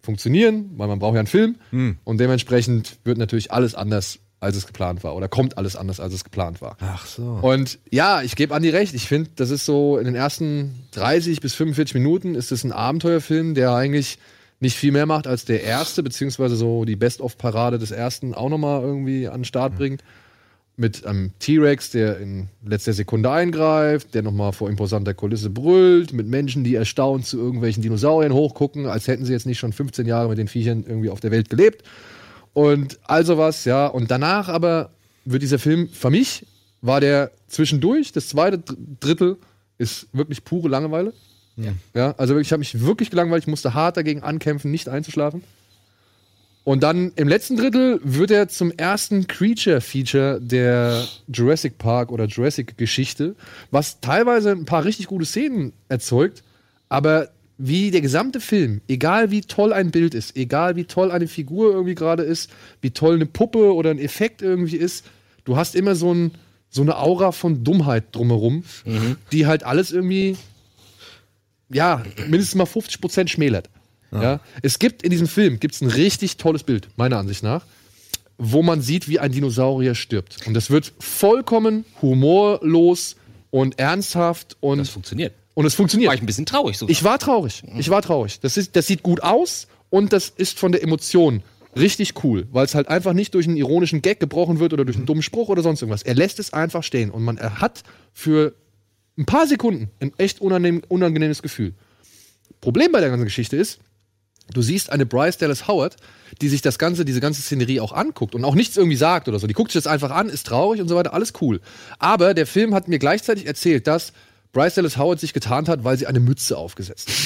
[0.00, 1.56] funktionieren, weil man braucht ja einen Film.
[2.04, 5.14] Und dementsprechend wird natürlich alles anders, als es geplant war.
[5.14, 6.76] Oder kommt alles anders, als es geplant war.
[6.80, 7.38] Ach so.
[7.42, 8.94] Und ja, ich gebe Andi recht.
[8.94, 12.72] Ich finde, das ist so in den ersten 30 bis 45 Minuten ist es ein
[12.72, 14.18] Abenteuerfilm, der eigentlich
[14.58, 18.82] nicht viel mehr macht als der erste, beziehungsweise so die Best-of-Parade des ersten auch nochmal
[18.82, 20.02] irgendwie an den Start bringt.
[20.80, 26.26] Mit einem T-Rex, der in letzter Sekunde eingreift, der nochmal vor imposanter Kulisse brüllt, mit
[26.26, 30.30] Menschen, die erstaunt zu irgendwelchen Dinosauriern hochgucken, als hätten sie jetzt nicht schon 15 Jahre
[30.30, 31.82] mit den Viechern irgendwie auf der Welt gelebt.
[32.54, 33.88] Und all sowas, ja.
[33.88, 34.88] Und danach aber
[35.26, 36.46] wird dieser Film, für mich,
[36.80, 39.36] war der zwischendurch, das zweite Dr- Drittel
[39.76, 41.12] ist wirklich pure Langeweile.
[41.94, 42.14] Ja.
[42.16, 45.42] also wirklich, ich habe mich wirklich gelangweilt, ich musste hart dagegen ankämpfen, nicht einzuschlafen.
[46.62, 53.34] Und dann im letzten Drittel wird er zum ersten Creature-Feature der Jurassic Park oder Jurassic-Geschichte,
[53.70, 56.42] was teilweise ein paar richtig gute Szenen erzeugt,
[56.90, 61.28] aber wie der gesamte Film, egal wie toll ein Bild ist, egal wie toll eine
[61.28, 62.50] Figur irgendwie gerade ist,
[62.82, 65.06] wie toll eine Puppe oder ein Effekt irgendwie ist,
[65.44, 66.32] du hast immer so, ein,
[66.68, 68.64] so eine Aura von Dummheit drumherum,
[69.32, 70.36] die halt alles irgendwie,
[71.70, 73.69] ja, mindestens mal 50% schmälert.
[74.12, 74.40] Ja.
[74.62, 77.64] Es gibt in diesem Film gibt's ein richtig tolles Bild, meiner Ansicht nach,
[78.38, 80.46] wo man sieht, wie ein Dinosaurier stirbt.
[80.46, 83.16] Und das wird vollkommen humorlos
[83.50, 85.34] und ernsthaft und Das funktioniert.
[85.54, 86.08] und es funktioniert.
[86.08, 86.90] War ich ein bisschen traurig sogar.
[86.90, 87.62] Ich war traurig.
[87.76, 88.40] Ich war traurig.
[88.40, 91.42] Das, ist, das sieht gut aus und das ist von der Emotion
[91.76, 94.96] richtig cool, weil es halt einfach nicht durch einen ironischen Gag gebrochen wird oder durch
[94.96, 96.02] einen dummen Spruch oder sonst irgendwas.
[96.02, 97.82] Er lässt es einfach stehen und man er hat
[98.12, 98.54] für
[99.18, 101.74] ein paar Sekunden ein echt unangenehm, unangenehmes Gefühl.
[102.60, 103.78] Problem bei der ganzen Geschichte ist,
[104.52, 105.96] du siehst eine Bryce Dallas Howard,
[106.40, 109.38] die sich das ganze, diese ganze Szenerie auch anguckt und auch nichts irgendwie sagt oder
[109.38, 109.46] so.
[109.46, 111.60] Die guckt sich das einfach an, ist traurig und so weiter, alles cool.
[111.98, 114.12] Aber der Film hat mir gleichzeitig erzählt, dass
[114.52, 117.16] Bryce Dallas Howard sich getarnt hat, weil sie eine Mütze aufgesetzt hat.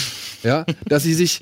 [0.44, 1.40] Ja, dass sie sich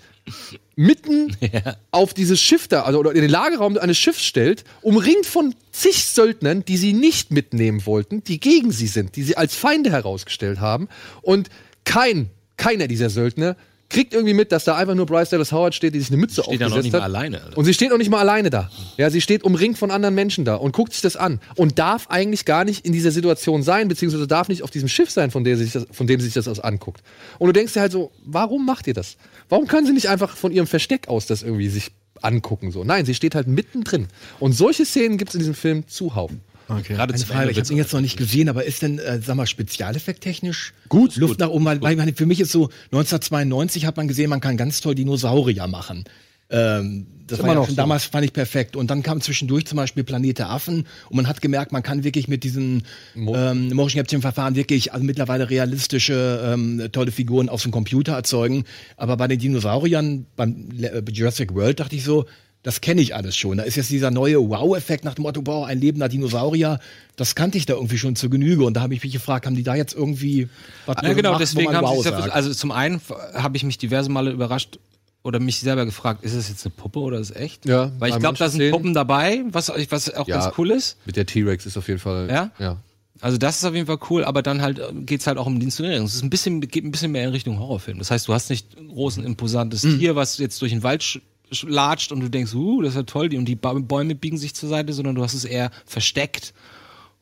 [0.77, 1.37] mitten
[1.91, 6.05] auf dieses Schiff da, also oder in den Lagerraum eines Schiffs stellt, umringt von zig
[6.05, 10.61] Söldnern, die sie nicht mitnehmen wollten, die gegen sie sind, die sie als Feinde herausgestellt
[10.61, 10.89] haben.
[11.21, 11.49] Und
[11.85, 13.57] kein, keiner dieser Söldner
[13.93, 16.43] kriegt irgendwie mit, dass da einfach nur Bryce Dallas Howard steht, die sich eine Mütze
[16.43, 17.01] Steht aufgesetzt nicht hat.
[17.01, 17.43] mal alleine.
[17.43, 17.59] Alter.
[17.59, 18.71] Und sie steht noch nicht mal alleine da.
[18.97, 22.09] Ja, sie steht umringt von anderen Menschen da und guckt sich das an und darf
[22.09, 25.45] eigentlich gar nicht in dieser Situation sein, beziehungsweise darf nicht auf diesem Schiff sein, von,
[25.45, 27.03] der sich das, von dem sie sich das aus anguckt.
[27.39, 29.17] Und du denkst dir halt so, warum macht ihr das?
[29.49, 32.73] Warum kann sie nicht einfach von ihrem Versteck aus das irgendwie sich angucken?
[32.73, 34.09] So, nein, sie steht halt mittendrin.
[34.41, 36.31] Und solche Szenen gibt es in diesem Film zuhauf.
[36.69, 36.95] Okay.
[36.95, 39.37] Gerade Eine Frage, ich habe ihn jetzt noch nicht gesehen, aber ist denn, äh, sag
[39.37, 41.65] mal, spezialeffekttechnisch Gut, Luft gut, nach oben?
[41.65, 45.67] Weil, weil für mich ist so, 1992 hat man gesehen, man kann ganz toll Dinosaurier
[45.67, 46.05] machen.
[46.53, 47.77] Ähm, das war ja schon so.
[47.77, 48.77] damals fand ich perfekt.
[48.77, 52.05] Und dann kam zwischendurch zum Beispiel Planet der Affen und man hat gemerkt, man kann
[52.05, 52.83] wirklich mit diesem
[53.17, 58.65] ähm, Motion Capture Verfahren wirklich also mittlerweile realistische ähm, tolle Figuren aus dem Computer erzeugen.
[58.99, 62.27] Aber bei den Dinosauriern beim äh, Jurassic World dachte ich so,
[62.63, 63.57] das kenne ich alles schon.
[63.59, 66.79] Da ist jetzt dieser neue Wow-Effekt nach dem Motto, wow, ein lebender Dinosaurier.
[67.17, 68.65] Das kannte ich da irgendwie schon zur Genüge.
[68.65, 70.49] Und da habe ich mich gefragt, haben die da jetzt irgendwie
[70.87, 72.33] was Ja, genau, gemacht, wo deswegen man haben wow sie es ja sagt?
[72.33, 73.01] also zum einen
[73.35, 74.79] habe ich mich diverse Male überrascht
[75.25, 77.67] oder mich selber gefragt, ist es jetzt eine Puppe oder ist es echt?
[77.67, 80.39] Ja, Weil ich glaube, da sind Puppen dabei, was, was auch Ja.
[80.41, 80.97] ganz cool ist.
[81.05, 82.29] Mit der T-Rex ist auf jeden Fall.
[82.31, 82.51] Ja?
[82.59, 82.77] ja.
[83.21, 85.61] Also das ist auf jeden Fall cool, aber dann halt äh, geht's halt auch um
[85.61, 86.07] die Inszenierung.
[86.07, 87.99] Es ist ein bisschen, geht ein bisschen mehr in Richtung Horrorfilm.
[87.99, 89.99] Das heißt, du hast nicht ein großen, imposantes Mhm.
[90.01, 91.21] Tier, was jetzt durch den Wald
[91.63, 94.55] latscht und du denkst, uh, das ist ja toll, die- und die Bäume biegen sich
[94.55, 96.55] zur Seite, sondern du hast es eher versteckt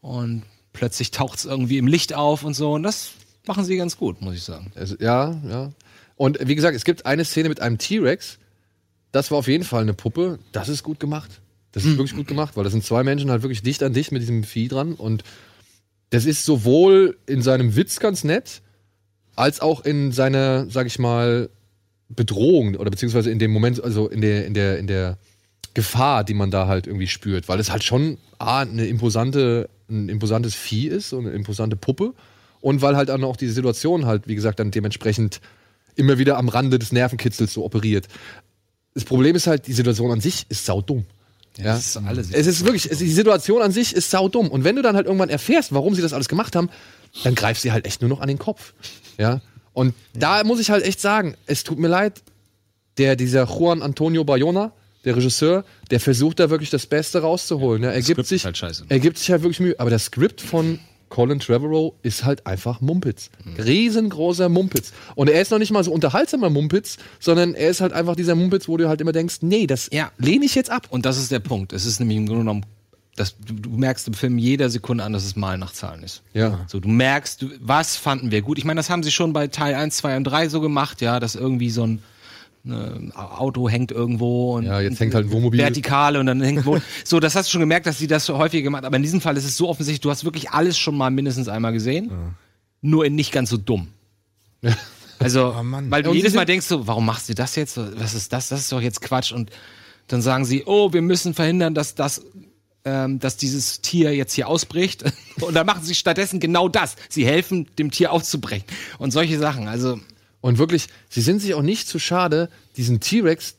[0.01, 2.73] und plötzlich taucht's irgendwie im Licht auf und so.
[2.73, 3.11] Und das
[3.47, 4.73] machen sie ganz gut, muss ich sagen.
[4.75, 5.73] Also, ja, ja.
[6.17, 8.39] Und wie gesagt, es gibt eine Szene mit einem T-Rex.
[9.13, 10.39] Das war auf jeden Fall eine Puppe.
[10.53, 11.41] Das ist gut gemacht.
[11.73, 14.13] Das ist wirklich gut gemacht, weil das sind zwei Menschen halt wirklich dicht an dicht
[14.13, 14.95] mit diesem Vieh dran.
[14.95, 15.23] Und
[16.11, 18.61] das ist sowohl in seinem Witz ganz nett,
[19.37, 21.49] als auch in seiner, sag ich mal,
[22.15, 25.17] Bedrohung oder beziehungsweise in dem Moment, also in der, in der, in der
[25.75, 30.09] Gefahr, die man da halt irgendwie spürt, weil es halt schon A, eine imposante, ein
[30.09, 32.15] imposantes Vieh ist, so eine imposante Puppe.
[32.61, 35.41] Und weil halt dann auch diese Situation halt, wie gesagt, dann dementsprechend
[35.97, 38.07] immer wieder am Rande des Nervenkitzels so operiert.
[38.95, 41.05] Das Problem ist halt, die Situation an sich ist saudumm.
[41.57, 44.49] Ja, das ist alles- es ist wirklich, die Situation an sich ist saudumm.
[44.49, 46.69] Und wenn du dann halt irgendwann erfährst, warum sie das alles gemacht haben,
[47.25, 48.73] dann greifst du halt echt nur noch an den Kopf.
[49.19, 49.41] Ja.
[49.81, 52.21] Und da muss ich halt echt sagen, es tut mir leid,
[52.99, 54.73] der, dieser Juan Antonio Bayona,
[55.07, 57.83] der Regisseur, der versucht da wirklich das Beste rauszuholen.
[57.83, 58.85] Ja, er, gibt sich, halt scheiße.
[58.91, 59.75] er gibt sich halt wirklich Mühe.
[59.79, 60.79] Aber das Skript von
[61.09, 63.31] Colin Trevorrow ist halt einfach Mumpitz.
[63.57, 64.93] Riesengroßer Mumpitz.
[65.15, 68.35] Und er ist noch nicht mal so unterhaltsamer Mumpitz, sondern er ist halt einfach dieser
[68.35, 70.13] Mumpitz, wo du halt immer denkst, nee, das Ja.
[70.19, 70.89] lehne ich jetzt ab.
[70.91, 71.73] Und das ist der Punkt.
[71.73, 72.67] Es ist nämlich im Grunde genommen,
[73.17, 76.23] dass du, du merkst im Film jeder Sekunde an, dass es Mal nach Zahlen ist.
[76.33, 76.61] Ja.
[76.69, 78.59] So, du merkst, du, was fanden wir gut.
[78.59, 81.21] Ich meine, das haben sie schon bei Teil 1, 2 und 3 so gemacht, ja,
[81.21, 82.03] dass irgendwie so ein
[82.63, 85.61] ne, Auto hängt irgendwo und Ja, jetzt hängt halt ein Wohnmobil.
[85.61, 86.79] Vertikale und dann hängt wo.
[87.05, 88.85] so, das hast du schon gemerkt, dass sie das so häufig gemacht.
[88.85, 91.49] Aber in diesem Fall ist es so offensichtlich, du hast wirklich alles schon mal mindestens
[91.49, 92.11] einmal gesehen.
[92.83, 93.89] Nur in nicht ganz so dumm.
[95.19, 95.55] Also,
[95.89, 97.77] weil du Und jedes Mal denkst so, warum machst du das jetzt?
[97.77, 98.49] Was ist das?
[98.49, 99.33] Das ist doch jetzt Quatsch.
[99.33, 99.51] Und
[100.07, 102.25] dann sagen sie, oh, wir müssen verhindern, dass das,
[102.85, 105.05] ähm, dass dieses Tier jetzt hier ausbricht.
[105.41, 106.97] Und dann machen sie stattdessen genau das.
[107.09, 108.65] Sie helfen, dem Tier auszubrechen.
[108.99, 109.69] Und solche Sachen.
[109.69, 110.01] Also,
[110.41, 113.57] Und wirklich, sie sind sich auch nicht zu schade, diesen T-Rex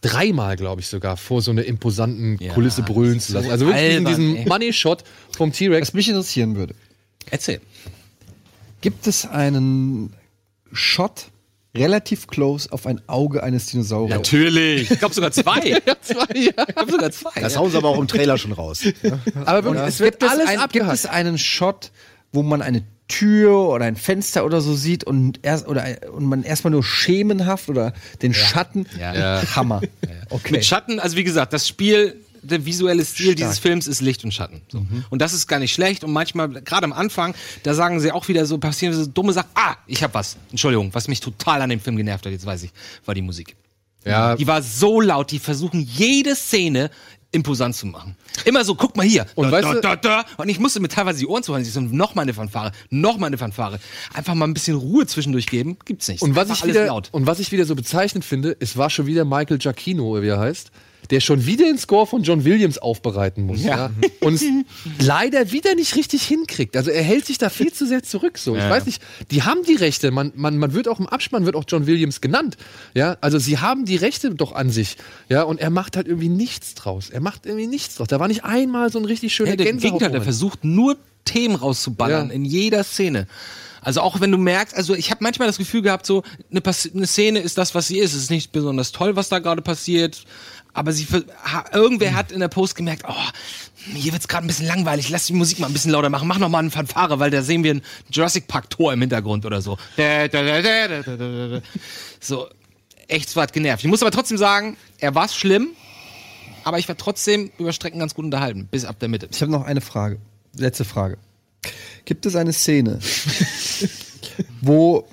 [0.00, 3.50] dreimal, glaube ich, sogar vor so einer imposanten Kulisse brüllen zu lassen.
[3.50, 4.48] Also wirklich albern, diesen ey.
[4.48, 5.04] Money-Shot
[5.36, 5.88] vom T-Rex.
[5.88, 6.74] Was mich interessieren würde,
[7.30, 7.60] erzähl.
[8.80, 10.12] gibt es einen
[10.72, 11.26] Shot
[11.74, 14.18] relativ close auf ein Auge eines Dinosauriers?
[14.18, 14.90] Natürlich.
[14.90, 15.80] Ich glaube sogar zwei.
[16.34, 17.40] Ich glaube sogar zwei.
[17.40, 18.82] Das hauen sie aber auch im Trailer schon raus.
[19.44, 21.90] Aber wirklich, es wird gibt, es alles ein, gibt es einen Shot,
[22.32, 26.42] wo man eine Tür oder ein Fenster oder so sieht und erst oder und man
[26.42, 27.92] erstmal nur schemenhaft oder
[28.22, 29.42] den Schatten Ja.
[29.54, 29.82] Hammer.
[30.30, 30.52] Okay.
[30.52, 34.32] Mit Schatten, also wie gesagt, das Spiel, der visuelle Stil dieses Films ist Licht und
[34.32, 34.62] Schatten.
[34.68, 34.84] So.
[35.10, 36.04] Und das ist gar nicht schlecht.
[36.04, 39.50] Und manchmal, gerade am Anfang, da sagen sie auch wieder so, passieren so dumme Sachen.
[39.54, 40.36] Ah, ich hab was.
[40.50, 42.72] Entschuldigung, was mich total an dem Film genervt hat, jetzt weiß ich,
[43.04, 43.56] war die Musik.
[44.04, 46.90] Ja, Die war so laut, die versuchen jede Szene
[47.34, 48.14] imposant zu machen.
[48.44, 49.24] Immer so, guck mal hier.
[49.36, 50.24] Und da, weißt da, du- da, da.
[50.36, 51.66] Und ich musste mir teilweise die Ohren zuhalten.
[51.66, 53.78] Ich so, noch mal eine Fanfare, noch mal eine Fanfare.
[54.12, 56.20] Einfach mal ein bisschen Ruhe zwischendurch geben, gibt's nicht.
[56.20, 57.08] Und was, ich wieder, laut.
[57.12, 60.40] und was ich wieder so bezeichnend finde, es war schon wieder Michael Giacchino, wie er
[60.40, 60.72] heißt,
[61.12, 63.62] der schon wieder den Score von John Williams aufbereiten muss.
[63.62, 63.90] Ja.
[64.20, 64.42] Und es
[64.98, 66.76] leider wieder nicht richtig hinkriegt.
[66.76, 68.38] Also er hält sich da viel zu sehr zurück.
[68.38, 68.56] So.
[68.56, 68.70] Ich Ja.
[68.70, 69.00] weiß nicht,
[69.30, 70.10] die haben die Rechte.
[70.10, 72.56] Man, man, man wird auch im Abspann wird auch John Williams genannt.
[72.94, 74.96] Ja, also sie haben die Rechte doch an sich.
[75.28, 77.10] Ja, und er macht halt irgendwie nichts draus.
[77.10, 78.08] Er macht irgendwie nichts draus.
[78.08, 79.92] Da war nicht einmal so ein richtig schöner Ja, der Gänsehaut.
[80.00, 82.34] Gegenteil, der versucht nur Themen rauszuballern Ja.
[82.34, 83.26] in jeder Szene.
[83.84, 86.62] Also auch wenn du merkst, also ich habe manchmal das Gefühl gehabt, so eine,
[86.94, 88.14] eine Szene ist das, was sie ist.
[88.14, 90.24] Es ist nicht besonders toll, was da gerade passiert.
[90.74, 91.06] Aber sie,
[91.72, 93.14] irgendwer hat in der Post gemerkt, oh,
[93.94, 96.38] hier wird's gerade ein bisschen langweilig, lass die Musik mal ein bisschen lauter machen, mach
[96.38, 99.60] noch mal einen Fanfare, weil da sehen wir ein Jurassic Park Tor im Hintergrund oder
[99.60, 99.76] so.
[102.20, 102.48] So,
[103.08, 103.84] echt so hat genervt.
[103.84, 105.70] Ich muss aber trotzdem sagen, er war schlimm,
[106.64, 109.28] aber ich war trotzdem über Strecken ganz gut unterhalten, bis ab der Mitte.
[109.30, 110.18] Ich habe noch eine Frage.
[110.56, 111.18] Letzte Frage.
[112.04, 112.98] Gibt es eine Szene,
[114.60, 115.06] wo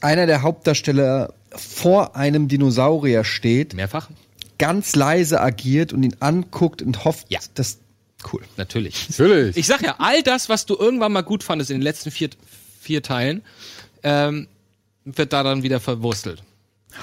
[0.00, 4.08] einer der Hauptdarsteller vor einem Dinosaurier steht, Mehrfach?
[4.58, 7.40] Ganz leise agiert und ihn anguckt und hofft, Ja.
[7.54, 7.78] dass
[8.32, 8.42] cool.
[8.56, 9.08] Natürlich.
[9.10, 9.56] Natürlich.
[9.56, 12.30] Ich sag ja, all das, was du irgendwann mal gut fandest in den letzten vier,
[12.80, 13.42] vier Teilen,
[14.02, 14.48] ähm,
[15.04, 16.42] wird da dann wieder verwurstelt.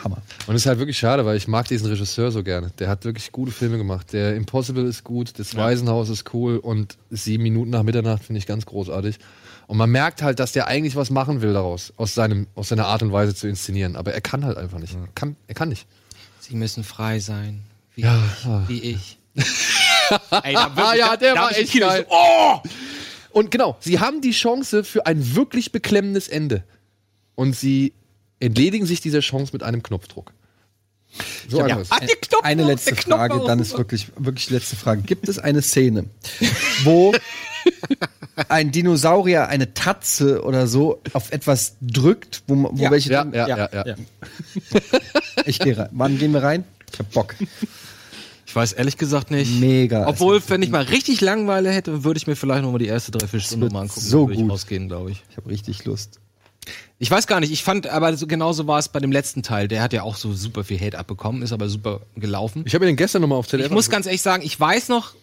[0.03, 0.21] Hammer.
[0.47, 2.71] Und es ist halt wirklich schade, weil ich mag diesen Regisseur so gerne.
[2.79, 4.11] Der hat wirklich gute Filme gemacht.
[4.13, 8.45] Der Impossible ist gut, das Waisenhaus ist cool und sieben Minuten nach Mitternacht finde ich
[8.47, 9.17] ganz großartig.
[9.67, 12.87] Und man merkt halt, dass der eigentlich was machen will daraus, aus, seinem, aus seiner
[12.87, 13.95] Art und Weise zu inszenieren.
[13.95, 14.95] Aber er kann halt einfach nicht.
[15.15, 15.87] Kann, er kann nicht.
[16.47, 17.61] Sie müssen frei sein.
[17.95, 18.23] Wie Ja.
[18.67, 18.69] ich.
[18.69, 19.17] Wie ich.
[20.43, 22.05] Ey, da Ah wirklich- ja, der da war echt Kino geil.
[22.07, 22.61] so, oh!
[23.31, 26.63] Und genau, sie haben die Chance für ein wirklich beklemmendes Ende.
[27.33, 27.93] Und sie
[28.39, 30.31] entledigen sich dieser Chance mit einem Knopfdruck.
[31.49, 31.61] So.
[31.61, 35.01] Ah, der Knopf Eine noch, letzte Frage, dann ist wirklich, wirklich letzte Frage.
[35.01, 36.05] Gibt es eine Szene,
[36.83, 37.13] wo
[38.49, 42.91] ein Dinosaurier eine Tatze oder so auf etwas drückt, wo, wo Ja.
[42.91, 43.95] welche Ja, dann- ja, ja, ja.
[45.45, 45.89] Ich gehe rein.
[45.91, 46.63] Wann gehen wir rein?
[46.91, 47.35] Ich hab Bock.
[48.45, 49.59] Ich weiß ehrlich gesagt nicht.
[49.59, 50.07] Mega.
[50.07, 53.11] Obwohl, wenn ich mal richtig Langeweile hätte, würde ich mir vielleicht noch mal die erste
[53.11, 53.99] Dreiviertelstunde mal angucken.
[54.01, 54.51] so würde ich gut.
[54.51, 55.23] rausgehen, glaube ich.
[55.29, 56.19] Ich habe richtig Lust.
[56.97, 59.67] Ich weiß gar nicht, ich fand, aber so, genauso war es bei dem letzten Teil.
[59.67, 62.63] Der hat ja auch so super viel Hate abbekommen, ist aber super gelaufen.
[62.65, 63.73] Ich habe ihn gestern nochmal auf Ich Telefon.
[63.73, 65.13] muss ganz ehrlich sagen, ich weiß noch,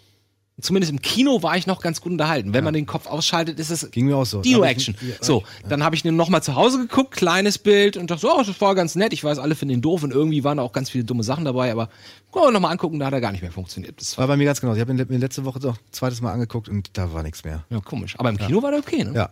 [0.60, 2.52] zumindest im Kino war ich noch ganz gut unterhalten.
[2.52, 4.42] Wenn man den Kopf ausschaltet, ist es Ging mir auch so.
[4.42, 4.96] Dino-Action.
[5.20, 8.32] So, dann habe ich den noch mal zu Hause geguckt, kleines Bild und dachte, so,
[8.32, 9.12] oh, das war ganz nett.
[9.12, 11.44] Ich weiß, alle finden ihn doof und irgendwie waren da auch ganz viele dumme Sachen
[11.44, 11.88] dabei, aber
[12.32, 14.00] können wir noch mal angucken, da hat er gar nicht mehr funktioniert.
[14.00, 14.74] Das war bei mir ganz genau.
[14.74, 17.64] Ich habe ihn mir letzte Woche doch zweites Mal angeguckt und da war nichts mehr.
[17.70, 18.14] ja, komisch.
[18.18, 19.12] Aber im Kino war der okay, ne?
[19.14, 19.30] Ja.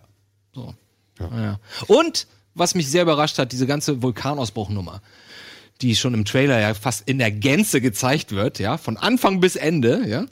[0.54, 0.74] So.
[1.18, 1.60] Ja.
[1.86, 5.02] Und was mich sehr überrascht hat, diese ganze Vulkanausbruchnummer,
[5.80, 9.56] die schon im Trailer ja fast in der Gänze gezeigt wird, ja, von Anfang bis
[9.56, 10.26] Ende, ja.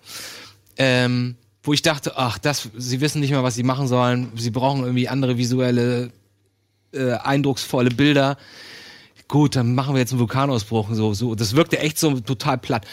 [0.78, 4.32] Ähm, wo ich dachte, ach, das, sie wissen nicht mehr, was sie machen sollen.
[4.36, 6.10] Sie brauchen irgendwie andere visuelle,
[6.92, 8.38] äh, eindrucksvolle Bilder.
[9.26, 10.88] Gut, dann machen wir jetzt einen Vulkanausbruch.
[10.92, 11.34] So, so.
[11.34, 12.86] Das wirkte echt so total platt.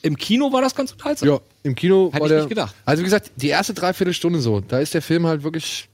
[0.00, 1.28] Im Kino war das ganz unterhaltsam.
[1.28, 2.74] Ja, im Kino Hätte war ich der, nicht gedacht.
[2.84, 5.88] Also wie gesagt, die erste Dreiviertelstunde so, da ist der Film halt wirklich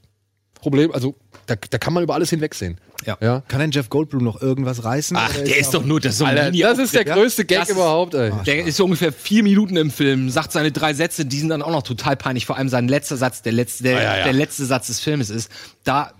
[0.61, 1.15] Problem, also
[1.45, 2.79] da, da kann man über alles hinwegsehen.
[3.05, 3.17] Ja.
[3.21, 3.41] ja.
[3.47, 5.15] Kann denn Jeff Goldblum noch irgendwas reißen?
[5.17, 7.69] Ach, der ist doch nur das so ein Alter, das ist der größte Gag Das
[7.69, 8.31] ist- überhaupt, ey.
[8.45, 11.61] Der ist so ungefähr vier Minuten im Film, sagt seine drei Sätze, die sind dann
[11.61, 12.45] auch noch total peinlich.
[12.45, 14.23] Vor allem sein letzter Satz, der letzte, der, Ah, ja, ja.
[14.25, 15.49] der letzte Satz des Filmes ist.
[15.85, 16.11] Da,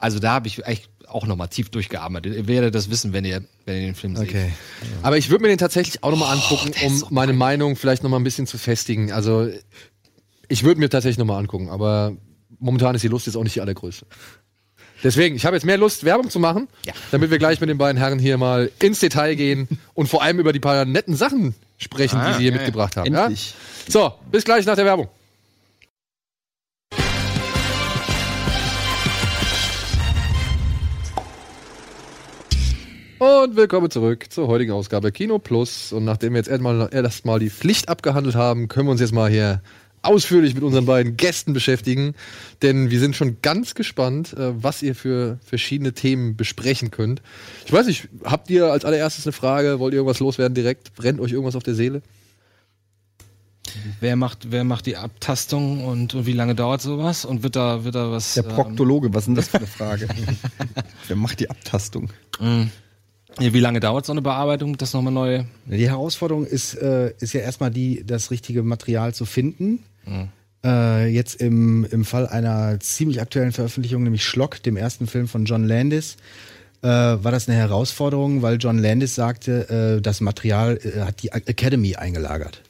[0.00, 2.34] also da habe ich echt auch noch mal tief durchgearbeitet.
[2.34, 4.28] Ihr werdet das wissen, wenn ihr, wenn ihr den Film seht.
[4.28, 4.50] Okay.
[5.02, 8.24] Aber ich würde mir den tatsächlich auch nochmal angucken, um meine Meinung vielleicht nochmal ein
[8.24, 9.12] bisschen zu festigen.
[9.12, 9.48] Also
[10.48, 12.16] ich würde mir tatsächlich nochmal angucken, aber
[12.58, 14.06] momentan ist die Lust jetzt auch nicht die allergrößte.
[15.02, 16.94] Deswegen, ich habe jetzt mehr Lust, Werbung zu machen, Ja.
[17.10, 20.38] damit wir gleich mit den beiden Herren hier mal ins Detail gehen und vor allem
[20.38, 22.56] über die paar netten Sachen sprechen, die sie hier ja.
[22.56, 23.14] mitgebracht haben.
[23.14, 23.54] Endlich.
[23.86, 23.92] Ja?
[23.92, 25.08] So, bis gleich nach der Werbung.
[33.18, 35.92] Und willkommen zurück zur heutigen Ausgabe Kino Plus.
[35.92, 39.30] Und nachdem wir jetzt erstmal, erstmal die Pflicht abgehandelt haben, können wir uns jetzt mal
[39.30, 39.62] hier
[40.04, 42.14] ausführlich mit unseren beiden Gästen beschäftigen.
[42.62, 47.22] Denn wir sind schon ganz gespannt, äh, was ihr für verschiedene Themen besprechen könnt.
[47.66, 49.78] Ich weiß nicht, habt ihr als allererstes eine Frage?
[49.78, 50.94] Wollt ihr irgendwas loswerden direkt?
[50.94, 52.02] Brennt euch irgendwas auf der Seele?
[54.00, 57.24] Wer macht, wer macht die Abtastung und, und wie lange dauert sowas?
[57.24, 58.34] Und wird da, wird da was?
[58.34, 60.08] Der Proktologe, was ist denn das für eine Frage?
[61.08, 62.10] Wer macht die Abtastung?
[62.40, 62.83] Ähm, ja,
[63.38, 65.44] wie lange dauert so eine Bearbeitung, das nochmal neu?
[65.66, 69.84] Die Herausforderung ist, äh, ist ja erstmal die, das richtige Material zu finden.
[70.64, 75.44] Äh, jetzt im, im Fall einer ziemlich aktuellen Veröffentlichung, nämlich Schlock, dem ersten Film von
[75.44, 76.16] John Landis,
[76.82, 81.32] äh, war das eine Herausforderung, weil John Landis sagte, äh, das Material äh, hat die
[81.32, 82.62] Academy eingelagert.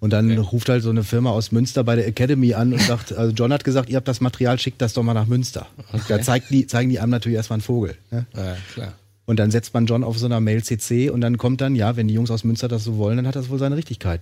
[0.00, 3.12] Und dann ruft halt so eine Firma aus Münster bei der Academy an und sagt,
[3.16, 5.66] also John hat gesagt, ihr habt das Material, schickt das doch mal nach Münster.
[6.08, 7.96] Da zeigt die, zeigen die einem natürlich erstmal einen Vogel.
[8.10, 8.26] Ne?
[8.34, 8.92] Ja, klar.
[9.30, 11.94] Und dann setzt man John auf so einer Mail CC und dann kommt dann, ja,
[11.94, 14.20] wenn die Jungs aus Münster das so wollen, dann hat das wohl seine Richtigkeit.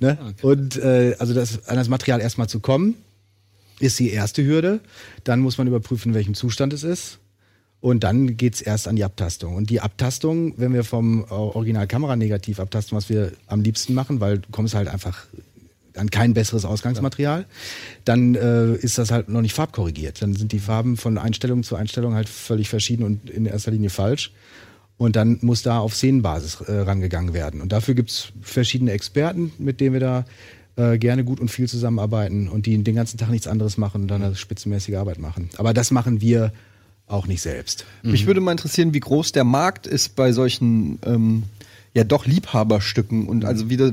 [0.00, 0.18] Ne?
[0.42, 2.96] Und äh, also das, an das Material erstmal zu kommen,
[3.78, 4.80] ist die erste Hürde.
[5.22, 7.20] Dann muss man überprüfen, in welchem Zustand es ist.
[7.80, 9.54] Und dann geht's erst an die Abtastung.
[9.54, 14.18] Und die Abtastung, wenn wir vom äh, Original Kameranegativ abtasten, was wir am liebsten machen,
[14.18, 15.26] weil du kommst halt einfach
[15.98, 17.46] an kein besseres Ausgangsmaterial,
[18.04, 20.22] dann äh, ist das halt noch nicht farbkorrigiert.
[20.22, 23.90] Dann sind die Farben von Einstellung zu Einstellung halt völlig verschieden und in erster Linie
[23.90, 24.32] falsch.
[24.96, 27.60] Und dann muss da auf Szenenbasis äh, rangegangen werden.
[27.60, 30.24] Und dafür gibt's verschiedene Experten, mit denen wir da
[30.76, 34.08] äh, gerne gut und viel zusammenarbeiten und die den ganzen Tag nichts anderes machen und
[34.08, 35.50] dann eine spitzenmäßige Arbeit machen.
[35.56, 36.52] Aber das machen wir
[37.06, 37.86] auch nicht selbst.
[38.02, 41.44] Mich würde mal interessieren, wie groß der Markt ist bei solchen ähm,
[41.94, 43.92] ja doch Liebhaberstücken und also wieder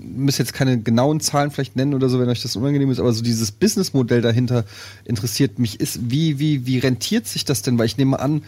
[0.00, 3.12] müsst jetzt keine genauen Zahlen vielleicht nennen oder so, wenn euch das unangenehm ist, aber
[3.12, 4.64] so dieses Businessmodell dahinter
[5.04, 5.80] interessiert mich.
[5.80, 7.78] Ist wie wie wie rentiert sich das denn?
[7.78, 8.42] Weil ich nehme an,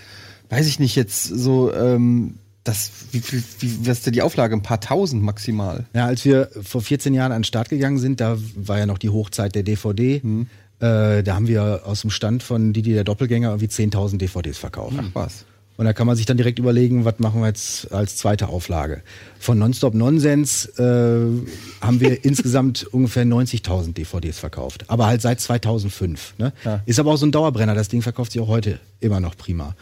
[0.48, 2.34] weiß ich nicht jetzt so ähm,
[2.64, 5.86] das wie viel wie was ist denn die Auflage ein paar tausend maximal.
[5.94, 8.98] Ja, als wir vor 14 Jahren an den Start gegangen sind, da war ja noch
[8.98, 10.22] die Hochzeit der DVD.
[10.80, 14.96] Äh, da haben wir aus dem Stand von Didi der Doppelgänger irgendwie 10.000 DVDs verkauft.
[14.98, 15.44] Ach was.
[15.78, 19.00] Und da kann man sich dann direkt überlegen, was machen wir jetzt als zweite Auflage.
[19.38, 24.84] Von Nonstop Nonsens äh, haben wir insgesamt ungefähr 90.000 DVDs verkauft.
[24.88, 26.34] Aber halt seit 2005.
[26.36, 26.52] Ne?
[26.64, 26.82] Ja.
[26.84, 27.76] Ist aber auch so ein Dauerbrenner.
[27.76, 29.76] Das Ding verkauft sich auch heute immer noch prima.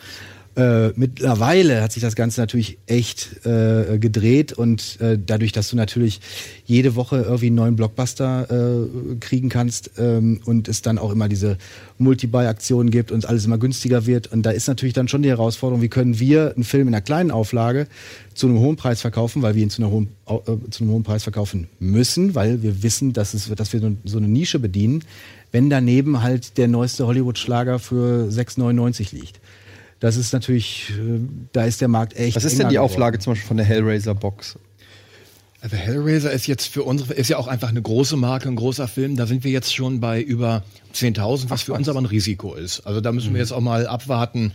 [0.57, 5.77] Äh, mittlerweile hat sich das Ganze natürlich echt äh, gedreht und äh, dadurch, dass du
[5.77, 6.23] natürlich
[6.65, 11.29] jede Woche irgendwie einen neuen Blockbuster äh, kriegen kannst ähm, und es dann auch immer
[11.29, 11.59] diese
[11.99, 15.83] Multi-Buy-Aktionen gibt und alles immer günstiger wird und da ist natürlich dann schon die Herausforderung,
[15.83, 17.87] wie können wir einen Film in einer kleinen Auflage
[18.33, 21.23] zu einem hohen Preis verkaufen, weil wir ihn zu, hohen, äh, zu einem hohen Preis
[21.23, 25.05] verkaufen müssen, weil wir wissen, dass, es, dass wir so eine Nische bedienen,
[25.53, 29.39] wenn daneben halt der neueste Hollywood-Schlager für 6,99 liegt.
[30.01, 31.21] Das ist natürlich, äh,
[31.53, 32.37] da ist der Markt echt.
[32.37, 32.91] Was ist denn die geworden.
[32.91, 34.59] Auflage zum Beispiel von der Hellraiser Box?
[35.61, 38.89] Also Hellraiser ist jetzt für uns, ist ja auch einfach eine große Marke, ein großer
[38.89, 39.17] Film.
[39.17, 40.63] Da sind wir jetzt schon bei über
[40.95, 42.81] 10.000, was für uns aber ein Risiko ist.
[42.81, 44.53] Also da müssen wir jetzt auch mal abwarten,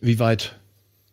[0.00, 0.56] wie weit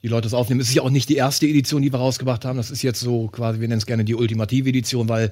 [0.03, 0.61] die Leute es aufnehmen.
[0.61, 2.57] Es ist ja auch nicht die erste Edition, die wir rausgebracht haben.
[2.57, 5.31] Das ist jetzt so quasi, wir nennen es gerne die ultimative Edition, weil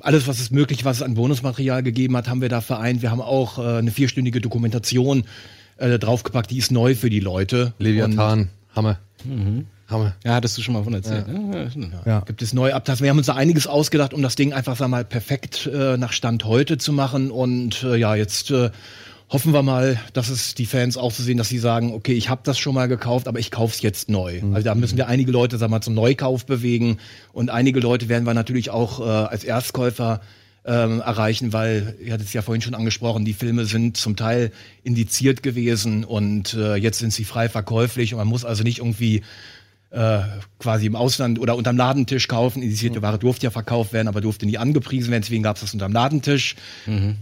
[0.00, 3.02] alles, was es möglich, was es an Bonusmaterial gegeben hat, haben wir da vereint.
[3.02, 5.24] Wir haben auch äh, eine vierstündige Dokumentation
[5.78, 7.72] äh, draufgepackt, die ist neu für die Leute.
[7.78, 8.98] Leviathan, Hammer.
[9.24, 9.66] Mhm.
[9.88, 10.14] Hammer.
[10.22, 11.26] Ja, hattest du schon mal von erzählt.
[11.28, 11.90] ne?
[12.04, 12.12] Ja.
[12.12, 12.20] Ja.
[12.20, 13.04] gibt es neue Abtasten.
[13.04, 16.12] Wir haben uns da einiges ausgedacht, um das Ding einfach sag mal perfekt äh, nach
[16.12, 17.30] Stand heute zu machen.
[17.30, 18.70] Und äh, ja, jetzt äh,
[19.30, 22.28] hoffen wir mal, dass es die Fans auch so sehen, dass sie sagen, okay, ich
[22.28, 24.42] habe das schon mal gekauft, aber ich kaufe es jetzt neu.
[24.52, 26.98] Also da müssen wir einige Leute sag mal zum Neukauf bewegen
[27.32, 30.20] und einige Leute werden wir natürlich auch äh, als Erstkäufer
[30.64, 34.52] ähm, erreichen, weil, ihr hattet es ja vorhin schon angesprochen, die Filme sind zum Teil
[34.82, 39.22] indiziert gewesen und äh, jetzt sind sie frei verkäuflich und man muss also nicht irgendwie
[39.90, 40.20] äh,
[40.58, 42.62] quasi im Ausland oder unterm Ladentisch kaufen.
[42.62, 45.22] Indizierte Ware durfte ja verkauft werden, aber durfte nie angepriesen werden.
[45.22, 46.56] Deswegen gab es das unterm Ladentisch.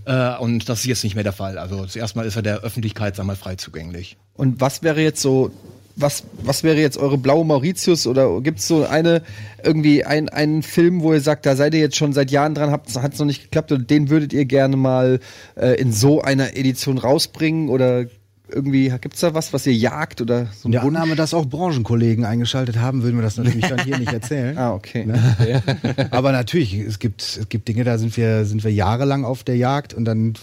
[0.04, 1.58] Äh, und das ist jetzt nicht mehr der Fall.
[1.58, 4.16] Also zuerst mal ist er der Öffentlichkeit sag mal, frei zugänglich.
[4.34, 5.52] Und was wäre jetzt so,
[5.96, 9.22] was, was wäre jetzt eure blaue Mauritius oder gibt es so eine,
[9.64, 12.70] irgendwie ein, einen Film, wo ihr sagt, da seid ihr jetzt schon seit Jahren dran,
[12.70, 15.20] hat es noch nicht geklappt und den würdet ihr gerne mal
[15.56, 18.06] äh, in so einer Edition rausbringen oder
[18.48, 20.96] irgendwie, gibt's da was, was ihr jagt oder so In der Wunsch?
[20.96, 24.56] Annahme, dass auch Branchenkollegen eingeschaltet haben, würden wir das natürlich dann hier nicht erzählen.
[24.56, 25.04] Ah, okay.
[25.04, 25.62] Ne?
[26.10, 29.56] Aber natürlich, es gibt, es gibt Dinge, da sind wir, sind wir jahrelang auf der
[29.56, 30.34] Jagd und dann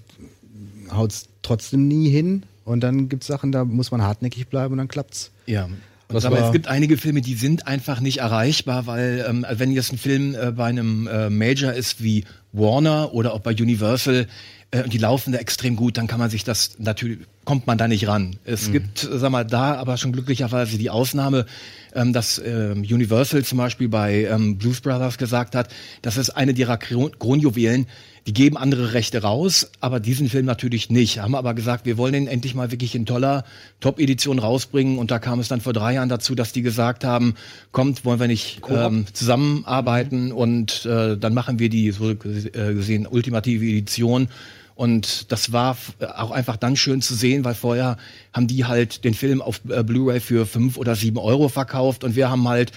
[0.92, 2.44] haut's trotzdem nie hin.
[2.65, 5.31] Und dann gibt's Sachen, da muss man hartnäckig bleiben und dann klappt's.
[5.45, 5.69] Ja.
[6.10, 9.91] Was aber es gibt einige Filme, die sind einfach nicht erreichbar, weil ähm, wenn jetzt
[9.91, 14.27] ein Film äh, bei einem äh, Major ist wie Warner oder auch bei Universal
[14.72, 17.77] äh, und die laufen da extrem gut, dann kann man sich das natürlich kommt man
[17.77, 18.38] da nicht ran.
[18.45, 21.45] Es gibt, äh, sag mal, da aber schon glücklicherweise die Ausnahme,
[21.94, 25.69] ähm, dass ähm, Universal zum Beispiel bei ähm, Blues Brothers gesagt hat,
[26.02, 27.88] das ist eine ihrer Kron Kronjuwelen.
[28.26, 31.20] Die geben andere Rechte raus, aber diesen Film natürlich nicht.
[31.20, 33.44] Haben aber gesagt, wir wollen den endlich mal wirklich in toller
[33.82, 34.98] Top-Edition rausbringen.
[34.98, 37.36] Und da kam es dann vor drei Jahren dazu, dass die gesagt haben,
[37.74, 42.74] kommt, wollen wir nicht ähm, zusammenarbeiten und äh, dann machen wir die so ges- äh,
[42.74, 44.30] gesehen ultimative Edition.
[44.76, 47.98] Und das war f- auch einfach dann schön zu sehen, weil vorher
[48.32, 52.16] haben die halt den Film auf äh, Blu-ray für fünf oder sieben Euro verkauft und
[52.16, 52.72] wir haben halt,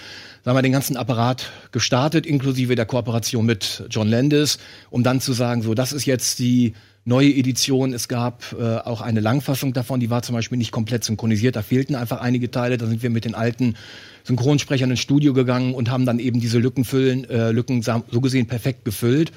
[0.47, 4.59] sagen wir, den ganzen Apparat gestartet, inklusive der Kooperation mit John Landis,
[4.89, 6.71] um dann zu sagen, so, das ist jetzt die
[7.03, 7.91] neue Edition.
[7.91, 11.63] Es gab äh, auch eine Langfassung davon, die war zum Beispiel nicht komplett synchronisiert, da
[11.63, 13.75] fehlten einfach einige Teile, da sind wir mit den alten
[14.23, 18.47] Synchronsprechern ins Studio gegangen und haben dann eben diese Lücken füllen, äh, Lücken so gesehen
[18.47, 19.33] perfekt gefüllt.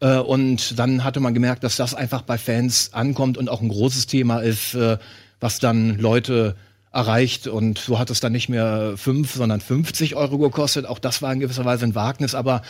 [0.00, 3.70] Äh, und dann hatte man gemerkt, dass das einfach bei Fans ankommt und auch ein
[3.70, 4.98] großes Thema ist, äh,
[5.40, 6.54] was dann Leute
[6.94, 7.46] erreicht.
[7.46, 10.86] Und so hat es dann nicht mehr fünf, sondern 50 Euro gekostet.
[10.86, 12.62] Auch das war in gewisser Weise ein Wagnis, aber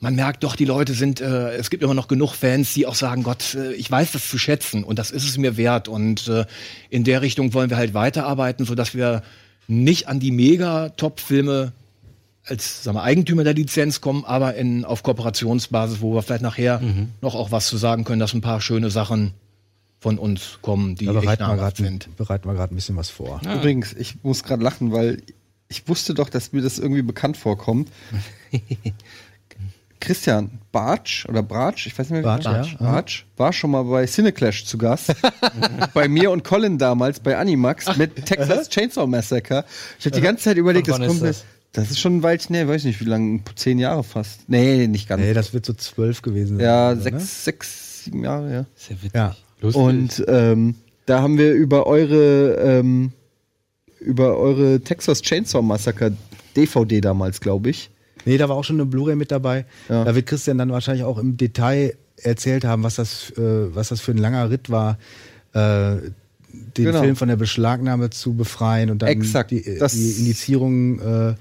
[0.00, 2.94] man merkt doch, die Leute sind, äh, es gibt immer noch genug Fans, die auch
[2.94, 5.88] sagen, Gott, äh, ich weiß das zu schätzen und das ist es mir wert.
[5.88, 6.44] Und äh,
[6.90, 9.22] in der Richtung wollen wir halt weiterarbeiten, sodass wir
[9.66, 11.72] nicht an die mega-Top-Filme
[12.46, 16.82] als sagen wir, Eigentümer der Lizenz kommen, aber in, auf Kooperationsbasis, wo wir vielleicht nachher
[17.22, 19.32] noch auch was zu sagen können, dass ein paar schöne Sachen
[20.04, 22.16] von uns kommen, die Da echt bereiten wir namhaft gerade sind.
[22.18, 23.40] bereiten wir gerade ein bisschen was vor.
[23.42, 25.22] Übrigens, ich muss gerade lachen, weil
[25.68, 27.88] ich wusste doch, dass mir das irgendwie bekannt vorkommt.
[30.00, 32.86] Christian Bartsch oder Bratsch, ich weiß nicht mehr, Bartsch, Bartsch, ja.
[32.86, 35.14] Bartsch war schon mal bei Cineclash zu Gast.
[35.94, 39.64] bei mir und Colin damals bei Animax mit Texas Chainsaw Massacre.
[39.98, 41.90] Ich habe die ganze Zeit überlegt, das kommt ist das?
[41.90, 44.50] ist schon ein Weilchen her, weiß nicht wie lange, zehn Jahre fast.
[44.50, 45.22] Nee, nicht ganz.
[45.22, 46.66] Nee, das wird so zwölf gewesen sein.
[46.66, 47.24] ja, oder, sechs, ne?
[47.24, 48.66] sechs, sieben Jahre, ja.
[48.76, 49.14] Sehr witzig.
[49.14, 49.34] Ja.
[49.72, 50.74] Und ähm,
[51.06, 53.12] da haben wir über eure ähm,
[54.00, 56.12] über eure Texas Chainsaw Massacre
[56.56, 57.90] DVD damals, glaube ich.
[58.26, 59.64] Nee, da war auch schon eine Blu-ray mit dabei.
[59.88, 60.04] Ja.
[60.04, 64.00] Da wird Christian dann wahrscheinlich auch im Detail erzählt haben, was das, äh, was das
[64.00, 64.98] für ein langer Ritt war,
[65.52, 65.96] äh,
[66.76, 67.00] den Genau.
[67.00, 69.50] Film von der Beschlagnahme zu befreien und dann Exakt.
[69.50, 71.34] die, Das- die Indizierung äh,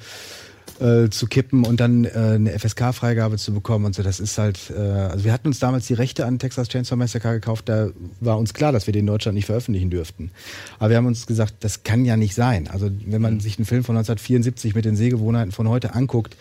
[0.79, 4.03] äh, zu kippen und dann äh, eine FSK-Freigabe zu bekommen und so.
[4.03, 7.33] Das ist halt, äh, also wir hatten uns damals die Rechte an Texas Chainsaw Massacre
[7.33, 7.89] gekauft, da
[8.19, 10.31] war uns klar, dass wir den in Deutschland nicht veröffentlichen dürften.
[10.79, 12.67] Aber wir haben uns gesagt, das kann ja nicht sein.
[12.67, 16.35] Also wenn man sich einen Film von 1974 mit den Sehgewohnheiten von heute anguckt,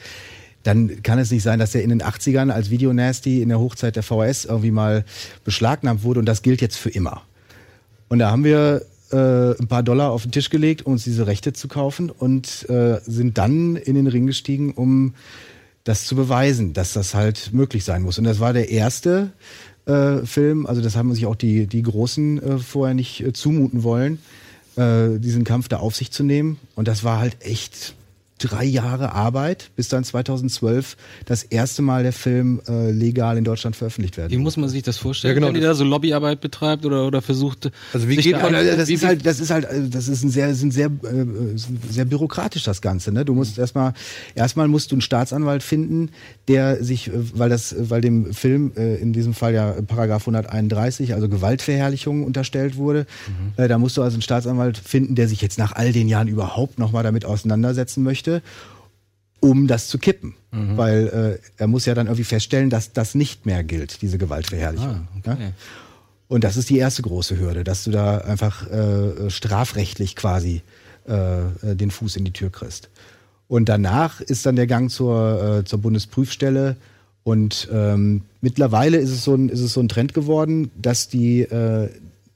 [0.62, 3.96] dann kann es nicht sein, dass er in den 80ern als Videonasty in der Hochzeit
[3.96, 5.04] der VHS irgendwie mal
[5.44, 7.22] beschlagnahmt wurde und das gilt jetzt für immer.
[8.08, 8.82] Und da haben wir
[9.12, 12.68] äh, ein paar Dollar auf den Tisch gelegt, um uns diese Rechte zu kaufen und
[12.68, 15.14] äh, sind dann in den Ring gestiegen, um
[15.84, 18.18] das zu beweisen, dass das halt möglich sein muss.
[18.18, 19.32] Und das war der erste
[19.86, 23.82] äh, Film, also das haben sich auch die, die Großen äh, vorher nicht äh, zumuten
[23.82, 24.18] wollen,
[24.76, 26.58] äh, diesen Kampf da auf sich zu nehmen.
[26.76, 27.94] Und das war halt echt
[28.42, 33.76] drei Jahre Arbeit, bis dann 2012 das erste Mal der Film äh, legal in Deutschland
[33.76, 36.40] veröffentlicht werden Wie muss man sich das vorstellen, Ja, genau, wenn ihr da so Lobbyarbeit
[36.40, 37.70] betreibt oder, oder versucht?
[37.92, 40.08] Also wie sich geht da man- das wie- ist halt, das ist halt, äh, das
[40.08, 41.26] ist ein sehr, sind sehr, äh,
[41.90, 43.12] sehr bürokratisch das Ganze.
[43.12, 43.24] Ne?
[43.24, 43.92] Du musst erstmal,
[44.34, 46.10] erstmal musst du einen Staatsanwalt finden,
[46.48, 51.14] der sich, äh, weil das, weil dem Film äh, in diesem Fall ja Paragraph 131,
[51.14, 53.06] also Gewaltverherrlichung unterstellt wurde.
[53.56, 56.28] Äh, da musst du also einen Staatsanwalt finden, der sich jetzt nach all den Jahren
[56.28, 58.42] überhaupt noch mal damit auseinandersetzen möchte
[59.44, 60.34] um das zu kippen.
[60.76, 65.08] Weil äh, er muss ja dann irgendwie feststellen, dass das nicht mehr gilt, diese Gewaltverherrlichung.
[65.10, 65.42] Ah, okay.
[65.42, 65.52] ja?
[66.28, 70.62] Und das ist die erste große Hürde, dass du da einfach äh, strafrechtlich quasi
[71.06, 72.88] äh, äh, den Fuß in die Tür kriegst.
[73.52, 76.74] Und danach ist dann der Gang zur, äh, zur Bundesprüfstelle.
[77.22, 81.42] Und ähm, mittlerweile ist es, so ein, ist es so ein Trend geworden, dass die,
[81.42, 81.90] äh,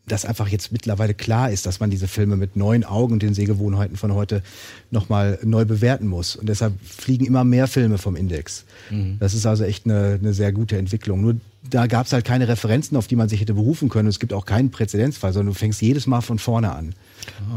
[0.06, 3.32] dass einfach jetzt mittlerweile klar ist, dass man diese Filme mit neuen Augen und den
[3.32, 4.42] Sehgewohnheiten von heute
[4.90, 6.36] nochmal neu bewerten muss.
[6.36, 8.66] Und deshalb fliegen immer mehr Filme vom Index.
[9.18, 11.22] Das ist also echt eine, eine sehr gute Entwicklung.
[11.22, 11.36] Nur
[11.70, 14.10] da gab es halt keine Referenzen, auf die man sich hätte berufen können.
[14.10, 16.94] Es gibt auch keinen Präzedenzfall, sondern du fängst jedes Mal von vorne an.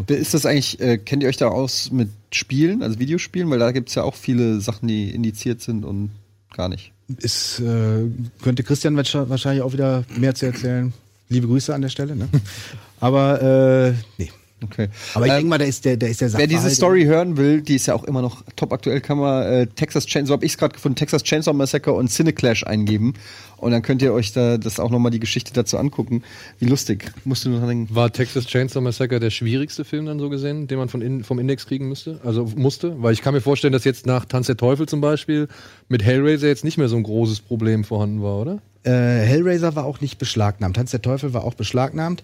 [0.08, 3.50] Ist das eigentlich, äh, kennt ihr euch da aus mit Spielen, also Videospielen?
[3.50, 6.12] Weil da gibt es ja auch viele Sachen, die indiziert sind und
[6.56, 6.92] gar nicht.
[7.18, 8.04] Ist, äh,
[8.42, 10.94] könnte Christian wahrsch- wahrscheinlich auch wieder mehr zu erzählen.
[11.30, 12.16] Liebe Grüße an der Stelle.
[12.16, 12.28] Ne?
[13.00, 13.42] Aber
[13.88, 14.32] äh, nee.
[14.64, 14.90] Okay.
[15.14, 17.03] Aber ich Ähm, denke mal, da ist der, da ist der Wer diese Sachverhalt- Story
[17.06, 20.27] hören will, die ist ja auch immer noch top aktuell, kann man äh, Texas Chainsaw,
[20.27, 23.14] so habe ich es gerade gefunden, Texas Chainsaw Massacre und Cineclash eingeben.
[23.57, 26.23] Und dann könnt ihr euch da das auch nochmal die Geschichte dazu angucken.
[26.60, 27.11] Wie lustig.
[27.26, 27.94] Musst du nur dran denken.
[27.95, 31.40] War Texas Chainsaw Massacre der schwierigste Film dann so gesehen, den man von in, vom
[31.40, 32.22] Index kriegen müsste?
[32.23, 33.02] Also musste?
[33.02, 35.49] Weil ich kann mir vorstellen, dass jetzt nach Tanz der Teufel zum Beispiel
[35.90, 38.60] mit Hellraiser jetzt nicht mehr so ein großes Problem vorhanden war, oder?
[38.84, 40.77] Äh, Hellraiser war auch nicht beschlagnahmt.
[40.77, 42.23] Tanz der Teufel war auch beschlagnahmt.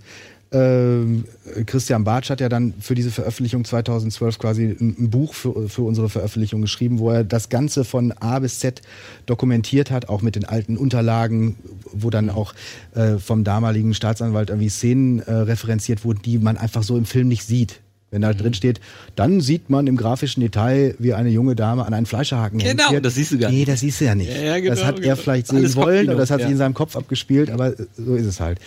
[0.56, 1.26] Ähm,
[1.66, 5.82] Christian Bartsch hat ja dann für diese Veröffentlichung 2012 quasi ein, ein Buch für, für
[5.82, 8.82] unsere Veröffentlichung geschrieben, wo er das Ganze von A bis Z
[9.26, 11.58] dokumentiert hat, auch mit den alten Unterlagen,
[11.92, 12.54] wo dann auch
[12.94, 17.28] äh, vom damaligen Staatsanwalt irgendwie Szenen äh, referenziert wurden, die man einfach so im Film
[17.28, 17.82] nicht sieht.
[18.12, 18.80] Wenn da drin steht,
[19.18, 22.80] dann sieht man im grafischen Detail, wie eine junge Dame an einen Fleischerhaken hängt.
[22.80, 23.68] Genau, das siehst du gar Nee, nicht.
[23.68, 24.32] das siehst du ja nicht.
[24.32, 25.16] Ja, ja, genau, das hat er genau.
[25.18, 26.46] vielleicht sehen Alles wollen oder das hat ja.
[26.46, 28.60] sich in seinem Kopf abgespielt, aber so ist es halt.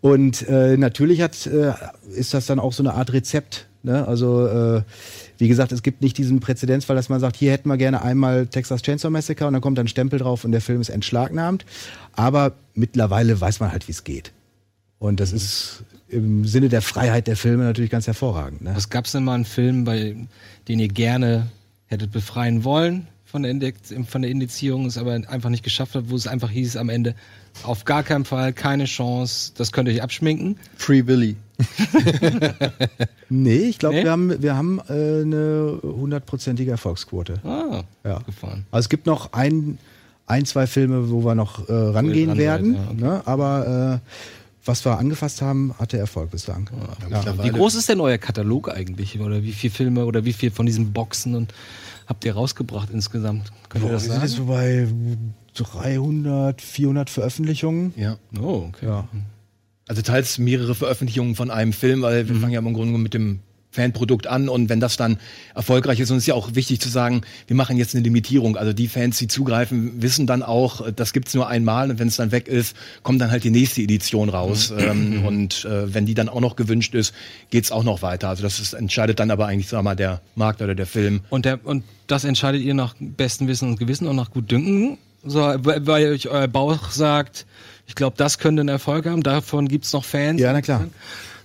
[0.00, 1.72] Und äh, natürlich hat, äh,
[2.14, 3.66] ist das dann auch so eine Art Rezept.
[3.82, 4.06] Ne?
[4.06, 4.82] Also äh,
[5.38, 8.46] wie gesagt, es gibt nicht diesen Präzedenzfall, dass man sagt, hier hätten wir gerne einmal
[8.46, 11.64] Texas Chainsaw Massacre und dann kommt ein Stempel drauf und der Film ist entschlagnahmt.
[12.12, 14.32] Aber mittlerweile weiß man halt, wie es geht.
[15.00, 18.62] Und das ist im Sinne der Freiheit der Filme natürlich ganz hervorragend.
[18.62, 18.72] Ne?
[18.74, 20.16] Was gab's denn mal einen Film, bei
[20.66, 21.48] den ihr gerne
[21.86, 26.08] hättet befreien wollen von der, Index, von der Indizierung, es aber einfach nicht geschafft habt,
[26.10, 27.14] wo es einfach hieß am Ende,
[27.62, 30.56] auf gar keinen Fall, keine Chance, das könnt ihr euch abschminken.
[30.76, 31.36] Free Willy.
[33.30, 34.04] Nee, ich glaube, Nee?
[34.04, 34.92] wir haben, wir haben äh,
[35.22, 37.34] eine hundertprozentige Erfolgsquote.
[37.44, 38.18] Ah, Ja.
[38.20, 38.64] gefahren.
[38.70, 39.78] Also es gibt noch ein,
[40.26, 43.00] ein zwei Filme, wo wir noch äh, rangehen dran werden, ja, okay.
[43.00, 43.22] ne?
[43.26, 44.10] aber äh,
[44.64, 46.70] was wir angefasst haben, hatte Erfolg bislang.
[47.10, 47.44] ja.
[47.44, 49.18] Wie groß ist denn euer Katalog eigentlich?
[49.20, 51.52] Oder wie viele Filme oder wie viel von diesen Boxen und
[52.08, 53.52] habt ihr rausgebracht insgesamt?
[53.68, 54.24] Könnt ihr Boah, wir das sind sagen?
[54.24, 54.88] jetzt so bei
[55.54, 57.92] 300, 400 Veröffentlichungen.
[57.96, 58.18] Ja.
[58.40, 58.86] Oh, okay.
[58.86, 59.08] Ja.
[59.86, 63.40] Also teils mehrere Veröffentlichungen von einem Film, weil wir fangen ja im Grunde mit dem
[63.70, 65.18] Fanprodukt an und wenn das dann
[65.54, 68.56] erfolgreich ist, und es ist ja auch wichtig zu sagen, wir machen jetzt eine Limitierung.
[68.56, 72.16] Also die Fans, die zugreifen, wissen dann auch, das gibt's nur einmal und wenn es
[72.16, 74.72] dann weg ist, kommt dann halt die nächste Edition raus.
[74.76, 77.14] ähm, und äh, wenn die dann auch noch gewünscht ist,
[77.50, 78.28] geht's auch noch weiter.
[78.30, 81.20] Also das ist, entscheidet dann aber eigentlich, sag mal, der Markt oder der Film.
[81.28, 84.98] Und, der, und das entscheidet ihr nach bestem Wissen und Gewissen und nach Gutdünken?
[85.24, 87.44] So, weil weil euch euer Bauch sagt,
[87.86, 90.40] ich glaube, das könnte einen Erfolg haben, davon gibt's noch Fans.
[90.40, 90.86] Ja, na klar.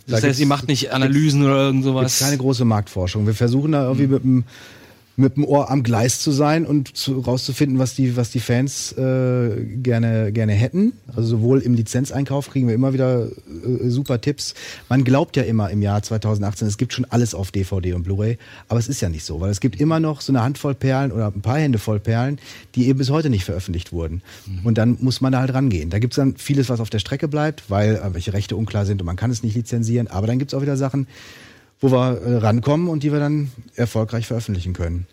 [0.07, 2.19] Das Da heißt, ihr macht nicht Analysen oder irgend sowas.
[2.19, 3.25] keine große Marktforschung.
[3.25, 4.43] Wir versuchen da irgendwie mit dem
[5.15, 8.93] mit dem Ohr am Gleis zu sein und zu, rauszufinden, was die, was die Fans
[8.93, 10.93] äh, gerne, gerne hätten.
[11.07, 14.55] Also sowohl im Lizenzeinkauf kriegen wir immer wieder äh, super Tipps.
[14.89, 18.37] Man glaubt ja immer im Jahr 2018, es gibt schon alles auf DVD und Blu-ray,
[18.67, 21.11] aber es ist ja nicht so, weil es gibt immer noch so eine Handvoll Perlen
[21.11, 22.39] oder ein paar Hände voll Perlen,
[22.75, 24.23] die eben bis heute nicht veröffentlicht wurden.
[24.63, 25.89] Und dann muss man da halt rangehen.
[25.89, 29.01] Da gibt's dann vieles, was auf der Strecke bleibt, weil äh, welche Rechte unklar sind
[29.01, 30.07] und man kann es nicht lizenzieren.
[30.07, 31.07] Aber dann gibt's auch wieder Sachen,
[31.83, 35.05] wo wir äh, rankommen und die wir dann erfolgreich veröffentlichen können.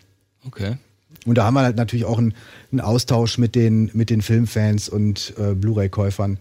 [0.47, 0.77] Okay.
[1.25, 2.33] Und da haben wir halt natürlich auch einen,
[2.71, 6.37] einen Austausch mit den, mit den Filmfans und äh, Blu-ray-Käufern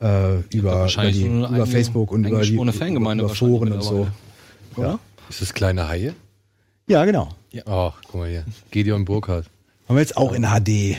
[0.00, 4.08] äh, über, über, die, über eigene- Facebook und über, die, Fangemeinde über Foren und so.
[4.78, 4.98] Ja?
[5.28, 6.14] Ist das kleine Haie?
[6.88, 7.28] ja, genau.
[7.66, 8.44] Ach, guck mal hier.
[8.70, 9.46] Gideon Burkhardt.
[9.86, 10.96] Haben wir jetzt auch in HD.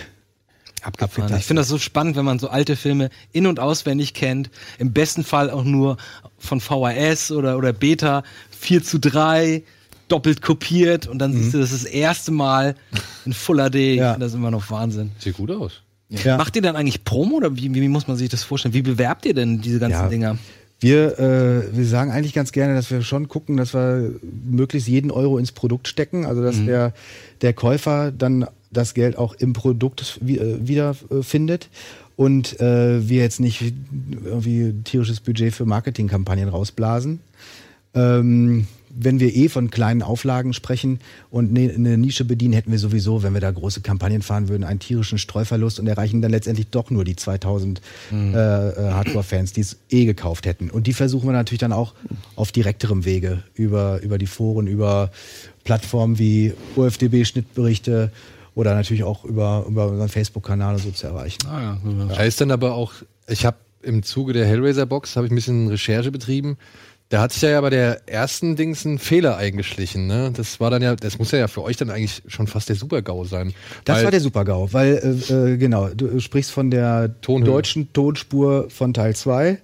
[0.83, 1.35] Abgefahren.
[1.35, 4.51] Ich finde das so spannend, wenn man so alte Filme in- und auswendig kennt.
[4.77, 5.97] Im besten Fall auch nur
[6.37, 8.23] von VHS oder, oder Beta
[8.65, 9.63] 4 zu 3
[10.07, 12.75] doppelt kopiert und dann siehst du das das erste Mal
[13.25, 13.75] in Full HD.
[13.75, 14.13] Ich Ja.
[14.13, 15.11] finde das immer noch Wahnsinn.
[15.19, 15.81] Sieht gut aus.
[16.09, 16.37] Ja.
[16.37, 18.73] Macht ihr dann eigentlich Promo oder wie, wie muss man sich das vorstellen?
[18.75, 20.07] Wie bewerbt ihr denn diese ganzen Ja.
[20.09, 20.37] Dinger?
[20.79, 24.11] Wir, äh, wir sagen eigentlich ganz gerne, dass wir schon gucken, dass wir
[24.47, 26.25] möglichst jeden Euro ins Produkt stecken.
[26.25, 26.93] Also dass der,
[27.41, 31.69] der Käufer dann das Geld auch im Produkt äh, wiederfindet.
[32.17, 33.61] Und äh, wir jetzt nicht
[34.23, 37.19] irgendwie tierisches Budget für Marketingkampagnen rausblasen.
[37.95, 38.67] Ähm,
[38.97, 40.99] wenn wir eh von kleinen Auflagen sprechen
[41.29, 44.63] und ne, eine Nische bedienen, hätten wir sowieso, wenn wir da große Kampagnen fahren würden,
[44.63, 47.81] einen tierischen Streuverlust und erreichen dann letztendlich doch nur die 2000
[48.11, 50.69] äh, äh, Hardcore-Fans, die es eh gekauft hätten.
[50.69, 51.93] Und die versuchen wir natürlich dann auch
[52.35, 55.11] auf direkterem Wege über, über die Foren, über
[55.65, 58.11] Plattformen wie OFDB-Schnittberichte
[58.53, 61.39] oder natürlich auch über, über unseren Facebook-Kanal und so zu erreichen.
[61.47, 62.05] Ah, ja.
[62.07, 62.93] Da ist dann aber auch,
[63.27, 66.57] ich habe im Zuge der Hellraiser-Box, habe ich ein bisschen Recherche betrieben.
[67.09, 70.07] Da hat sich ja bei der ersten Dings ein Fehler eingeschlichen.
[70.07, 70.31] Ne?
[70.35, 73.25] Das war dann ja, das muss ja für euch dann eigentlich schon fast der Super-GAU
[73.25, 73.53] sein.
[73.85, 77.45] Das war der Super-GAU, weil, äh, äh, genau, du sprichst von der Tonhöhe.
[77.51, 79.59] deutschen Tonspur von Teil 2.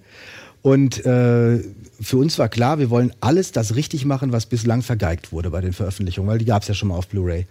[0.62, 1.58] Und äh,
[2.00, 5.60] für uns war klar, wir wollen alles das richtig machen, was bislang vergeigt wurde bei
[5.60, 7.46] den Veröffentlichungen, weil die gab es ja schon mal auf Blu-ray.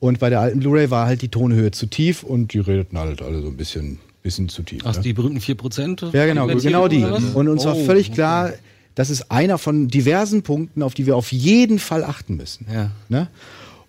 [0.00, 3.22] Und bei der alten Blu-ray war halt die Tonhöhe zu tief und die redeten halt
[3.22, 4.82] alle so ein bisschen, bisschen zu tief.
[4.84, 5.02] Ach, ne?
[5.02, 6.14] die berühmten 4%?
[6.14, 7.02] Ja, genau, genau die.
[7.04, 8.52] Und uns war Oh, völlig okay.
[9.00, 12.66] Das ist einer von diversen Punkten, auf die wir auf jeden Fall achten müssen.
[12.70, 12.90] Ja.
[13.08, 13.28] Ne?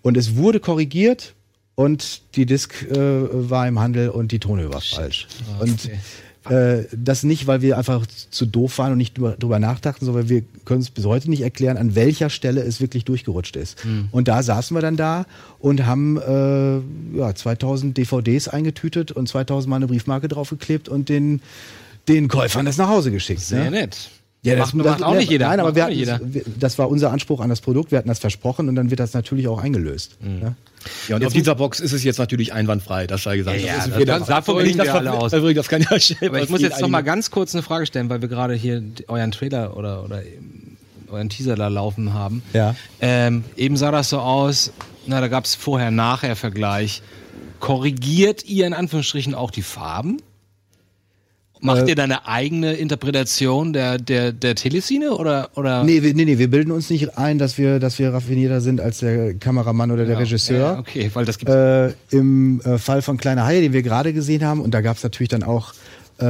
[0.01, 1.33] Und es wurde korrigiert
[1.75, 5.27] und die Disk äh, war im Handel und die Tonhöhe war falsch.
[5.59, 5.89] Und
[6.49, 10.43] äh, das nicht, weil wir einfach zu doof waren und nicht drüber, nachdachten, sondern wir
[10.63, 13.85] können es bis heute nicht erklären, an welcher Stelle es wirklich durchgerutscht ist.
[14.11, 15.25] Und da saßen wir dann da
[15.59, 21.41] und haben äh, ja, 2000 DVDs eingetütet und 2000 Mal eine Briefmarke draufgeklebt und den,
[22.07, 23.41] den Käufern das nach Hause geschickt.
[23.41, 23.71] Sehr ne?
[23.71, 24.09] nett.
[24.43, 25.47] Ja, macht, macht auch nicht jeder.
[25.49, 26.19] Nein, aber wir hatten, jeder.
[26.59, 27.91] das war unser Anspruch an das Produkt.
[27.91, 30.17] Wir hatten das versprochen und dann wird das natürlich auch eingelöst.
[30.19, 30.55] Ne?
[31.07, 33.59] Ja, und auf dieser Box ist es jetzt natürlich einwandfrei, das sei gesagt.
[33.59, 35.31] Ja, ja, das das- das- davon Wenn ich das alle aus.
[35.31, 35.89] Also, das kann ja
[36.27, 38.81] Aber ich muss jetzt noch mal ganz kurz eine Frage stellen, weil wir gerade hier
[39.07, 40.23] euren Trailer oder, oder
[41.11, 42.41] euren Teaser da laufen haben.
[42.53, 42.75] Ja.
[42.99, 44.71] Ähm, eben sah das so aus,
[45.05, 47.03] na, da gab es Vorher-Nachher-Vergleich.
[47.59, 50.17] Korrigiert ihr in Anführungsstrichen auch die Farben?
[51.61, 55.83] Macht Äh, ihr da eine eigene Interpretation der, der, der Teleszene oder, oder?
[55.83, 58.81] Nee, wir, nee, nee, wir bilden uns nicht ein, dass wir, dass wir raffinierter sind
[58.81, 60.73] als der Kameramann oder der Regisseur.
[60.73, 64.11] Ja, okay, weil das gibt Äh, Im äh, Fall von Kleiner Haie, den wir gerade
[64.11, 65.73] gesehen haben, und da gab es natürlich dann auch
[66.19, 66.25] äh,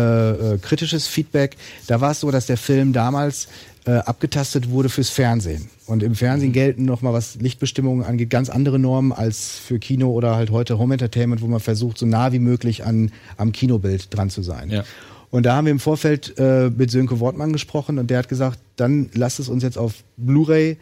[0.53, 3.48] äh, kritisches Feedback, da war es so, dass der Film damals
[3.86, 5.70] äh, abgetastet wurde fürs Fernsehen.
[5.86, 10.36] Und im Fernsehen gelten nochmal, was Lichtbestimmungen angeht, ganz andere Normen als für Kino oder
[10.36, 14.30] halt heute Home Entertainment, wo man versucht, so nah wie möglich an, am Kinobild dran
[14.30, 14.70] zu sein.
[14.70, 14.84] Ja.
[15.32, 18.60] Und da haben wir im Vorfeld äh, mit Sönke Wortmann gesprochen und der hat gesagt,
[18.76, 20.78] dann lasst es uns jetzt auf Blu-ray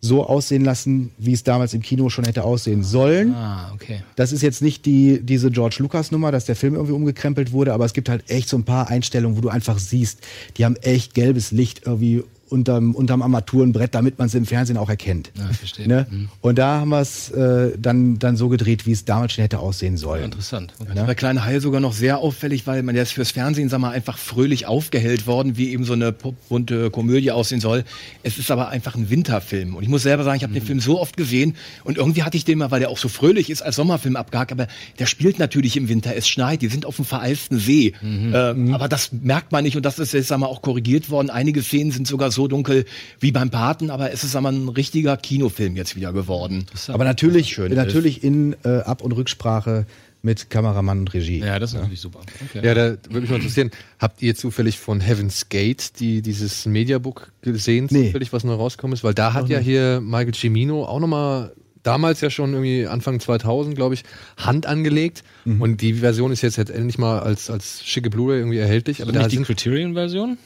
[0.00, 3.32] so aussehen lassen, wie es damals im Kino schon hätte aussehen sollen.
[3.32, 4.02] Ah, okay.
[4.16, 7.72] Das ist jetzt nicht die, diese George Lucas Nummer, dass der Film irgendwie umgekrempelt wurde,
[7.72, 10.18] aber es gibt halt echt so ein paar Einstellungen, wo du einfach siehst,
[10.58, 14.88] die haben echt gelbes Licht irgendwie unterm, unterm Armaturenbrett, damit man es im Fernsehen auch
[14.88, 15.32] erkennt.
[15.36, 15.88] Ja, verstehe.
[15.88, 16.06] Ne?
[16.10, 16.28] Mhm.
[16.40, 19.58] Und da haben wir es äh, dann, dann so gedreht, wie es damals schon hätte
[19.58, 20.24] aussehen sollen.
[20.24, 20.74] Interessant.
[20.78, 23.80] Das ist bei Kleine Haie sogar noch sehr auffällig, weil man ist fürs Fernsehen, sag
[23.80, 27.84] mal, einfach fröhlich aufgehellt worden, wie eben so eine bunte Komödie aussehen soll.
[28.22, 29.74] Es ist aber einfach ein Winterfilm.
[29.74, 32.36] Und ich muss selber sagen, ich habe den Film so oft gesehen und irgendwie hatte
[32.36, 34.68] ich den mal, weil der auch so fröhlich ist, als Sommerfilm abgehakt, aber
[34.98, 36.14] der spielt natürlich im Winter.
[36.14, 37.94] Es schneit, die sind auf einem vereisten See.
[38.02, 41.30] Ähm, aber das merkt man nicht und das ist jetzt, sag mal, auch korrigiert worden.
[41.30, 42.84] Einige Szenen sind sogar so dunkel
[43.20, 46.66] wie beim Paten, aber es ist, mal, ein richtiger Kinofilm jetzt wieder geworden.
[46.88, 47.74] Aber natürlich, ist.
[47.74, 49.86] natürlich in äh, Ab- und Rücksprache
[50.22, 51.40] mit Kameramann und Regie.
[51.40, 52.20] Ja, das ist natürlich super.
[52.48, 52.66] Okay.
[52.66, 57.30] Ja, da würde mich mal interessieren, habt ihr zufällig von Heaven's Gate die, dieses Mediabook
[57.42, 58.06] gesehen, Nee.
[58.06, 59.04] zufällig, was neu rausgekommen ist?
[59.04, 61.52] Weil da hat ja hier Michael Cimino auch nochmal
[61.82, 64.04] damals ja schon irgendwie Anfang 2000, glaube ich,
[64.38, 65.22] Hand angelegt.
[65.44, 69.02] Und die Version ist jetzt, jetzt endlich mal als, als schicke Blu-ray irgendwie erhältlich.
[69.02, 70.38] Aber Aber da nicht die Criterion-Version?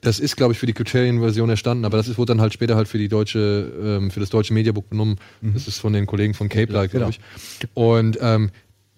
[0.00, 2.76] Das ist, glaube ich, für die Criterion-Version erstanden, aber das ist, wurde dann halt später
[2.76, 5.16] halt für die deutsche, ähm, für das deutsche Mediabook genommen.
[5.54, 7.20] Das ist von den Kollegen von Cape Light, glaube ich.
[7.74, 8.50] Und ähm,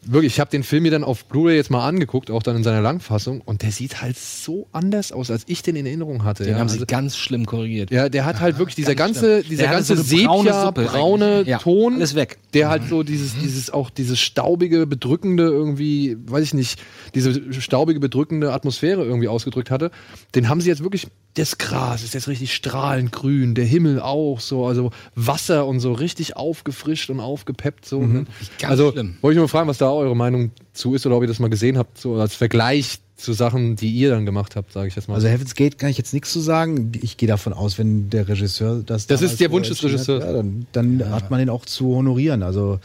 [0.02, 2.62] wirklich, ich habe den Film mir dann auf Blu-ray jetzt mal angeguckt, auch dann in
[2.64, 6.44] seiner Langfassung, und der sieht halt so anders aus, als ich den in Erinnerung hatte.
[6.44, 6.58] Den ja.
[6.58, 7.90] haben sie Also- ganz schlimm korrigiert.
[7.90, 9.50] ja, der hat halt wirklich dieser ganz ganze, schlimm.
[9.50, 11.46] dieser Der ganze so braune Sepia, braune eigentlich.
[11.48, 12.38] Ja, Ton, alles weg.
[12.54, 16.80] der halt so dieses, dieses auch dieses staubige, bedrückende irgendwie, weiß ich nicht,
[17.14, 19.90] diese staubige, bedrückende Atmosphäre irgendwie ausgedrückt hatte.
[20.34, 24.40] Den haben sie jetzt wirklich, das Gras ist jetzt richtig strahlend grün, der Himmel auch
[24.40, 28.02] so, also Wasser und so richtig aufgefrischt und aufgepeppt so.
[28.02, 28.26] Ne?
[28.58, 29.16] Ganz Also schlimm.
[29.20, 31.48] wollte ich mal fragen, was da eure Meinung zu ist oder ob ihr das mal
[31.50, 35.08] gesehen habt, so als Vergleich zu Sachen, die ihr dann gemacht habt, sage ich jetzt
[35.08, 35.14] mal.
[35.14, 36.90] Also Heaven's Gate kann ich jetzt nichts zu sagen.
[37.02, 40.24] Ich gehe davon aus, wenn der Regisseur das Das ist der Wunsch des Regisseurs.
[40.24, 42.42] Ja, dann dann hat man den auch zu honorieren.
[42.42, 42.80] Also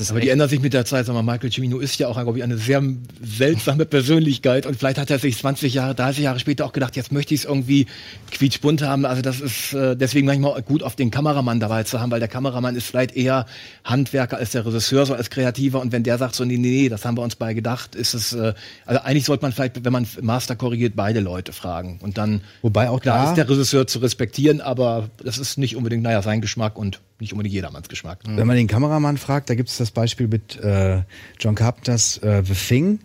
[0.00, 1.06] Ist Aber die ändern sich mit der Zeit.
[1.06, 2.82] Sag mal, Michael Cimino ist ja auch, ich, eine sehr
[3.22, 4.66] seltsame Persönlichkeit.
[4.66, 7.40] Und vielleicht hat er sich 20 Jahre, 30 Jahre später auch gedacht, jetzt möchte ich
[7.40, 7.86] es irgendwie
[8.30, 9.06] quietschbunt haben.
[9.06, 12.28] Also das ist äh, deswegen manchmal gut, auf den Kameramann dabei zu haben, weil der
[12.28, 13.46] Kameramann ist vielleicht eher
[13.84, 15.80] Handwerker als der Regisseur, so als Kreativer.
[15.80, 18.14] Und wenn der sagt so, nee, nee, nee, das haben wir uns bei gedacht, ist
[18.14, 18.52] es, äh,
[18.84, 21.98] also eigentlich sollte man vielleicht, wenn man Master korrigiert, beide Leute fragen.
[22.02, 25.76] Und dann, Wobei auch klar da- ist der Regisseur zu respektieren, aber das ist nicht
[25.76, 28.18] unbedingt, naja, sein Geschmack und nicht unbedingt jedermanns Geschmack.
[28.26, 31.02] Wenn man den Kameramann fragt, da gibt es das Beispiel mit äh,
[31.38, 32.98] John Carpenters äh, The Thing.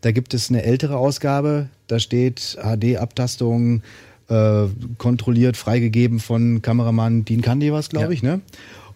[0.00, 3.82] Da gibt es eine ältere Ausgabe, da steht HD-Abtastung,
[4.28, 4.64] äh,
[4.98, 8.10] kontrolliert, freigegeben von Kameramann Dean Candy was, glaube Ja.
[8.12, 8.40] ich, ne?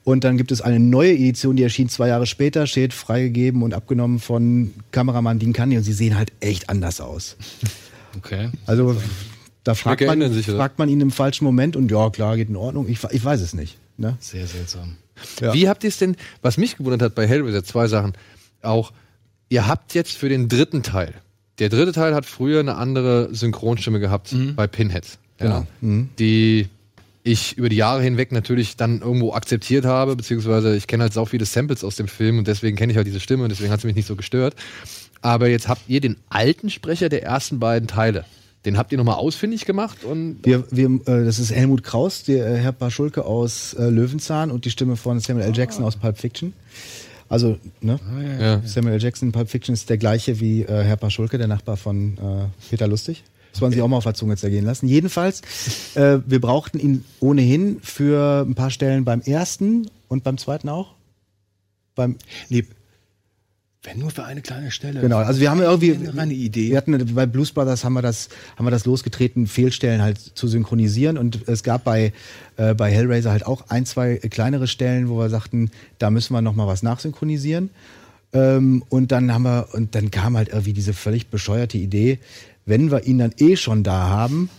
[0.03, 3.75] Und dann gibt es eine neue Edition, die erschien zwei Jahre später, steht freigegeben und
[3.75, 7.37] abgenommen von Kameramann Dean Candy und sie sehen halt echt anders aus.
[8.17, 8.49] Okay.
[8.65, 8.97] Also
[9.63, 12.57] da fragt man, sich, fragt man ihn im falschen Moment und ja, klar, geht in
[12.57, 12.89] Ordnung.
[12.89, 13.77] Ich, ich weiß es nicht.
[13.97, 14.17] Ne?
[14.21, 14.97] Sehr seltsam.
[15.41, 15.55] Ja.
[15.55, 18.13] Wie habt ihr es denn, was mich gewundert hat bei Hellraiser, zwei Sachen.
[18.63, 18.93] Auch,
[19.49, 21.15] ihr habt jetzt für den dritten Teil,
[21.59, 25.19] der dritte Teil hat früher eine andere Synchronstimme gehabt bei Pinhead.
[25.41, 25.67] Ja,
[26.19, 26.69] Die
[27.27, 31.25] ich über die Jahre hinweg natürlich dann irgendwo akzeptiert habe, beziehungsweise ich kenne halt so
[31.25, 33.81] viele Samples aus dem Film und deswegen kenne ich halt diese Stimme und deswegen hat
[33.81, 34.55] sie mich nicht so gestört.
[35.23, 38.25] Aber jetzt habt ihr den alten Sprecher der ersten beiden Teile.
[38.67, 42.47] Den habt ihr nochmal ausfindig gemacht und Wir, wir, äh, das ist Helmut Kraus, der
[42.47, 45.57] äh, Herr Paschulke aus äh, Löwenzahn und die Stimme von Samuel L.
[45.57, 46.53] Jackson aus Pulp Fiction.
[47.29, 47.99] Also, ne?
[48.41, 48.61] ja.
[48.65, 49.03] Samuel L.
[49.03, 52.69] Jackson in Pulp Fiction ist der gleiche wie äh, Herr Paschulke, der Nachbar von äh,
[52.69, 53.23] Peter Lustig.
[53.53, 54.87] Das wollen Sie auch mal auf der Zunge zergehen lassen.
[54.87, 55.41] Jedenfalls,
[55.95, 60.95] äh, wir brauchten ihn ohnehin für ein paar Stellen beim ersten und beim zweiten auch.
[61.95, 62.17] Beim,
[62.51, 62.67] Nee,
[63.87, 65.01] wenn nur für eine kleine Stelle.
[65.01, 66.71] Genau, also wir haben irgendwie eine Idee.
[66.71, 70.49] Wir hatten bei Blues Brothers haben wir das haben wir das losgetreten, Fehlstellen halt zu
[70.49, 72.13] synchronisieren und es gab bei
[72.57, 76.43] äh, bei Hellraiser halt auch ein zwei kleinere Stellen, wo wir sagten, da müssen wir
[76.43, 77.71] noch mal was nachsynchronisieren.
[78.33, 82.19] Ähm, und dann haben wir und dann kam halt irgendwie diese völlig bescheuerte Idee,
[82.65, 84.51] wenn wir ihn dann eh schon da haben,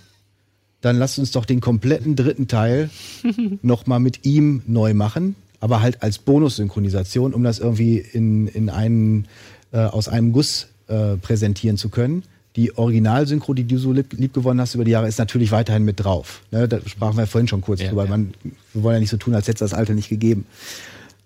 [0.82, 2.90] dann lasst uns doch den kompletten dritten Teil
[3.62, 8.70] noch mal mit ihm neu machen, aber halt als Bonussynchronisation, um das irgendwie in, in
[8.70, 9.28] einen,
[9.72, 12.24] äh, aus einem Guss äh, präsentieren zu können.
[12.56, 15.84] Die Originalsynchro, die du so lieb, lieb gewonnen hast über die Jahre, ist natürlich weiterhin
[15.84, 16.42] mit drauf.
[16.52, 18.06] Ne, da sprachen wir vorhin schon kurz Ja, drüber.
[18.06, 18.10] ja.
[18.10, 18.34] Man,
[18.74, 20.46] wir wollen ja nicht so tun, als hätte es das Alte nicht gegeben.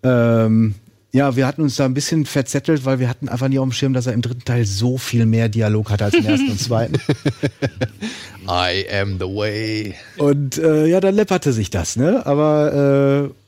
[0.04, 0.76] Ähm,
[1.14, 3.74] ja, wir hatten uns da ein bisschen verzettelt, weil wir hatten einfach nie auf dem
[3.74, 6.60] Schirm, dass er im dritten Teil so viel mehr Dialog hat als im ersten und
[6.60, 6.96] zweiten.
[8.48, 9.96] I am the way.
[10.18, 12.26] Und äh, ja, dann läpperte sich das, ne?
[12.26, 13.41] Aber äh,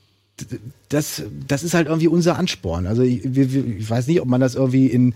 [0.90, 2.88] das, das ist halt irgendwie unser Ansporn.
[2.88, 5.14] Also ich, ich weiß nicht, ob man das irgendwie in,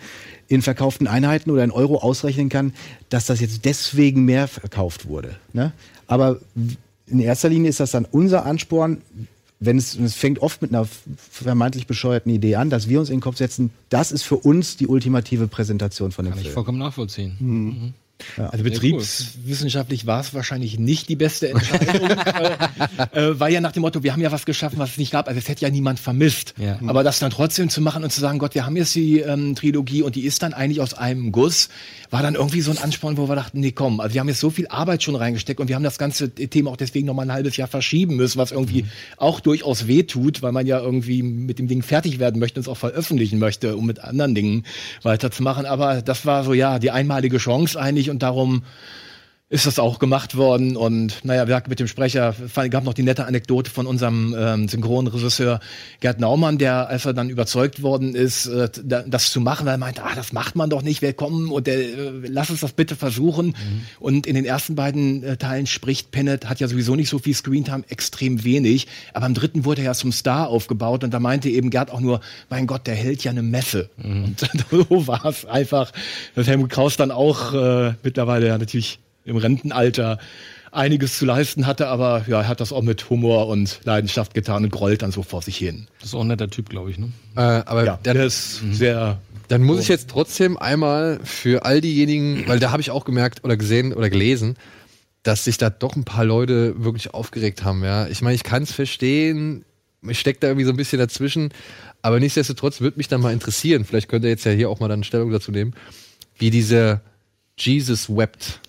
[0.48, 2.74] in verkauften Einheiten oder in Euro ausrechnen kann,
[3.10, 5.36] dass das jetzt deswegen mehr verkauft wurde.
[5.54, 5.72] Ne?
[6.08, 6.40] Aber
[7.08, 9.02] in erster Linie ist das dann unser Ansporn,
[9.60, 10.88] wenn es, es fängt oft mit einer
[11.18, 14.78] vermeintlich bescheuerten Idee an, dass wir uns in den Kopf setzen, das ist für uns
[14.78, 16.54] die ultimative Präsentation von dem Kann ich Film.
[16.54, 17.38] vollkommen nachvollziehen.
[17.40, 17.94] Mhm.
[18.38, 22.10] Also betriebswissenschaftlich war es wahrscheinlich nicht die beste Entscheidung,
[23.14, 25.12] äh, äh, weil ja nach dem Motto, wir haben ja was geschaffen, was es nicht
[25.12, 26.54] gab, also es hätte ja niemand vermisst.
[26.58, 26.80] Ja.
[26.88, 29.56] Aber das dann trotzdem zu machen und zu sagen, Gott, wir haben jetzt die ähm,
[29.56, 31.70] Trilogie und die ist dann eigentlich aus einem Guss,
[32.10, 34.40] war dann irgendwie so ein Ansporn, wo wir dachten, nee, komm, also wir haben jetzt
[34.40, 37.24] so viel Arbeit schon reingesteckt und wir haben das ganze Thema auch deswegen noch mal
[37.24, 38.86] ein halbes Jahr verschieben müssen, was irgendwie
[39.18, 42.68] auch durchaus wehtut, weil man ja irgendwie mit dem Ding fertig werden möchte und es
[42.68, 44.64] auch veröffentlichen möchte, um mit anderen Dingen
[45.04, 45.66] weiterzumachen.
[45.66, 48.64] Aber das war so, ja, die einmalige Chance eigentlich und darum
[49.50, 50.76] ist das auch gemacht worden.
[50.76, 52.36] Und naja, wir mit dem Sprecher,
[52.70, 55.62] gab noch die nette Anekdote von unserem ähm, Synchronregisseur
[56.02, 59.76] Gerd Naumann, der, als er dann überzeugt worden ist, äh, da- das zu machen, weil
[59.76, 62.60] er meinte, ah, das macht man doch nicht, wir kommen und der, äh, lass uns
[62.60, 63.56] das bitte versuchen.
[64.02, 67.34] Und in den ersten beiden äh, Teilen spricht Pennet, hat ja sowieso nicht so viel
[67.34, 71.48] Screentime, extrem wenig, aber im dritten wurde er ja zum Star aufgebaut und da meinte
[71.50, 72.20] eben Gerd auch nur,
[72.50, 73.90] mein Gott, der hält ja eine Messe.
[74.04, 74.36] Und
[74.70, 75.94] so war es einfach,
[76.36, 80.18] dass Helmut Kraus dann auch äh, mittlerweile ja natürlich im Rentenalter
[80.72, 84.64] einiges zu leisten hatte, aber ja, er hat das auch mit Humor und Leidenschaft getan
[84.64, 85.88] und grollt dann so vor sich hin.
[86.00, 87.12] Das ist auch ein netter Typ, glaube ich, ne?
[87.36, 91.80] Äh, aber Ja, dann, der ist sehr dann muss ich jetzt trotzdem einmal für all
[91.80, 94.58] diejenigen, weil da habe ich auch gemerkt oder gesehen oder gelesen,
[95.24, 97.84] dass sich da doch ein paar Leute wirklich aufgeregt haben.
[97.84, 99.64] Ja, ich meine, ich kann es verstehen,
[100.02, 101.54] ich stecke da irgendwie so ein bisschen dazwischen,
[102.02, 103.86] aber nichtsdestotrotz würde mich dann mal interessieren.
[103.86, 105.74] Vielleicht könnt ihr jetzt ja hier auch mal dann Stellung dazu nehmen,
[106.38, 107.02] wie diese
[107.58, 108.60] Jesus wept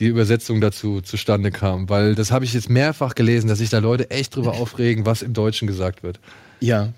[0.00, 3.78] die Übersetzung dazu zustande kam, weil das habe ich jetzt mehrfach gelesen, dass sich da
[3.78, 6.18] Leute echt drüber aufregen, was im Deutschen gesagt wird.
[6.60, 6.92] ja.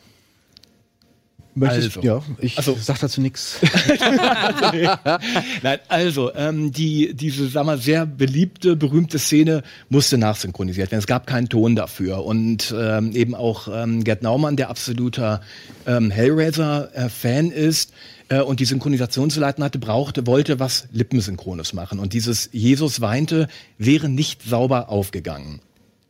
[1.55, 2.09] Möchtest, Also.
[2.09, 3.59] ja, ich Also- sag dazu nichts.
[5.63, 11.01] Nein, also ähm, die diese sag mal sehr beliebte berühmte Szene musste nachsynchronisiert werden.
[11.01, 15.43] Es gab keinen Ton dafür und ähm, eben auch ähm, Gerd Naumann, der absoluter
[15.87, 17.93] ähm, Hellraiser-Fan ist
[18.33, 23.01] äh, und die Synchronisation zu leiten hatte, brauchte, wollte was Lippensynchrones machen und dieses Jesus
[23.01, 23.49] weinte
[23.79, 25.61] wäre nicht sauber aufgegangen.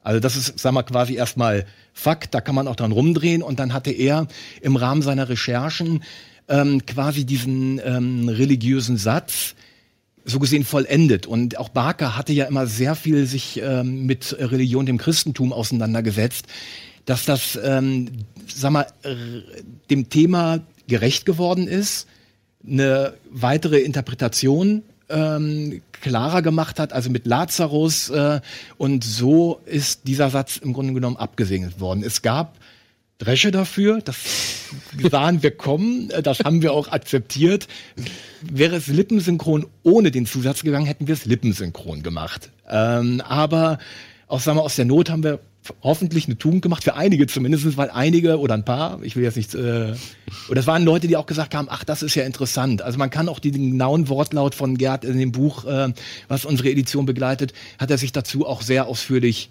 [0.05, 3.43] Also das ist, sag mal, quasi erstmal Fakt, da kann man auch dran rumdrehen.
[3.43, 4.27] Und dann hatte er
[4.61, 6.03] im Rahmen seiner Recherchen
[6.49, 9.55] ähm, quasi diesen ähm, religiösen Satz
[10.25, 11.27] so gesehen vollendet.
[11.27, 16.47] Und auch Barker hatte ja immer sehr viel sich ähm, mit Religion, dem Christentum auseinandergesetzt,
[17.05, 18.09] dass das, ähm,
[18.47, 18.87] sag mal,
[19.91, 22.09] dem Thema gerecht geworden ist,
[22.67, 28.11] eine weitere Interpretation ähm, klarer gemacht hat, also mit Lazarus.
[28.11, 28.41] Äh,
[28.79, 32.03] und so ist dieser Satz im Grunde genommen abgesegnet worden.
[32.05, 32.57] Es gab
[33.19, 34.17] Dresche dafür, das
[35.11, 37.69] sahen wir kommen, das haben wir auch akzeptiert.
[38.41, 42.51] Wäre es lippensynchron ohne den Zusatz gegangen, hätten wir es lippensynchron gemacht.
[42.69, 43.79] Ähm, aber
[44.27, 45.39] auch sagen wir, aus der Not haben wir
[45.83, 49.37] hoffentlich eine Tugend gemacht, für einige zumindest, weil einige oder ein paar, ich will jetzt
[49.37, 49.95] nicht, äh,
[50.49, 52.83] oder es waren Leute, die auch gesagt haben, ach, das ist ja interessant.
[52.83, 55.93] Also man kann auch den genauen Wortlaut von Gerd in dem Buch, äh,
[56.29, 59.51] was unsere Edition begleitet, hat er sich dazu auch sehr ausführlich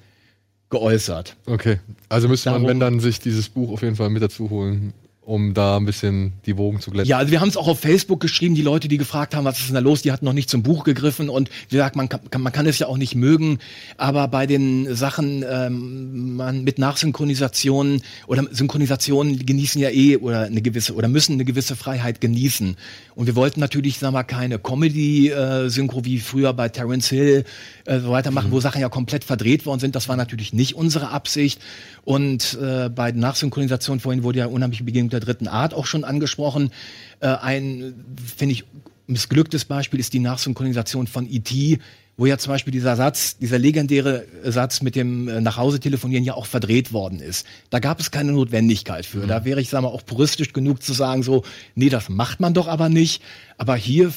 [0.70, 1.36] geäußert.
[1.46, 1.80] Okay,
[2.10, 4.94] also müsste man, Darum- wenn dann, sich dieses Buch auf jeden Fall mit dazu holen,
[5.24, 7.08] um da ein bisschen die Wogen zu glätten.
[7.08, 9.60] Ja, also wir haben es auch auf Facebook geschrieben, die Leute, die gefragt haben, was
[9.60, 12.10] ist denn da los, die hatten noch nicht zum Buch gegriffen und wie gesagt, man
[12.10, 13.60] kann, man kann es ja auch nicht mögen,
[13.98, 20.64] aber bei den Sachen ähm, man mit Nachsynchronisationen oder Synchronisationen genießen ja eh oder eine
[20.64, 22.76] gewisse oder müssen eine gewisse Freiheit genießen.
[23.14, 27.44] Und wir wollten natürlich, sagen wir mal, keine Comedy-Synchro wie früher bei Terence Hill
[27.86, 29.96] äh, so weitermachen, wo Sachen ja komplett verdreht worden sind.
[29.96, 31.62] Das war natürlich nicht unsere Absicht.
[32.04, 36.04] Und äh, bei den Nachsynchronisationen, vorhin wurde ja unheimliche Begegnung der dritten Art auch schon
[36.04, 36.72] angesprochen.
[37.20, 37.94] Äh, ein,
[38.38, 38.66] finde ich,
[39.08, 41.80] missglücktes Beispiel ist die Nachsynchronisation von E.T.,
[42.18, 46.34] wo ja zum Beispiel dieser Satz, dieser legendäre Satz mit dem äh, Nachhause telefonieren ja
[46.34, 47.48] auch verdreht worden ist.
[47.70, 49.26] Da gab es keine Notwendigkeit für.
[49.26, 51.44] Da wäre ich, sag mal, auch puristisch genug zu sagen, so,
[51.76, 53.24] nee, das macht man doch aber nicht.
[53.58, 54.14] Aber hier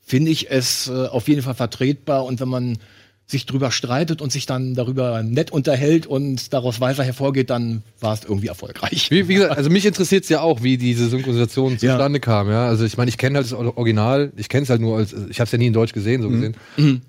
[0.00, 2.78] finde ich es äh, auf jeden Fall vertretbar und wenn man
[3.30, 8.14] sich drüber streitet und sich dann darüber nett unterhält und daraus weiter hervorgeht, dann war
[8.14, 9.10] es irgendwie erfolgreich.
[9.10, 11.78] Wie, wie gesagt, also mich interessiert es ja auch, wie diese Synchronisation Ja.
[11.78, 12.48] zustande kam.
[12.50, 15.14] Ja, also ich meine, ich kenne halt das Original, ich kenne es halt nur als,
[15.30, 16.56] ich habe es ja nie in Deutsch gesehen, so gesehen.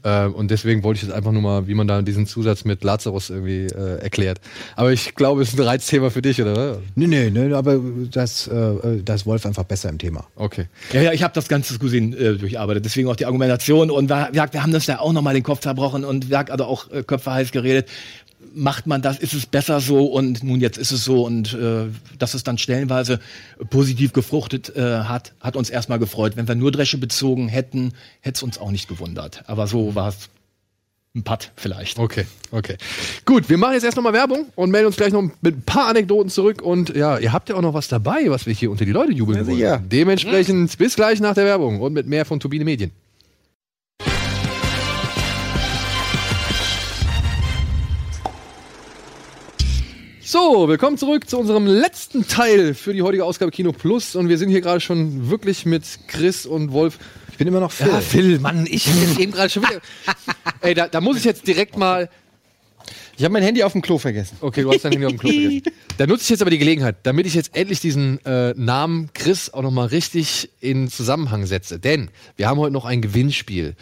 [0.03, 2.83] Äh, und deswegen wollte ich jetzt einfach nur mal, wie man da diesen Zusatz mit
[2.83, 4.39] Lazarus irgendwie äh, erklärt.
[4.75, 6.79] Aber ich glaube, es ist ein Reizthema für dich, oder?
[6.95, 7.79] nee, nee, nee, aber
[8.11, 10.25] das, äh, da ist Wolf einfach besser im Thema.
[10.35, 10.65] Okay.
[10.93, 14.29] Ja, ja, ich habe das ganze Cousin äh, durcharbeitet, deswegen auch die Argumentation und wir,
[14.31, 16.91] wir, wir haben das ja auch nochmal den Kopf zerbrochen und wir haben also auch
[16.91, 17.89] äh, Köpfe heiß geredet.
[18.53, 21.85] Macht man das, ist es besser so und nun jetzt ist es so und äh,
[22.19, 23.19] dass es dann stellenweise
[23.69, 26.33] positiv gefruchtet äh, hat, hat uns erstmal gefreut.
[26.35, 29.43] Wenn wir nur Dresche bezogen hätten, hätte es uns auch nicht gewundert.
[29.47, 30.29] Aber so war es
[31.15, 31.99] ein Putt vielleicht.
[31.99, 32.77] Okay, okay.
[33.25, 35.87] Gut, wir machen jetzt erst nochmal Werbung und melden uns gleich noch mit ein paar
[35.87, 36.61] Anekdoten zurück.
[36.61, 39.11] Und ja, ihr habt ja auch noch was dabei, was wir hier unter die Leute
[39.11, 39.57] jubeln wollen.
[39.57, 39.83] sicher.
[39.85, 42.91] Dementsprechend bis gleich nach der Werbung und mit mehr von Turbine Medien.
[50.31, 54.15] So, willkommen zurück zu unserem letzten Teil für die heutige Ausgabe Kino Plus.
[54.15, 56.99] Und wir sind hier gerade schon wirklich mit Chris und Wolf.
[57.33, 57.87] Ich bin immer noch Phil.
[57.89, 59.81] Ja, Phil, Mann, ich bin eben gerade schon wieder.
[60.61, 62.09] Ey, da, da muss ich jetzt direkt mal.
[63.17, 64.37] Ich habe mein Handy auf dem Klo vergessen.
[64.39, 65.63] Okay, du hast dein Handy auf dem Klo vergessen.
[65.97, 69.53] Da nutze ich jetzt aber die Gelegenheit, damit ich jetzt endlich diesen äh, Namen Chris
[69.53, 71.77] auch nochmal richtig in Zusammenhang setze.
[71.77, 73.75] Denn wir haben heute noch ein Gewinnspiel.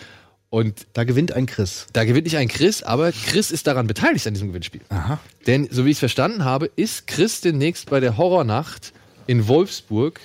[0.49, 1.85] Und Da gewinnt ein Chris.
[1.93, 4.81] da gewinnt nicht ein Chris, aber Chris ist daran beteiligt an diesem Gewinnspiel.
[4.89, 5.19] Aha.
[5.45, 8.91] Denn, so wie ich es verstanden habe, ist Chris demnächst bei der Horrornacht
[9.27, 10.19] in Wolfsburg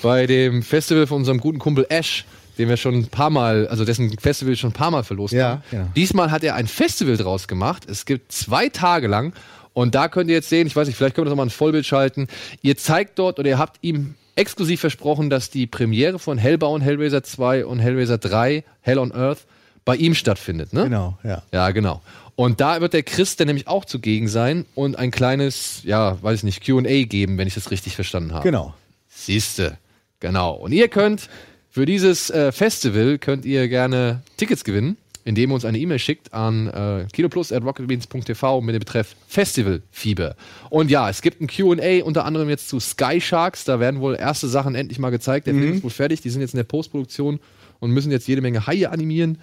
[0.00, 2.24] bei dem Festival von unserem guten Kumpel Ash,
[2.56, 5.48] den wir schon ein paar Mal, also dessen Festival schon ein paar Mal verlost Ja,
[5.50, 5.62] haben.
[5.70, 5.88] ja.
[5.94, 7.84] Diesmal hat er ein Festival draus gemacht.
[7.90, 9.34] Es gibt zwei Tage lang.
[9.74, 11.54] Und da könnt ihr jetzt sehen, ich weiß nicht, vielleicht können wir das nochmal ins
[11.54, 12.26] Vollbild schalten.
[12.62, 17.22] Ihr zeigt dort oder ihr habt ihm exklusiv versprochen, dass die Premiere von Hellbound, Hellraiser
[17.22, 19.46] 2 und Hellraiser 3, Hell on Earth,
[19.88, 20.84] bei ihm stattfindet, ne?
[20.84, 21.42] Genau, ja.
[21.50, 22.02] Ja, genau.
[22.36, 26.40] Und da wird der Chris dann nämlich auch zugegen sein und ein kleines, ja, weiß
[26.40, 28.44] ich nicht, QA geben, wenn ich das richtig verstanden habe.
[28.44, 28.74] Genau.
[29.08, 29.78] Siehste.
[30.20, 30.52] Genau.
[30.52, 31.30] Und ihr könnt
[31.70, 36.34] für dieses äh, Festival könnt ihr gerne Tickets gewinnen, indem ihr uns eine E-Mail schickt
[36.34, 40.36] an äh, kinoplus.rocketbeans.tv mit dem Betreff Festivalfieber.
[40.68, 43.64] Und ja, es gibt ein QA unter anderem jetzt zu Sky Sharks.
[43.64, 45.46] Da werden wohl erste Sachen endlich mal gezeigt.
[45.46, 46.20] Der Film ist wohl fertig.
[46.20, 47.40] Die sind jetzt in der Postproduktion
[47.80, 49.38] und müssen jetzt jede Menge Haie animieren.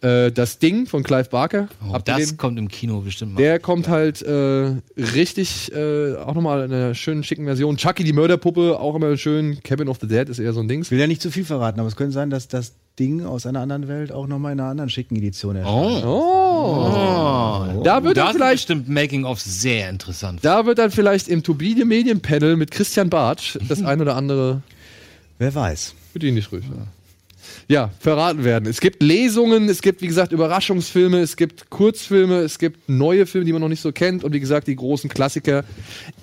[0.00, 1.68] Äh, das Ding von Clive Barker.
[1.86, 2.36] Oh, das den?
[2.36, 3.42] kommt im Kino bestimmt mal.
[3.42, 7.76] Der kommt halt äh, richtig, äh, auch nochmal in einer schönen, schicken Version.
[7.76, 9.60] Chucky, die Mörderpuppe, auch immer schön.
[9.62, 10.86] Cabin of the Dead ist eher so ein Dings.
[10.86, 13.46] Ich will ja nicht zu viel verraten, aber es könnte sein, dass das Ding aus
[13.46, 16.04] einer anderen Welt auch nochmal in einer anderen schicken Edition erscheint.
[16.04, 17.82] Oh.
[17.84, 20.40] Da wird da dann ist vielleicht, bestimmt Making of sehr interessant.
[20.42, 24.62] da wird dann vielleicht im Turbine Medienpanel mit Christian Bartsch das ein oder andere
[25.38, 25.94] Wer weiß.
[26.12, 26.64] Für die nicht ruhig.
[26.64, 26.86] Ja.
[27.68, 28.66] Ja, verraten werden.
[28.68, 33.44] Es gibt Lesungen, es gibt, wie gesagt, Überraschungsfilme, es gibt Kurzfilme, es gibt neue Filme,
[33.44, 35.64] die man noch nicht so kennt und wie gesagt, die großen Klassiker.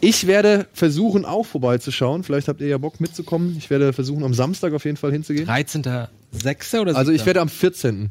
[0.01, 2.23] Ich werde versuchen, auch vorbeizuschauen.
[2.23, 3.55] Vielleicht habt ihr ja Bock mitzukommen.
[3.57, 5.47] Ich werde versuchen, am Samstag auf jeden Fall hinzugehen.
[5.47, 6.79] 13.06.
[6.81, 7.25] oder Also ich 7.?
[7.27, 8.09] werde am 14.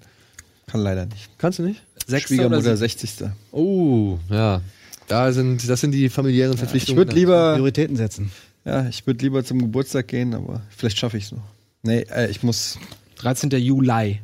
[0.68, 1.28] Kann leider nicht.
[1.38, 1.82] Kannst du nicht?
[2.06, 2.98] Sechster oder Schwiegermutter siebter?
[2.98, 3.10] 60.
[3.52, 4.60] Oh, ja.
[5.08, 6.96] Da sind, das sind die familiären Ich Verpflichtungen.
[6.98, 8.30] würde lieber, Prioritäten setzen.
[8.64, 11.42] ja, ich würde lieber zum Geburtstag gehen, aber vielleicht schaffe ich es noch.
[11.82, 12.78] Nee, äh, ich muss.
[13.16, 13.50] 13.
[13.50, 14.20] Juli.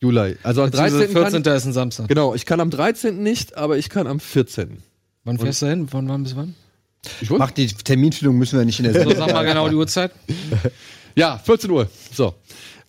[0.00, 0.36] Juli.
[0.42, 0.98] Also am 13.
[0.98, 1.12] 13.
[1.12, 1.42] 14.
[1.42, 2.08] Kann, ist ein Samstag.
[2.08, 3.22] genau, ich kann am 13.
[3.22, 4.82] nicht, aber ich kann am 14.
[5.24, 5.88] Wann fährst du hin?
[5.88, 6.54] Von wann bis wann?
[7.20, 9.76] Ich wollte Mach die Terminfindung müssen wir nicht in der So, sag mal genau die
[9.76, 10.12] Uhrzeit.
[11.14, 11.90] Ja, 14 Uhr.
[12.10, 12.34] So.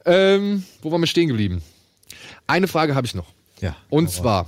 [0.06, 1.62] Ähm, wo waren wir stehen geblieben?
[2.48, 3.28] Eine Frage habe ich noch.
[3.60, 3.76] Ja.
[3.90, 4.48] Und zwar,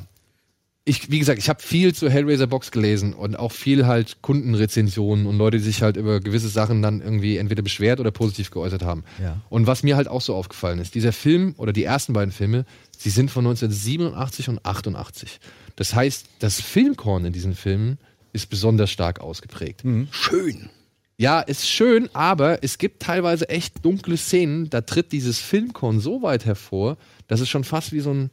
[0.87, 5.25] ich, wie gesagt, ich habe viel zur Hellraiser Box gelesen und auch viel halt Kundenrezensionen
[5.25, 8.83] und Leute, die sich halt über gewisse Sachen dann irgendwie entweder beschwert oder positiv geäußert
[8.83, 9.03] haben.
[9.19, 9.41] Ja.
[9.49, 12.65] Und was mir halt auch so aufgefallen ist, dieser Film oder die ersten beiden Filme,
[12.95, 15.39] sie sind von 1987 und 88.
[15.75, 17.97] Das heißt, das Filmkorn in diesen Filmen
[18.31, 19.81] ist besonders stark ausgeprägt.
[20.11, 20.69] Schön.
[21.17, 26.21] Ja, ist schön, aber es gibt teilweise echt dunkle Szenen, da tritt dieses Filmkorn so
[26.21, 26.97] weit hervor,
[27.27, 28.29] dass es schon fast wie so ein.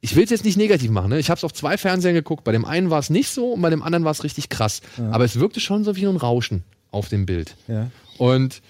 [0.00, 1.18] Ich will es jetzt nicht negativ machen, ne?
[1.18, 2.44] Ich habe es auf zwei Fernsehern geguckt.
[2.44, 4.80] Bei dem einen war es nicht so und bei dem anderen war es richtig krass.
[5.10, 7.56] Aber es wirkte schon so wie ein Rauschen auf dem Bild.
[7.66, 7.90] Ja.
[8.16, 8.62] Und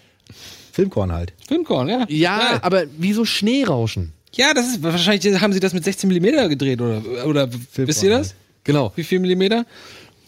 [0.73, 1.33] Filmkorn halt.
[1.47, 2.07] Filmkorn, ja.
[2.09, 2.59] ja, Geil.
[2.63, 4.13] aber wie so Schneerauschen.
[4.35, 8.11] Ja, das ist wahrscheinlich haben sie das mit 16 mm gedreht oder oder wisst ihr
[8.11, 8.35] das?
[8.65, 8.93] Genau.
[8.95, 9.67] Wie viel Millimeter?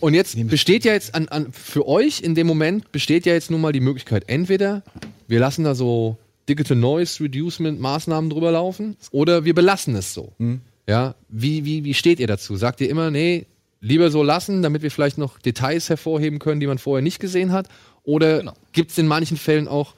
[0.01, 3.51] Und jetzt besteht ja jetzt an, an für euch in dem Moment besteht ja jetzt
[3.51, 4.82] nun mal die Möglichkeit, entweder
[5.28, 6.16] wir lassen da so
[6.48, 10.32] Digital Noise Reducement Maßnahmen drüber laufen oder wir belassen es so.
[10.91, 12.57] Ja, wie, wie, wie steht ihr dazu?
[12.57, 13.47] Sagt ihr immer, nee,
[13.81, 17.53] lieber so lassen, damit wir vielleicht noch Details hervorheben können, die man vorher nicht gesehen
[17.53, 17.69] hat?
[18.03, 18.55] Oder Genau.
[18.73, 19.95] gibt es in manchen Fällen auch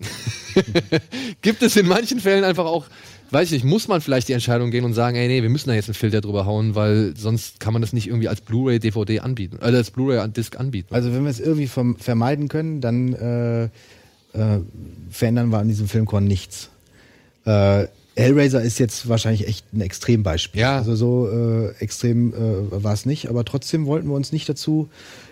[1.42, 2.86] gibt es in manchen Fällen einfach auch,
[3.30, 5.68] weiß ich nicht, muss man vielleicht die Entscheidung gehen und sagen, ey, nee, wir müssen
[5.68, 8.78] da jetzt einen Filter drüber hauen, weil sonst kann man das nicht irgendwie als Blu-ray,
[8.78, 10.94] DVD anbieten, äh, als Blu-ray-Disc anbieten.
[10.94, 14.60] Also wenn wir es irgendwie vom, vermeiden können, dann äh, äh,
[15.10, 16.70] verändern wir an diesem Filmkorn nichts.
[17.44, 17.88] Äh,
[18.20, 20.60] Hellraiser ist jetzt wahrscheinlich echt ein Extrembeispiel.
[20.60, 20.76] Ja.
[20.76, 24.88] Also so äh, extrem äh, war es nicht, aber trotzdem wollten wir uns nicht dazu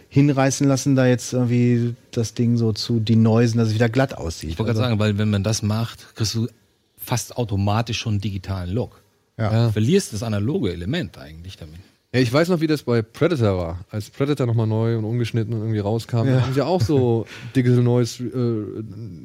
[0.08, 4.50] hinreißen lassen, da jetzt irgendwie das Ding so zu denoisen, dass es wieder glatt aussieht.
[4.50, 6.48] Ich wollte gerade sagen, weil wenn man das macht, kriegst du
[6.96, 9.02] fast automatisch schon einen digitalen Look.
[9.36, 9.66] Ja.
[9.66, 11.80] Du verlierst das analoge Element eigentlich damit.
[12.14, 13.84] Ja, ich weiß noch, wie das bei Predator war.
[13.90, 17.26] Als Predator nochmal neu und ungeschnitten und irgendwie rauskam, da haben sie auch so
[17.56, 18.82] Digital Noise äh,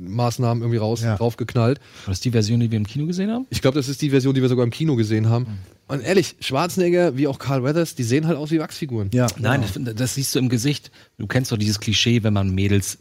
[0.10, 1.15] Maßnahmen irgendwie raus, Ja.
[1.15, 1.80] draufgeknallt.
[2.05, 3.47] War das die Version, die wir im Kino gesehen haben?
[3.51, 5.47] Ich glaube, das ist die Version, die wir sogar im Kino gesehen haben.
[5.88, 9.10] Und ehrlich, Schwarzenegger wie auch Carl Weathers, die sehen halt aus wie Wachsfiguren.
[9.14, 10.91] Ja, Nein, das, das siehst du im Gesicht.
[11.18, 12.97] Du kennst doch dieses Klischee, wenn man Mädels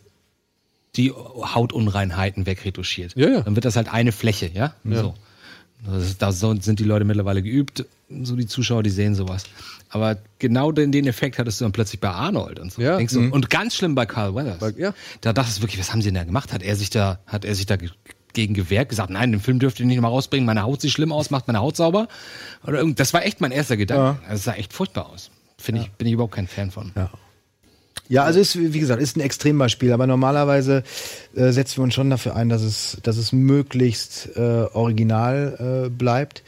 [0.94, 3.14] die Hautunreinheiten wegretuschiert.
[3.16, 3.40] Ja, ja.
[3.40, 4.74] Dann wird das halt eine Fläche, ja?
[4.84, 5.14] So.
[5.84, 7.84] Das da sind die Leute mittlerweile geübt,
[8.22, 9.44] so die Zuschauer, die sehen sowas.
[9.90, 12.80] Aber genau den, den Effekt hattest du dann plötzlich bei Arnold und so.
[12.80, 12.98] Ja.
[12.98, 13.32] Du, Mhm.
[13.32, 14.58] Und ganz schlimm bei Carl Weathers.
[14.58, 14.94] Bei- ja.
[15.20, 16.52] Da dachtest du wirklich, was haben sie denn da gemacht?
[16.52, 17.90] Hat er sich da, hat er sich da ge-
[18.32, 21.12] gegen gewehrt, gesagt, nein, den Film dürft ihr nicht mal rausbringen, meine Haut sieht schlimm
[21.12, 22.08] aus, macht meine Haut sauber.
[22.66, 24.20] Oder irgend, das war echt mein erster Gedanke.
[24.26, 25.30] Also Es sah echt furchtbar aus.
[25.58, 26.92] Finde ich, bin ich überhaupt kein Fan von.
[26.96, 27.10] Ja.
[28.08, 30.82] Ja, also ist, wie gesagt, ist ein Extrembeispiel, aber normalerweise
[31.34, 35.88] äh, setzen wir uns schon dafür ein, dass es, dass es möglichst äh, original äh,
[35.88, 36.42] bleibt.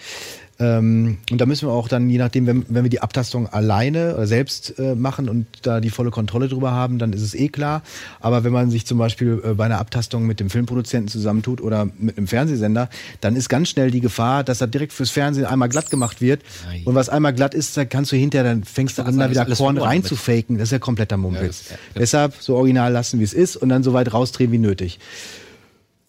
[0.60, 4.14] Ähm, und da müssen wir auch dann, je nachdem, wenn, wenn wir die Abtastung alleine
[4.14, 7.48] oder selbst äh, machen und da die volle Kontrolle drüber haben, dann ist es eh
[7.48, 7.82] klar.
[8.20, 11.88] Aber wenn man sich zum Beispiel äh, bei einer Abtastung mit dem Filmproduzenten zusammentut oder
[11.98, 12.88] mit einem Fernsehsender,
[13.20, 16.42] dann ist ganz schnell die Gefahr, dass da direkt fürs Fernsehen einmal glatt gemacht wird.
[16.66, 16.82] Nein.
[16.84, 19.44] Und was einmal glatt ist, da kannst du hinterher, dann fängst du an, da wieder
[19.44, 20.06] Korn verloren rein damit.
[20.06, 20.58] zu faken.
[20.58, 21.64] Das ist ja kompletter Mumpitz.
[21.70, 21.78] Ja, ja.
[21.98, 25.00] Deshalb so original lassen, wie es ist und dann so weit rausdrehen wie nötig.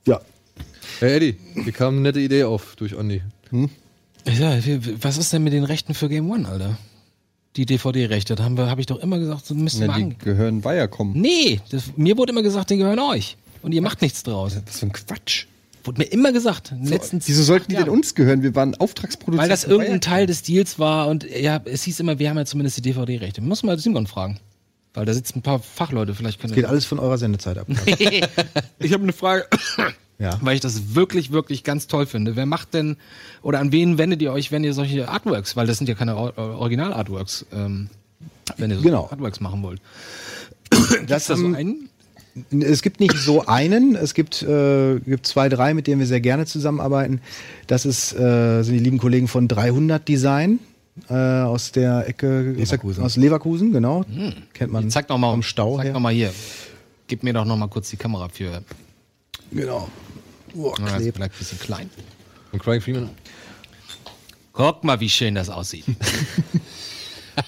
[0.05, 0.21] Ja.
[0.99, 3.21] Hey Eddie, hier kam eine nette Idee auf durch Andi.
[4.27, 4.57] Ja,
[5.01, 6.77] was ist denn mit den Rechten für Game One, Alter?
[7.55, 10.03] Die DVD-Rechte, da haben wir, habe ich doch immer gesagt, so müsst ihr Ja, mal
[10.03, 11.13] die gehören Viacom.
[11.13, 13.37] Nee, das, mir wurde immer gesagt, die gehören euch.
[13.61, 14.57] Und ihr macht nichts draus.
[14.65, 15.45] Was für ein Quatsch.
[15.85, 16.73] Wurde mir immer gesagt.
[16.81, 18.41] Letztens, Wieso sollten die denn uns gehören?
[18.41, 19.41] Wir waren Auftragsproduzenten.
[19.41, 20.01] Weil das irgendein.
[20.01, 23.41] Teil des Deals war und ja, es hieß immer, wir haben ja zumindest die DVD-Rechte.
[23.41, 24.39] Muss mal Simon fragen.
[24.95, 27.67] Weil da sitzen ein paar Fachleute, vielleicht können Geht alles von eurer Sendezeit ab.
[28.79, 29.45] Ich habe eine Frage,
[30.17, 30.39] Ja.
[30.41, 32.35] weil ich das wirklich, wirklich ganz toll finde.
[32.37, 32.95] Wer macht denn,
[33.41, 36.15] oder an wen wendet ihr euch, wenn ihr solche Artworks, weil das sind ja keine
[36.15, 37.89] Or- Original-Artworks, ähm,
[38.57, 39.09] wenn ihr so Genau.
[39.11, 39.81] Artworks machen wollt.
[41.07, 41.89] Das Ist da so haben- einen?
[42.61, 46.19] Es gibt nicht so einen, es gibt, äh, gibt zwei, drei, mit denen wir sehr
[46.21, 47.21] gerne zusammenarbeiten.
[47.67, 50.59] Das ist, äh, sind die lieben Kollegen von 300 Design
[51.09, 53.03] äh, aus der Ecke Leverkusen.
[53.03, 54.05] aus Leverkusen, genau.
[54.53, 55.93] Kennt man Zeig doch mal vom Stau Zeig her.
[55.93, 56.33] doch mal hier.
[57.07, 58.63] Gib mir doch noch mal kurz die Kamera für.
[59.51, 59.89] Genau.
[60.55, 61.15] Oh, Na, das ist klebt.
[61.17, 61.89] vielleicht ein bisschen klein.
[62.51, 63.09] Und Craig Freeman.
[64.53, 65.83] Guck mal, wie schön das aussieht.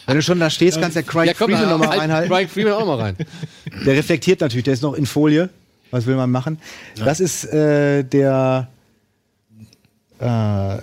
[0.05, 2.29] Wenn du schon da stehst, kannst du ja Craig Freeman da- nochmal halt reinhalten.
[2.29, 3.15] Craig Freeman auch noch mal rein.
[3.85, 5.49] Der reflektiert natürlich, der ist noch in Folie.
[5.91, 6.59] Was will man machen?
[6.97, 8.67] Das ist äh, der
[10.19, 10.77] äh,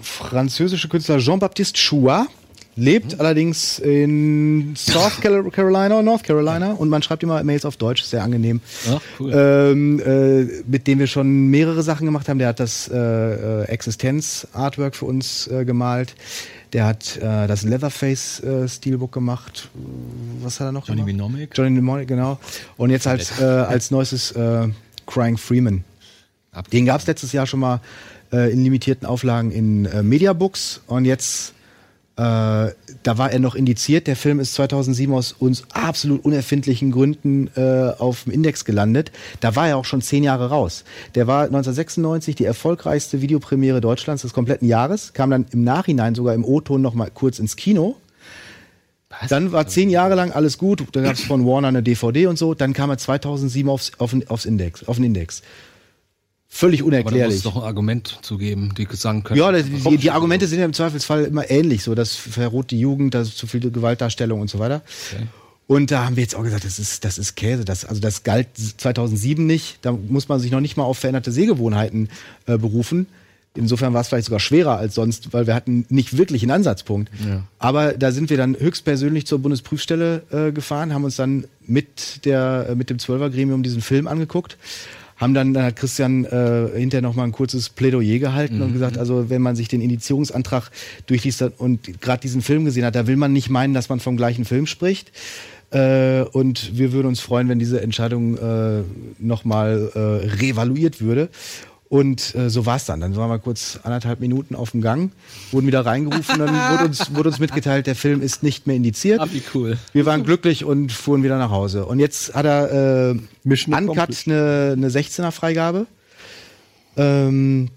[0.00, 2.28] französische Künstler Jean-Baptiste Chouat.
[2.76, 8.22] Lebt allerdings in South Carolina, North Carolina und man schreibt immer Mails auf Deutsch, sehr
[8.22, 8.60] angenehm.
[8.88, 9.32] Ach, cool.
[9.34, 12.38] Ähm, äh, mit dem wir schon mehrere Sachen gemacht haben.
[12.38, 16.14] Der hat das äh, äh, Existenz-Artwork für uns äh, gemalt.
[16.72, 19.68] Der hat äh, das Leatherface-Steelbook gemacht.
[20.40, 21.14] Was hat er noch Johnny gemacht?
[21.14, 21.50] Mnemonic.
[21.58, 22.38] Johnny Mnemonic, genau.
[22.76, 24.32] Und jetzt als, äh, als neuestes
[25.06, 25.84] Crying Freeman.
[26.72, 27.80] Den gab es letztes Jahr schon mal
[28.32, 31.54] äh, in limitierten Auflagen in äh, Mediabooks und jetzt
[32.20, 34.06] äh, da war er noch indiziert.
[34.06, 39.10] Der Film ist 2007 aus uns absolut unerfindlichen Gründen äh, auf dem Index gelandet.
[39.40, 40.84] Da war er auch schon zehn Jahre raus.
[41.14, 46.34] Der war 1996 die erfolgreichste Videopremiere Deutschlands des kompletten Jahres, kam dann im Nachhinein sogar
[46.34, 47.96] im O-Ton noch mal kurz ins Kino.
[49.30, 50.84] Dann war zehn Jahre lang alles gut.
[50.92, 52.52] Dann gab es von Warner eine DVD und so.
[52.52, 55.42] Dann kam er 2007 aufs, auf, aufs Index, auf den Index.
[56.52, 57.42] Völlig Aber da muss unerklärlich.
[57.42, 59.38] doch ein Argument zugeben, die sagen können.
[59.38, 62.80] Ja, das, die, die Argumente sind ja im Zweifelsfall immer ähnlich, so das verroht die
[62.80, 64.82] Jugend, das ist zu viel Gewaltdarstellung und so weiter.
[65.68, 67.64] Und da haben wir jetzt auch gesagt, das ist, das ist Käse.
[67.64, 69.78] Das, also das galt 2007 nicht.
[69.82, 72.08] Da muss man sich noch nicht mal auf veränderte Sehgewohnheiten
[72.46, 73.06] äh, berufen.
[73.54, 77.10] Insofern war es vielleicht sogar schwerer als sonst, weil wir hatten nicht wirklich einen Ansatzpunkt.
[77.60, 82.66] Aber da sind wir dann höchstpersönlich zur Bundesprüfstelle äh, gefahren, haben uns dann mit, der,
[82.70, 84.56] äh, mit dem Zwölfergremium diesen Film angeguckt
[85.20, 88.96] haben dann, dann hat Christian äh, hinterher noch mal ein kurzes Plädoyer gehalten und gesagt,
[88.96, 90.70] also wenn man sich den Indizierungsantrag
[91.06, 94.16] durchliest und gerade diesen Film gesehen hat, da will man nicht meinen, dass man vom
[94.16, 95.12] gleichen Film spricht.
[95.70, 98.82] Äh, und wir würden uns freuen, wenn diese Entscheidung äh,
[99.18, 99.98] nochmal äh,
[100.40, 101.28] revaluiert würde.
[101.90, 103.00] Und äh, so war es dann.
[103.00, 105.10] Dann waren wir kurz anderthalb Minuten auf dem Gang,
[105.50, 109.18] wurden wieder reingerufen, dann wurde uns, wurde uns mitgeteilt, der Film ist nicht mehr indiziert.
[109.20, 109.76] Ah, wie cool.
[109.92, 111.86] Wir waren glücklich und fuhren wieder nach Hause.
[111.86, 115.88] Und jetzt hat er äh, Uncut eine, eine 16er Freigabe.
[116.96, 117.70] Ähm,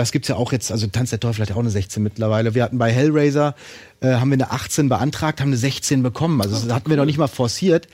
[0.00, 2.54] das gibt's ja auch jetzt, also Tanz der Teufel hat ja auch eine 16 mittlerweile.
[2.54, 3.54] Wir hatten bei Hellraiser,
[4.00, 6.40] äh, haben wir eine 18 beantragt, haben eine 16 bekommen.
[6.40, 7.86] Also das hatten wir noch nicht mal forciert.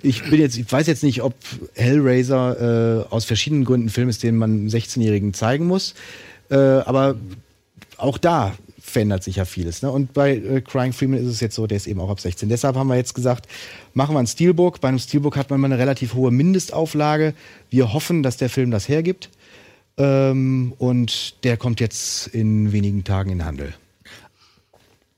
[0.00, 1.34] Ich bin jetzt, ich weiß jetzt nicht, ob
[1.74, 5.94] Hellraiser äh, aus verschiedenen Gründen ein Film ist, den man einem 16-Jährigen zeigen muss.
[6.48, 7.16] Äh, aber
[7.96, 9.82] auch da verändert sich ja vieles.
[9.82, 9.90] Ne?
[9.90, 12.48] Und bei äh, Crying Freeman ist es jetzt so, der ist eben auch ab 16.
[12.48, 13.48] Deshalb haben wir jetzt gesagt,
[13.94, 14.80] machen wir ein Steelbook.
[14.80, 17.34] Bei einem Steelbook hat man mal eine relativ hohe Mindestauflage.
[17.68, 19.28] Wir hoffen, dass der Film das hergibt.
[19.98, 23.74] Ähm, und der kommt jetzt in wenigen Tagen in den Handel.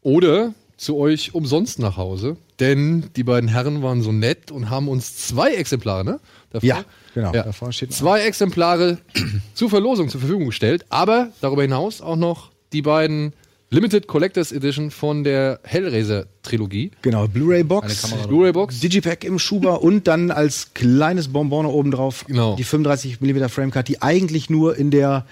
[0.02, 2.38] Oder zu euch umsonst nach Hause.
[2.58, 6.20] Denn die beiden Herren waren so nett und haben uns zwei Exemplare, ne?
[6.50, 6.66] davor.
[6.66, 6.84] Ja,
[7.14, 7.32] genau.
[7.34, 7.42] Ja.
[7.42, 7.92] Davor steht.
[7.92, 8.98] Zwei Exemplare
[9.54, 13.34] zur Verlosung zur Verfügung gestellt, aber darüber hinaus auch noch die beiden
[13.72, 16.90] Limited Collectors Edition von der Hellraiser-Trilogie.
[17.02, 18.80] Genau, Blu-ray-Box, Blu-ray-Box.
[18.80, 22.56] Digipack im Schuber und dann als kleines Bonbon obendrauf Genau.
[22.56, 25.24] die 35 mm Framecard, die eigentlich nur in der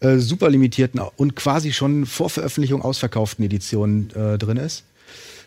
[0.00, 4.82] äh, super limitierten und quasi schon vor Veröffentlichung ausverkauften Edition äh, drin ist.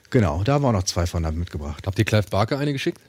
[0.10, 1.86] Genau, da haben wir auch noch zwei von mitgebracht.
[1.86, 3.02] Habt ihr Clive Barker eine geschickt?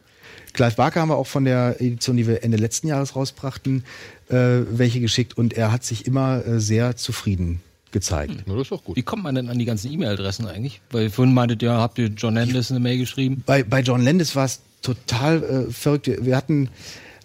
[0.53, 3.85] Clive Barker haben wir auch von der Edition, die wir Ende letzten Jahres rausbrachten,
[4.31, 4.35] äh,
[4.69, 7.61] welche geschickt und er hat sich immer äh, sehr zufrieden
[7.93, 8.35] gezeigt.
[8.47, 8.97] Na, das ist doch gut.
[8.97, 10.81] Wie kommt man denn an die ganzen E-Mail-Adressen eigentlich?
[10.91, 13.43] Weil vorhin meintet ihr, habt ihr John Landis eine Mail geschrieben?
[13.47, 16.11] bei, bei John Landis war es total äh, verrückt.
[16.21, 16.69] Wir hatten,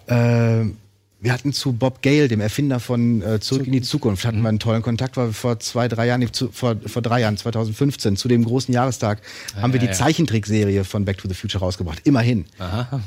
[0.06, 0.64] äh,
[1.20, 4.48] wir hatten zu Bob Gale, dem Erfinder von äh, Zurück in die Zukunft, hatten wir
[4.48, 8.16] einen tollen Kontakt, weil wir vor zwei, drei Jahren, zu, vor, vor drei Jahren, 2015,
[8.16, 9.20] zu dem großen Jahrestag,
[9.56, 9.92] haben wir die ja.
[9.92, 12.00] Zeichentrickserie von Back to the Future rausgebracht.
[12.04, 12.44] Immerhin.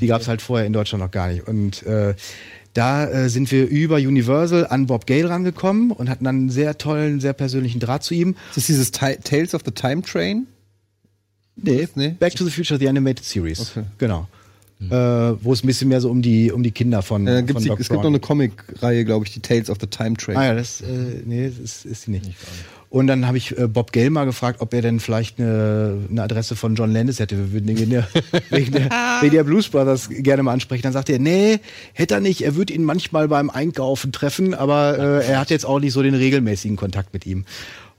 [0.01, 1.47] Die gab es halt vorher in Deutschland noch gar nicht.
[1.47, 2.15] Und äh,
[2.73, 6.77] da äh, sind wir über Universal an Bob Gale rangekommen und hatten dann einen sehr
[6.77, 8.35] tollen, sehr persönlichen Draht zu ihm.
[8.49, 10.48] Ist das dieses Ti- Tales of the Time Train?
[11.56, 12.15] Nee, Nee?
[12.19, 13.60] Back to the Future, the Animated Series.
[13.72, 13.84] Okay.
[13.98, 14.27] Genau.
[14.80, 14.89] Äh,
[15.43, 17.27] wo es ein bisschen mehr so um die, um die Kinder von.
[17.27, 19.85] Ja, gibt's von die, es gibt noch eine Comic-Reihe, glaube ich, die Tales of the
[19.85, 20.38] Time Train.
[20.38, 22.31] Ah ja, das, äh, nee, das ist, ist die nicht.
[22.91, 26.57] Und dann habe ich äh, Bob mal gefragt, ob er denn vielleicht eine, eine Adresse
[26.57, 27.38] von John Landis hätte.
[27.38, 28.05] Wir würden ihn der,
[28.49, 28.89] wegen der,
[29.22, 30.84] wegen der Blues Brothers gerne mal ansprechen.
[30.84, 31.61] Dann sagte er, nee,
[31.93, 32.41] hätte er nicht.
[32.41, 36.03] Er würde ihn manchmal beim Einkaufen treffen, aber äh, er hat jetzt auch nicht so
[36.03, 37.45] den regelmäßigen Kontakt mit ihm.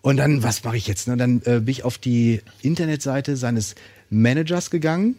[0.02, 1.09] Und dann, was mache ich jetzt?
[1.09, 1.16] Ne?
[1.16, 3.77] Dann äh, bin ich auf die Internetseite seines
[4.10, 5.14] Managers gegangen,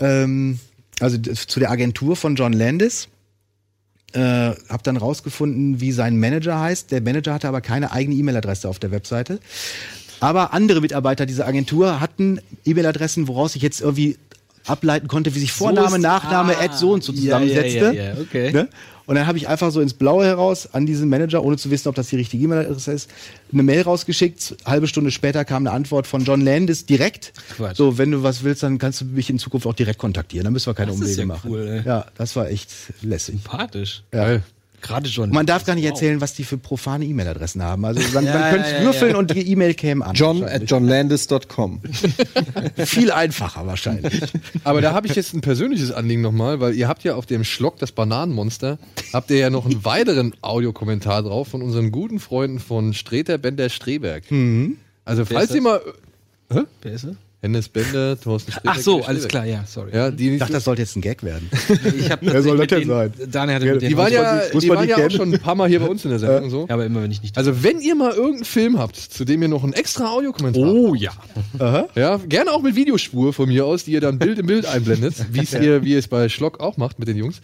[0.00, 0.58] ähm,
[1.00, 3.08] also zu der Agentur von John Landis
[4.12, 6.90] äh, habe dann rausgefunden, wie sein Manager heißt.
[6.90, 9.40] Der Manager hatte aber keine eigene E-Mail-Adresse auf der Webseite.
[10.20, 14.16] Aber andere Mitarbeiter dieser Agentur hatten E-Mail-Adressen, woraus ich jetzt irgendwie
[14.68, 17.78] ableiten konnte, wie sich Vorname, ist- Nachname, ah, Ad so und so ja, zusammensetzte.
[17.78, 18.52] ja, ja, ja, okay.
[18.52, 18.68] Ne?
[19.06, 21.88] Und dann habe ich einfach so ins Blaue heraus an diesen Manager, ohne zu wissen,
[21.88, 23.10] ob das die richtige E-Mail-Adresse ist,
[23.50, 24.56] eine Mail rausgeschickt.
[24.66, 27.32] Halbe Stunde später kam eine Antwort von John Landis direkt.
[27.56, 27.76] Quatsch.
[27.78, 30.44] So, wenn du was willst, dann kannst du mich in Zukunft auch direkt kontaktieren.
[30.44, 31.50] Dann müssen wir keine Das ist Umwege ja machen.
[31.50, 31.88] cool, ey.
[31.88, 32.70] Ja, das war echt
[33.00, 33.36] lässig.
[33.36, 34.02] Sympathisch.
[34.10, 34.42] Geil.
[34.80, 35.30] Gerade schon.
[35.30, 37.84] Man darf gar nicht erzählen, was die für profane E-Mail-Adressen haben.
[37.84, 39.18] Also man, Ja, man könnte ja, ja, würfeln ja.
[39.18, 40.14] und die E-Mail käme an.
[40.14, 41.80] John at johnlandis.com.
[42.84, 44.22] Viel einfacher wahrscheinlich.
[44.64, 47.44] Aber da habe ich jetzt ein persönliches Anliegen nochmal, weil ihr habt ja auf dem
[47.44, 48.78] Schlock das Bananenmonster,
[49.12, 53.68] habt ihr ja noch einen weiteren Audiokommentar drauf von unseren guten Freunden von Streter Bender
[53.68, 54.24] Streberg.
[55.04, 55.80] Also falls ihr mal
[56.48, 57.16] Wer ist er?
[57.40, 58.76] Hennes Bender, Thorsten Streberg.
[58.76, 59.94] Ach so, alles klar, ja, sorry.
[59.94, 61.48] Ja, die, Ich dachte, das sollte jetzt ein Gag werden.
[61.98, 63.12] Ich hab Wer soll das mit denn sein?
[63.30, 65.54] Daniel hatte mit denen die waren ja, die die waren ja auch schon ein paar
[65.54, 66.66] Mal hier bei uns in der Sendung und so.
[66.68, 67.36] Ja, aber immer wenn ich nicht.
[67.38, 70.94] Also wenn ihr mal irgendeinen Film habt, zu dem ihr noch einen extra Audiokommentar oh
[70.94, 71.12] ja.
[71.94, 75.14] Ja, gerne auch mit Videospur von mir aus, die ihr dann Bild im Bild einblendet,
[75.32, 77.40] wie es ihr, wie ihr es bei Schlock auch macht mit den Jungs.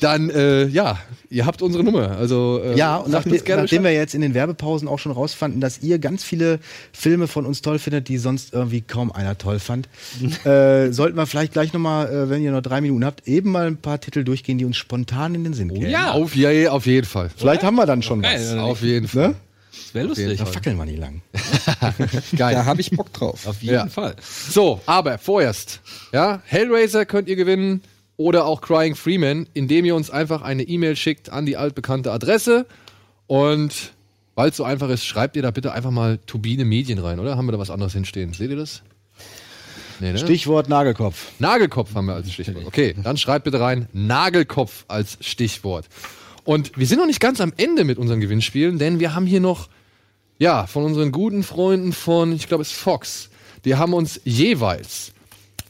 [0.00, 0.98] Dann, äh, ja,
[1.34, 2.16] ihr habt unsere Nummer.
[2.16, 5.82] Also äh, Ja, und nachdem, nachdem wir jetzt in den Werbepausen auch schon rausfanden, dass
[5.82, 6.60] ihr ganz viele
[6.92, 9.88] Filme von uns toll findet, die sonst irgendwie kaum einer toll fand,
[10.44, 13.66] äh, sollten wir vielleicht gleich nochmal, äh, wenn ihr noch drei Minuten habt, eben mal
[13.66, 15.90] ein paar Titel durchgehen, die uns spontan in den Sinn kämen.
[15.90, 16.12] ja.
[16.12, 17.30] auf, ja, auf jeden Fall.
[17.36, 18.52] Vielleicht haben wir dann schon Geil, was.
[18.52, 19.28] oder Auf jeden Fall.
[19.28, 19.34] Ne?
[19.70, 20.38] Das wäre lustig.
[20.38, 21.20] Da fackeln wir nicht lang.
[22.36, 22.54] Geil.
[22.54, 23.46] Da habe ich Bock drauf.
[23.46, 23.86] Auf jeden Ja.
[23.86, 24.14] Fall.
[24.20, 25.80] So, aber vorerst,
[26.12, 27.80] ja, Hellraiser könnt ihr gewinnen
[28.16, 32.66] oder auch Crying Freeman, indem ihr uns einfach eine E-Mail schickt an die altbekannte Adresse
[33.26, 33.92] und
[34.34, 37.36] weil es so einfach ist, schreibt ihr da bitte einfach mal Turbine Medien rein, oder?
[37.36, 38.32] Haben wir da was anderes hinstehen?
[38.32, 38.82] Seht ihr das?
[40.00, 40.18] Nee, ne?
[40.18, 41.32] Stichwort Nagelkopf.
[41.38, 42.66] Nagelkopf haben wir als Stichwort.
[42.66, 45.86] Okay, dann schreibt bitte rein Nagelkopf als Stichwort.
[46.44, 49.40] Und wir sind noch nicht ganz am Ende mit unseren Gewinnspielen, denn wir haben hier
[49.40, 49.68] noch,
[50.38, 53.30] ja, von unseren guten Freunden von, ich glaube es ist Fox,
[53.64, 55.12] die haben uns jeweils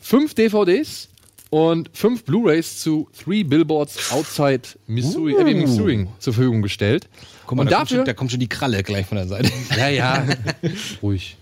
[0.01, 1.11] fünf DVDs
[1.55, 7.09] und fünf Blu-rays zu Three Billboards Outside Missouri, Ebbing, Missouri zur Verfügung gestellt.
[7.47, 9.29] Guck mal, und da, kommt dafür, schon, da kommt schon die Kralle gleich von der
[9.29, 9.53] Seite.
[9.79, 10.27] ja, ja.
[11.03, 11.37] Ruhig.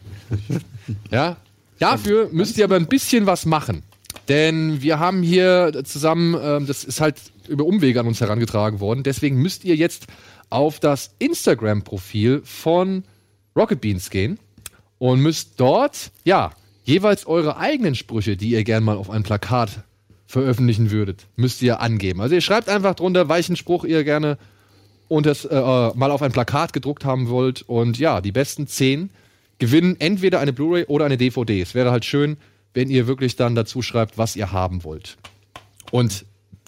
[1.10, 1.38] Ja.
[1.78, 3.84] Dafür müsst ihr aber ein bisschen was machen.
[4.28, 7.16] Denn wir haben hier zusammen, ähm, das ist halt
[7.48, 9.04] über Umwege an uns herangetragen worden.
[9.04, 10.08] Deswegen müsst ihr jetzt
[10.50, 13.04] auf das Instagram-Profil von
[13.56, 14.38] Rocket Beans gehen
[14.98, 16.50] und müsst dort, ja,
[16.84, 19.84] jeweils eure eigenen Sprüche, die ihr gern mal auf ein Plakat
[20.32, 22.22] veröffentlichen würdet, müsst ihr angeben.
[22.22, 24.38] Also ihr schreibt einfach drunter, welchen Spruch ihr gerne
[25.08, 27.60] und das äh, mal auf ein Plakat gedruckt haben wollt.
[27.60, 29.10] Und ja, die besten zehn
[29.58, 31.60] gewinnen entweder eine Blu-ray oder eine DVD.
[31.60, 32.38] Es wäre halt schön,
[32.72, 35.18] wenn ihr wirklich dann dazu schreibt, was ihr haben wollt.
[35.90, 36.24] Und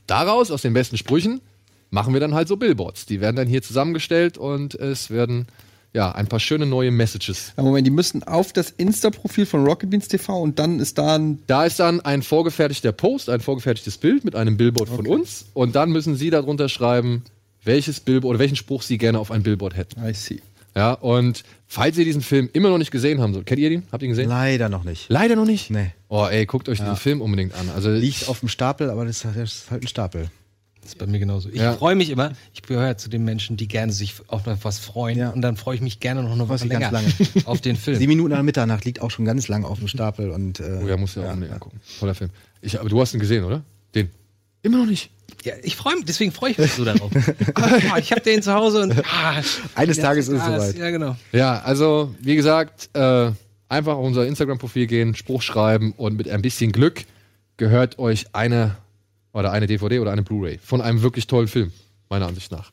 [0.06, 1.40] daraus, aus den besten Sprüchen,
[1.88, 3.06] machen wir dann halt so Billboards.
[3.06, 5.46] Die werden dann hier zusammengestellt und es werden
[5.94, 7.52] ja, ein paar schöne neue Messages.
[7.56, 11.16] Aber Moment, die müssen auf das Insta-Profil von Rocket Beans TV und dann ist da
[11.16, 11.38] ein.
[11.46, 15.76] Da ist dann ein vorgefertigter Post, ein vorgefertigtes Bild mit einem Billboard von uns und
[15.76, 17.22] dann müssen Sie darunter schreiben,
[17.62, 20.04] welches Billboard oder welchen Spruch Sie gerne auf ein Billboard hätten.
[20.04, 20.40] I see.
[20.76, 23.84] Ja, und falls ihr diesen Film immer noch nicht gesehen haben sollt, kennt ihr den?
[23.92, 24.28] Habt ihr ihn gesehen?
[24.28, 25.06] Leider noch nicht.
[25.08, 25.70] Leider noch nicht?
[25.70, 25.92] Nee.
[26.08, 27.70] Oh, ey, guckt euch diesen Film unbedingt an.
[27.72, 30.28] Also Liegt auf dem Stapel, aber das ist, das ist halt ein Stapel.
[30.84, 31.48] Das ist bei mir genauso.
[31.48, 31.72] Ich Ja.
[31.74, 35.30] freue mich immer, ich gehöre zu den Menschen, die gerne sich auf was freuen Ja.
[35.30, 37.08] und dann freue ich mich gerne noch eine Woche länger lange.
[37.46, 37.96] auf den Film.
[37.98, 40.86] Sieben Minuten nach Mitternacht liegt auch schon ganz lang auf dem Stapel und äh, Oh
[40.86, 41.80] ja, muss ja, auch unbedingt angucken.
[41.98, 42.30] Toller Film.
[42.60, 43.62] Ich, aber du hast ihn gesehen, oder?
[43.94, 44.10] Den.
[44.62, 45.10] Immer noch nicht.
[45.42, 47.10] Ja, ich freue mich, deswegen freue ich mich so darauf.
[47.54, 49.40] ah, ich habe den zu Hause und ah,
[49.74, 50.76] eines Tages ist es soweit.
[50.78, 51.16] Ja, genau.
[51.32, 53.30] Ja, also wie gesagt, äh,
[53.68, 57.04] einfach auf unser Instagram-Profil gehen, Spruch schreiben und mit ein bisschen Glück
[57.56, 58.76] gehört euch eine
[59.34, 61.72] oder eine DVD oder eine Blu-ray von einem wirklich tollen Film,
[62.08, 62.70] meiner Ansicht nach.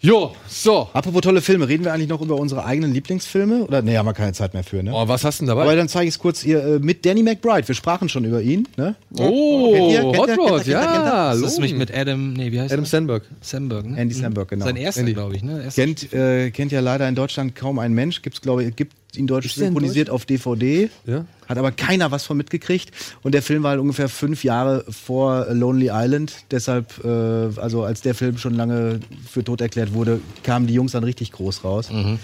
[0.00, 0.90] Jo, so.
[0.92, 3.64] Apropos tolle Filme, reden wir eigentlich noch über unsere eigenen Lieblingsfilme?
[3.64, 4.92] Oder nee, haben wir keine Zeit mehr für, ne?
[4.92, 5.62] Oh, was hast du denn dabei?
[5.62, 7.66] Aber dann zeige ich es kurz hier äh, mit Danny McBride.
[7.66, 8.96] Wir sprachen schon über ihn, ne?
[9.16, 10.02] oh, ihr?
[10.12, 10.38] Kennt Hot?
[10.38, 11.32] Rod, ja.
[11.32, 12.88] Das ist mich mit Adam, nee, wie heißt Adam er?
[12.88, 13.22] Sandberg.
[13.40, 13.98] Sandberg, ne?
[13.98, 14.66] Andy Samberg, genau.
[14.66, 15.64] Sein erster, glaube ich, ne?
[15.64, 18.20] Erster Kennt, äh, kennt ja leider in Deutschland kaum ein Mensch.
[18.20, 20.90] Gibt's glaube ich, gibt ihn deutsch Ist synchronisiert auf DVD.
[21.06, 21.24] Ja.
[21.48, 22.90] Hat aber keiner was von mitgekriegt.
[23.22, 26.32] Und der Film war halt ungefähr fünf Jahre vor Lonely Island.
[26.50, 30.92] Deshalb, äh, also als der Film schon lange für tot erklärt wurde, kamen die Jungs
[30.92, 31.90] dann richtig groß raus.
[31.90, 32.18] Mhm.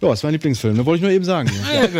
[0.00, 0.86] Ja, ist mein Lieblingsfilm, ne?
[0.86, 1.50] wollte ich nur eben sagen.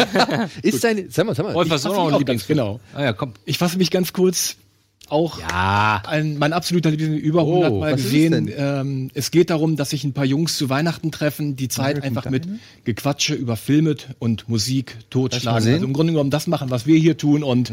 [0.63, 1.55] Ist dein, sag mal, sag mal.
[1.55, 2.57] Oh, was fasse auch noch ein auch Lieblingsfilm.
[2.59, 2.99] ganz genau.
[2.99, 3.35] Ah ja, komm.
[3.45, 4.57] Ich fasse mich ganz kurz
[5.11, 6.03] auch Ja.
[6.07, 8.51] ein, mein absoluter Lieblings über 100 Mal was ist es gesehen.
[8.57, 12.29] Ähm, es geht darum, dass sich ein paar Jungs zu Weihnachten treffen, die Zeit einfach
[12.31, 12.49] mit
[12.85, 15.73] Gequatsche über Filme und Musik totschlagen.
[15.73, 17.73] Also im Grunde genommen das machen, was wir hier tun und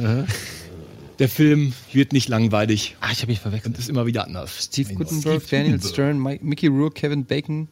[1.19, 3.73] der Film wird nicht langweilig Ah, ich habe mich verwechselt.
[3.75, 4.65] und ist immer wieder anders.
[4.65, 7.67] Steve Gutenberg, Daniel Stern, Mike, Mickey Rourke, Kevin Bacon.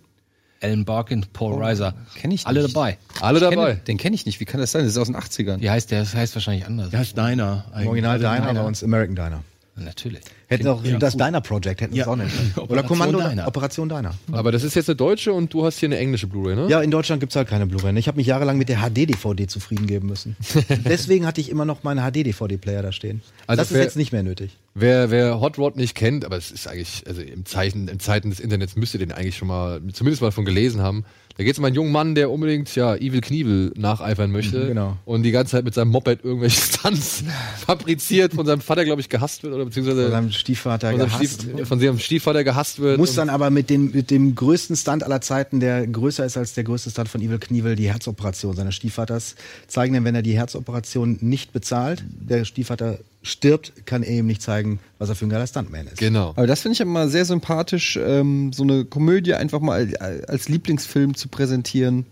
[0.61, 1.93] Alan Barkin, Paul Reiser.
[2.15, 2.75] Kenn ich Alle nicht.
[2.75, 2.97] dabei.
[3.21, 3.73] Alle Ich dabei.
[3.75, 4.39] Kenn, den kenne ich nicht.
[4.39, 4.81] Wie kann das sein?
[4.83, 5.59] Das ist aus den 80ern.
[5.59, 5.99] Wie heißt der?
[5.99, 6.89] Das heißt wahrscheinlich anders.
[6.89, 7.65] Der heißt Diner.
[7.79, 9.43] Im Original Diner, bei uns American Diner.
[9.77, 10.21] Natürlich.
[10.47, 11.21] Hätten auch ja, das gut.
[11.21, 12.03] Diner Project hätten wir Ja.
[12.05, 12.51] es auch nennen können.
[12.55, 13.47] Oder Operation Kommando Diner.
[13.47, 14.13] Operation Diner.
[14.31, 16.67] Aber das ist jetzt eine deutsche und du hast hier eine englische Blu-ray, ne?
[16.69, 17.97] Ja, in Deutschland gibt's halt keine Blu-ray.
[17.97, 20.37] Ich habe mich jahrelang mit der HD-DVD zufrieden geben müssen.
[20.85, 23.21] Deswegen hatte ich immer noch meine HD-DVD-Player da stehen.
[23.47, 24.55] Also das ist wer- jetzt nicht mehr nötig.
[24.75, 28.29] Wer, wer Hot Rod nicht kennt, aber es ist eigentlich, also im Zeichen, in Zeiten
[28.29, 31.05] des Internets müsst ihr den eigentlich schon mal, zumindest mal von gelesen haben.
[31.37, 34.57] Da geht es um einen jungen Mann, der unbedingt, ja, Evil Knievel nacheifern möchte.
[34.57, 34.97] Mhm, genau.
[35.03, 37.25] Und die ganze Zeit mit seinem Moped irgendwelche Stunts
[37.65, 41.09] fabriziert, von seinem Vater, glaube ich, gehasst wird, oder beziehungsweise Von seinem Stiefvater von seinem,
[41.09, 41.41] gehasst.
[41.41, 42.97] Stief, von seinem Stiefvater gehasst wird.
[42.97, 46.53] Muss dann aber mit, den, mit dem größten Stunt aller Zeiten, der größer ist als
[46.53, 49.35] der größte Stunt von Evil Knievel, die Herzoperation seines Stiefvaters,
[49.67, 54.41] zeigen denn, wenn er die Herzoperation nicht bezahlt, der Stiefvater stirbt, kann er ihm nicht
[54.41, 55.97] zeigen, was er für ein geiler Stuntman ist.
[55.97, 56.29] genau.
[56.35, 61.15] Aber das finde ich immer sehr sympathisch, ähm, so eine Komödie einfach mal als Lieblingsfilm
[61.15, 62.05] zu präsentieren.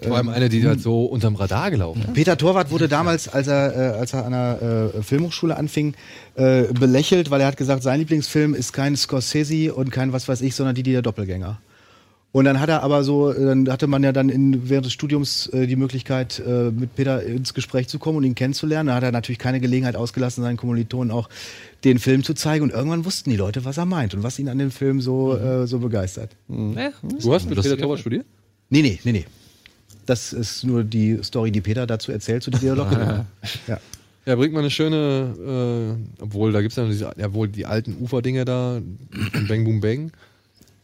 [0.00, 2.14] Vor allem eine, die halt so unterm Radar gelaufen ist.
[2.14, 5.94] Peter Torwart wurde damals, als er, äh, als er an einer äh, Filmhochschule anfing,
[6.36, 10.42] äh, belächelt, weil er hat gesagt, sein Lieblingsfilm ist kein Scorsese und kein was weiß
[10.42, 11.58] ich, sondern die, die der Doppelgänger.
[12.30, 14.92] Und dann hat er aber so, äh, dann hatte man ja dann in, während des
[14.92, 18.88] Studiums äh, die Möglichkeit, äh, mit Peter ins Gespräch zu kommen und ihn kennenzulernen.
[18.88, 21.30] Da hat er natürlich keine Gelegenheit ausgelassen, seinen Kommilitonen auch
[21.84, 22.64] den Film zu zeigen.
[22.64, 25.36] Und irgendwann wussten die Leute, was er meint und was ihn an dem Film so,
[25.36, 26.36] äh, so begeistert.
[26.48, 28.26] Ja, Du hast mit Peter Torwart studiert?
[28.68, 29.24] Nee, nee, nee, nee.
[30.04, 32.88] Das ist nur die Story, die Peter dazu erzählt, zu dem Dialog.
[33.66, 33.80] ja.
[34.26, 37.48] Ja, bringt mal eine schöne, äh, obwohl da gibt es ja noch diese, ja, wohl
[37.48, 38.82] die alten Ufer-Dinger da,
[39.48, 40.12] Bang Boom Bang.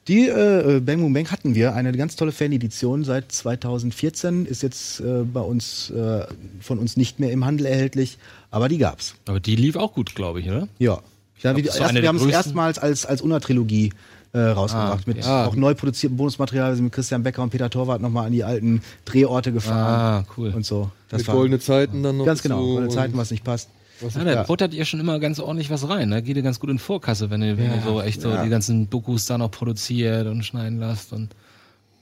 [0.06, 5.00] Die äh, Bang Boom Bang hatten wir, eine ganz tolle Fanedition seit 2014, ist jetzt
[5.00, 6.26] äh, bei uns äh,
[6.60, 8.18] von uns nicht mehr im Handel erhältlich,
[8.50, 9.14] aber die gab's.
[9.26, 10.68] Aber die lief auch gut, glaube ich, oder?
[10.78, 11.00] Ja.
[11.40, 13.92] ja so erst, wir haben es erstmals als, als Unna-Trilogie
[14.34, 15.46] äh, rausgebracht, Ah, mit ja.
[15.46, 16.72] auch neu produziertem Bonusmaterial.
[16.72, 20.32] Wir sind mit Christian Becker und Peter Torwart nochmal an die alten Drehorte gefahren Ah,
[20.36, 20.52] cool.
[20.54, 20.90] und so.
[21.08, 22.26] Das mit war goldene Zeiten dann noch.
[22.26, 23.70] ganz genau, und- Zeiten, was nicht passt.
[24.00, 26.10] Ja, da buttert ihr schon immer ganz ordentlich was rein.
[26.10, 28.48] Da geht ihr ganz gut in Vorkasse, wenn ihr, wenn ihr so echt so die
[28.50, 31.12] ganzen Dokus da noch produziert und schneiden lasst.
[31.12, 31.28] Und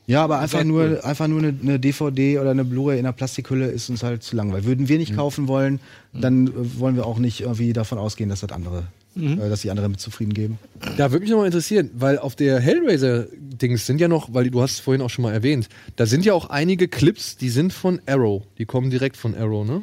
[0.06, 1.00] Ja, aber einfach nur, cool.
[1.02, 4.34] einfach nur eine, eine DVD oder eine Blu-ray in einer Plastikhülle ist uns halt zu
[4.36, 4.66] langweilig.
[4.66, 5.00] Würden wir Mhm.
[5.00, 5.80] nicht kaufen wollen,
[6.12, 6.50] dann äh,
[6.80, 9.40] wollen wir auch nicht irgendwie davon ausgehen, dass das andere, Mhm.
[9.40, 10.58] äh, dass die andere mit zufrieden geben.
[10.96, 14.60] Da würde mich noch mal interessieren, weil auf der Hellraiser-Dings sind ja noch, weil du
[14.62, 17.72] hast es vorhin auch schon mal erwähnt, da sind ja auch einige Clips, die sind
[17.72, 18.42] von Arrow.
[18.58, 19.82] Die kommen direkt von Arrow, ne?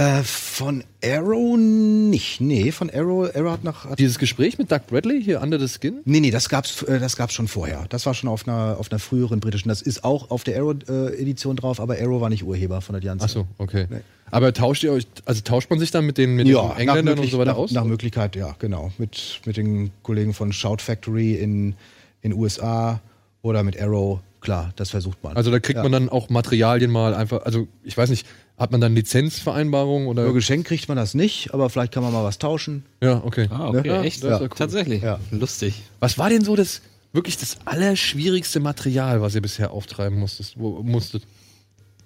[0.00, 2.40] Äh, von Arrow nicht.
[2.40, 3.84] Nee, von Arrow, Arrow hat nach.
[3.84, 5.98] Hat, Dieses Gespräch mit Doug Bradley hier, Under the Skin?
[6.06, 7.84] nee, nee, das gab's, äh, das gab's schon vorher.
[7.90, 9.68] Das war schon auf einer, auf einer früheren britischen.
[9.68, 13.26] Das ist auch auf der Arrow-Edition drauf, aber Arrow war nicht Urheber von der Janssen.
[13.26, 13.86] Ach so, okay.
[14.30, 17.18] Aber tauscht ihr euch, also tauscht man sich dann mit den, mit ja, den Engländern
[17.18, 17.72] und so weiter nach, aus?
[17.72, 18.92] nach Möglichkeit, ja, genau.
[18.96, 21.74] Mit, mit den Kollegen von Shout Factory in
[22.22, 23.00] in USA
[23.42, 25.36] oder mit Arrow klar, das versucht man.
[25.36, 25.82] Also da kriegt Ja.
[25.82, 28.26] man dann auch Materialien mal einfach, also ich weiß nicht,
[28.60, 30.26] hat man dann Lizenzvereinbarungen oder?
[30.26, 32.84] Für Geschenk kriegt man das nicht, aber vielleicht kann man mal was tauschen.
[33.02, 33.48] Ja, okay.
[33.50, 34.22] Ah, okay, Ja, echt?
[34.22, 34.50] ja cool.
[34.54, 35.02] Tatsächlich.
[35.02, 35.18] Ja.
[35.30, 35.82] Lustig.
[35.98, 36.82] Was war denn so das
[37.14, 40.52] wirklich das allerschwierigste Material, was ihr bisher auftreiben musstet?
[40.56, 41.22] Wo, musstet?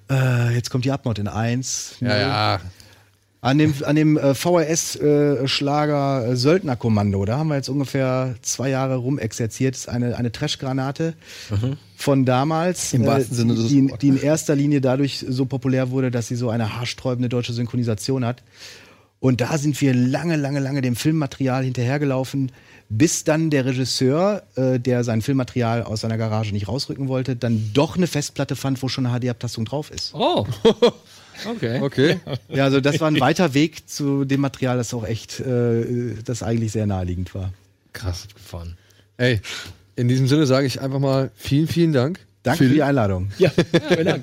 [0.09, 1.97] Äh, jetzt kommt die Abmod in 1.
[2.01, 2.61] Ja, ja.
[3.45, 8.97] An dem, an dem äh, VHS-Schlager äh, Söldnerkommando, da haben wir jetzt ungefähr zwei Jahre
[8.97, 9.75] rumexerziert.
[9.75, 11.13] Das ist eine, eine Trashgranate
[11.95, 12.95] von damals.
[12.95, 16.37] Im wahrsten Sinne des die, die in erster Linie dadurch so populär wurde, dass sie
[16.37, 18.43] so eine haarsträubende deutsche Synchronisation hat.
[19.21, 22.51] Und da sind wir lange, lange, lange dem Filmmaterial hinterhergelaufen,
[22.89, 27.73] bis dann der Regisseur, äh, der sein Filmmaterial aus seiner Garage nicht rausrücken wollte, dann
[27.75, 30.15] doch eine Festplatte fand, wo schon eine HD-Abtastung drauf ist.
[30.15, 30.47] Oh.
[31.47, 31.81] Okay.
[31.81, 32.21] Okay.
[32.49, 36.43] Ja, also das war ein weiter Weg zu dem Material, das auch echt, äh, das
[36.43, 37.53] eigentlich sehr naheliegend war.
[37.93, 38.27] Krass.
[38.35, 38.77] Gefahren.
[39.17, 39.41] Ey,
[39.97, 42.21] in diesem Sinne sage ich einfach mal vielen, vielen Dank.
[42.45, 43.31] Danke für die Einladung.
[43.39, 43.51] Ja,
[43.89, 44.23] vielen Dank.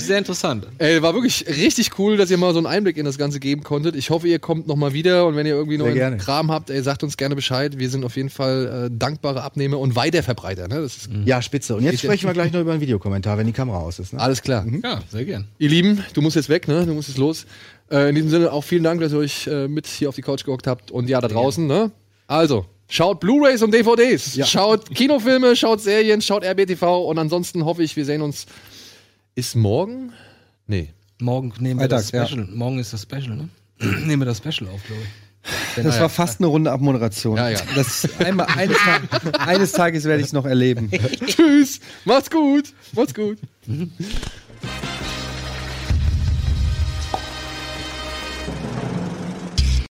[0.00, 0.66] Sehr interessant.
[0.78, 3.62] ey, war wirklich richtig cool, dass ihr mal so einen Einblick in das Ganze geben
[3.62, 3.94] konntet.
[3.96, 6.16] Ich hoffe, ihr kommt noch mal wieder und wenn ihr irgendwie noch einen.
[6.16, 7.78] Kram habt, ey, sagt uns gerne Bescheid.
[7.78, 10.68] Wir sind auf jeden Fall äh, dankbare Abnehmer und Weiterverbreiter.
[10.68, 10.80] Ne?
[10.80, 11.76] Das ist Ja, spitze.
[11.76, 14.14] Und jetzt sprechen wir gleich noch über einen Videokommentar, wenn die Kamera aus ist.
[14.14, 14.20] Ne?
[14.20, 14.64] alles klar.
[14.82, 15.48] Ja, sehr gern.
[15.58, 16.86] Ihr Lieben, du musst jetzt weg, ne?
[16.86, 17.44] Du musst jetzt los.
[17.90, 20.22] Äh, in diesem Sinne auch vielen Dank, dass ihr euch äh, mit hier auf die
[20.22, 21.90] Couch gehockt habt und ja, da draußen, ne?
[22.26, 27.96] Also, schaut Blu-Rays und DVDs, schaut Kinofilme, schaut Serien, schaut RBTV und ansonsten hoffe ich,
[27.96, 28.46] wir sehen uns.
[29.34, 30.12] Ist morgen?
[30.66, 30.90] Nee.
[31.18, 32.46] Morgen nehmen wir Freitags, das Special.
[32.52, 33.48] Morgen ist das Special, ne?
[34.06, 35.82] nehmen wir das Special auf, glaube ich.
[35.82, 37.36] Das war fast eine Runde Abmoderation.
[37.36, 37.58] Ja, ja.
[37.74, 38.76] Das einmal, eines,
[39.38, 40.90] eines Tages werde ich es noch erleben.
[41.26, 43.38] Tschüss, macht's gut, macht's gut.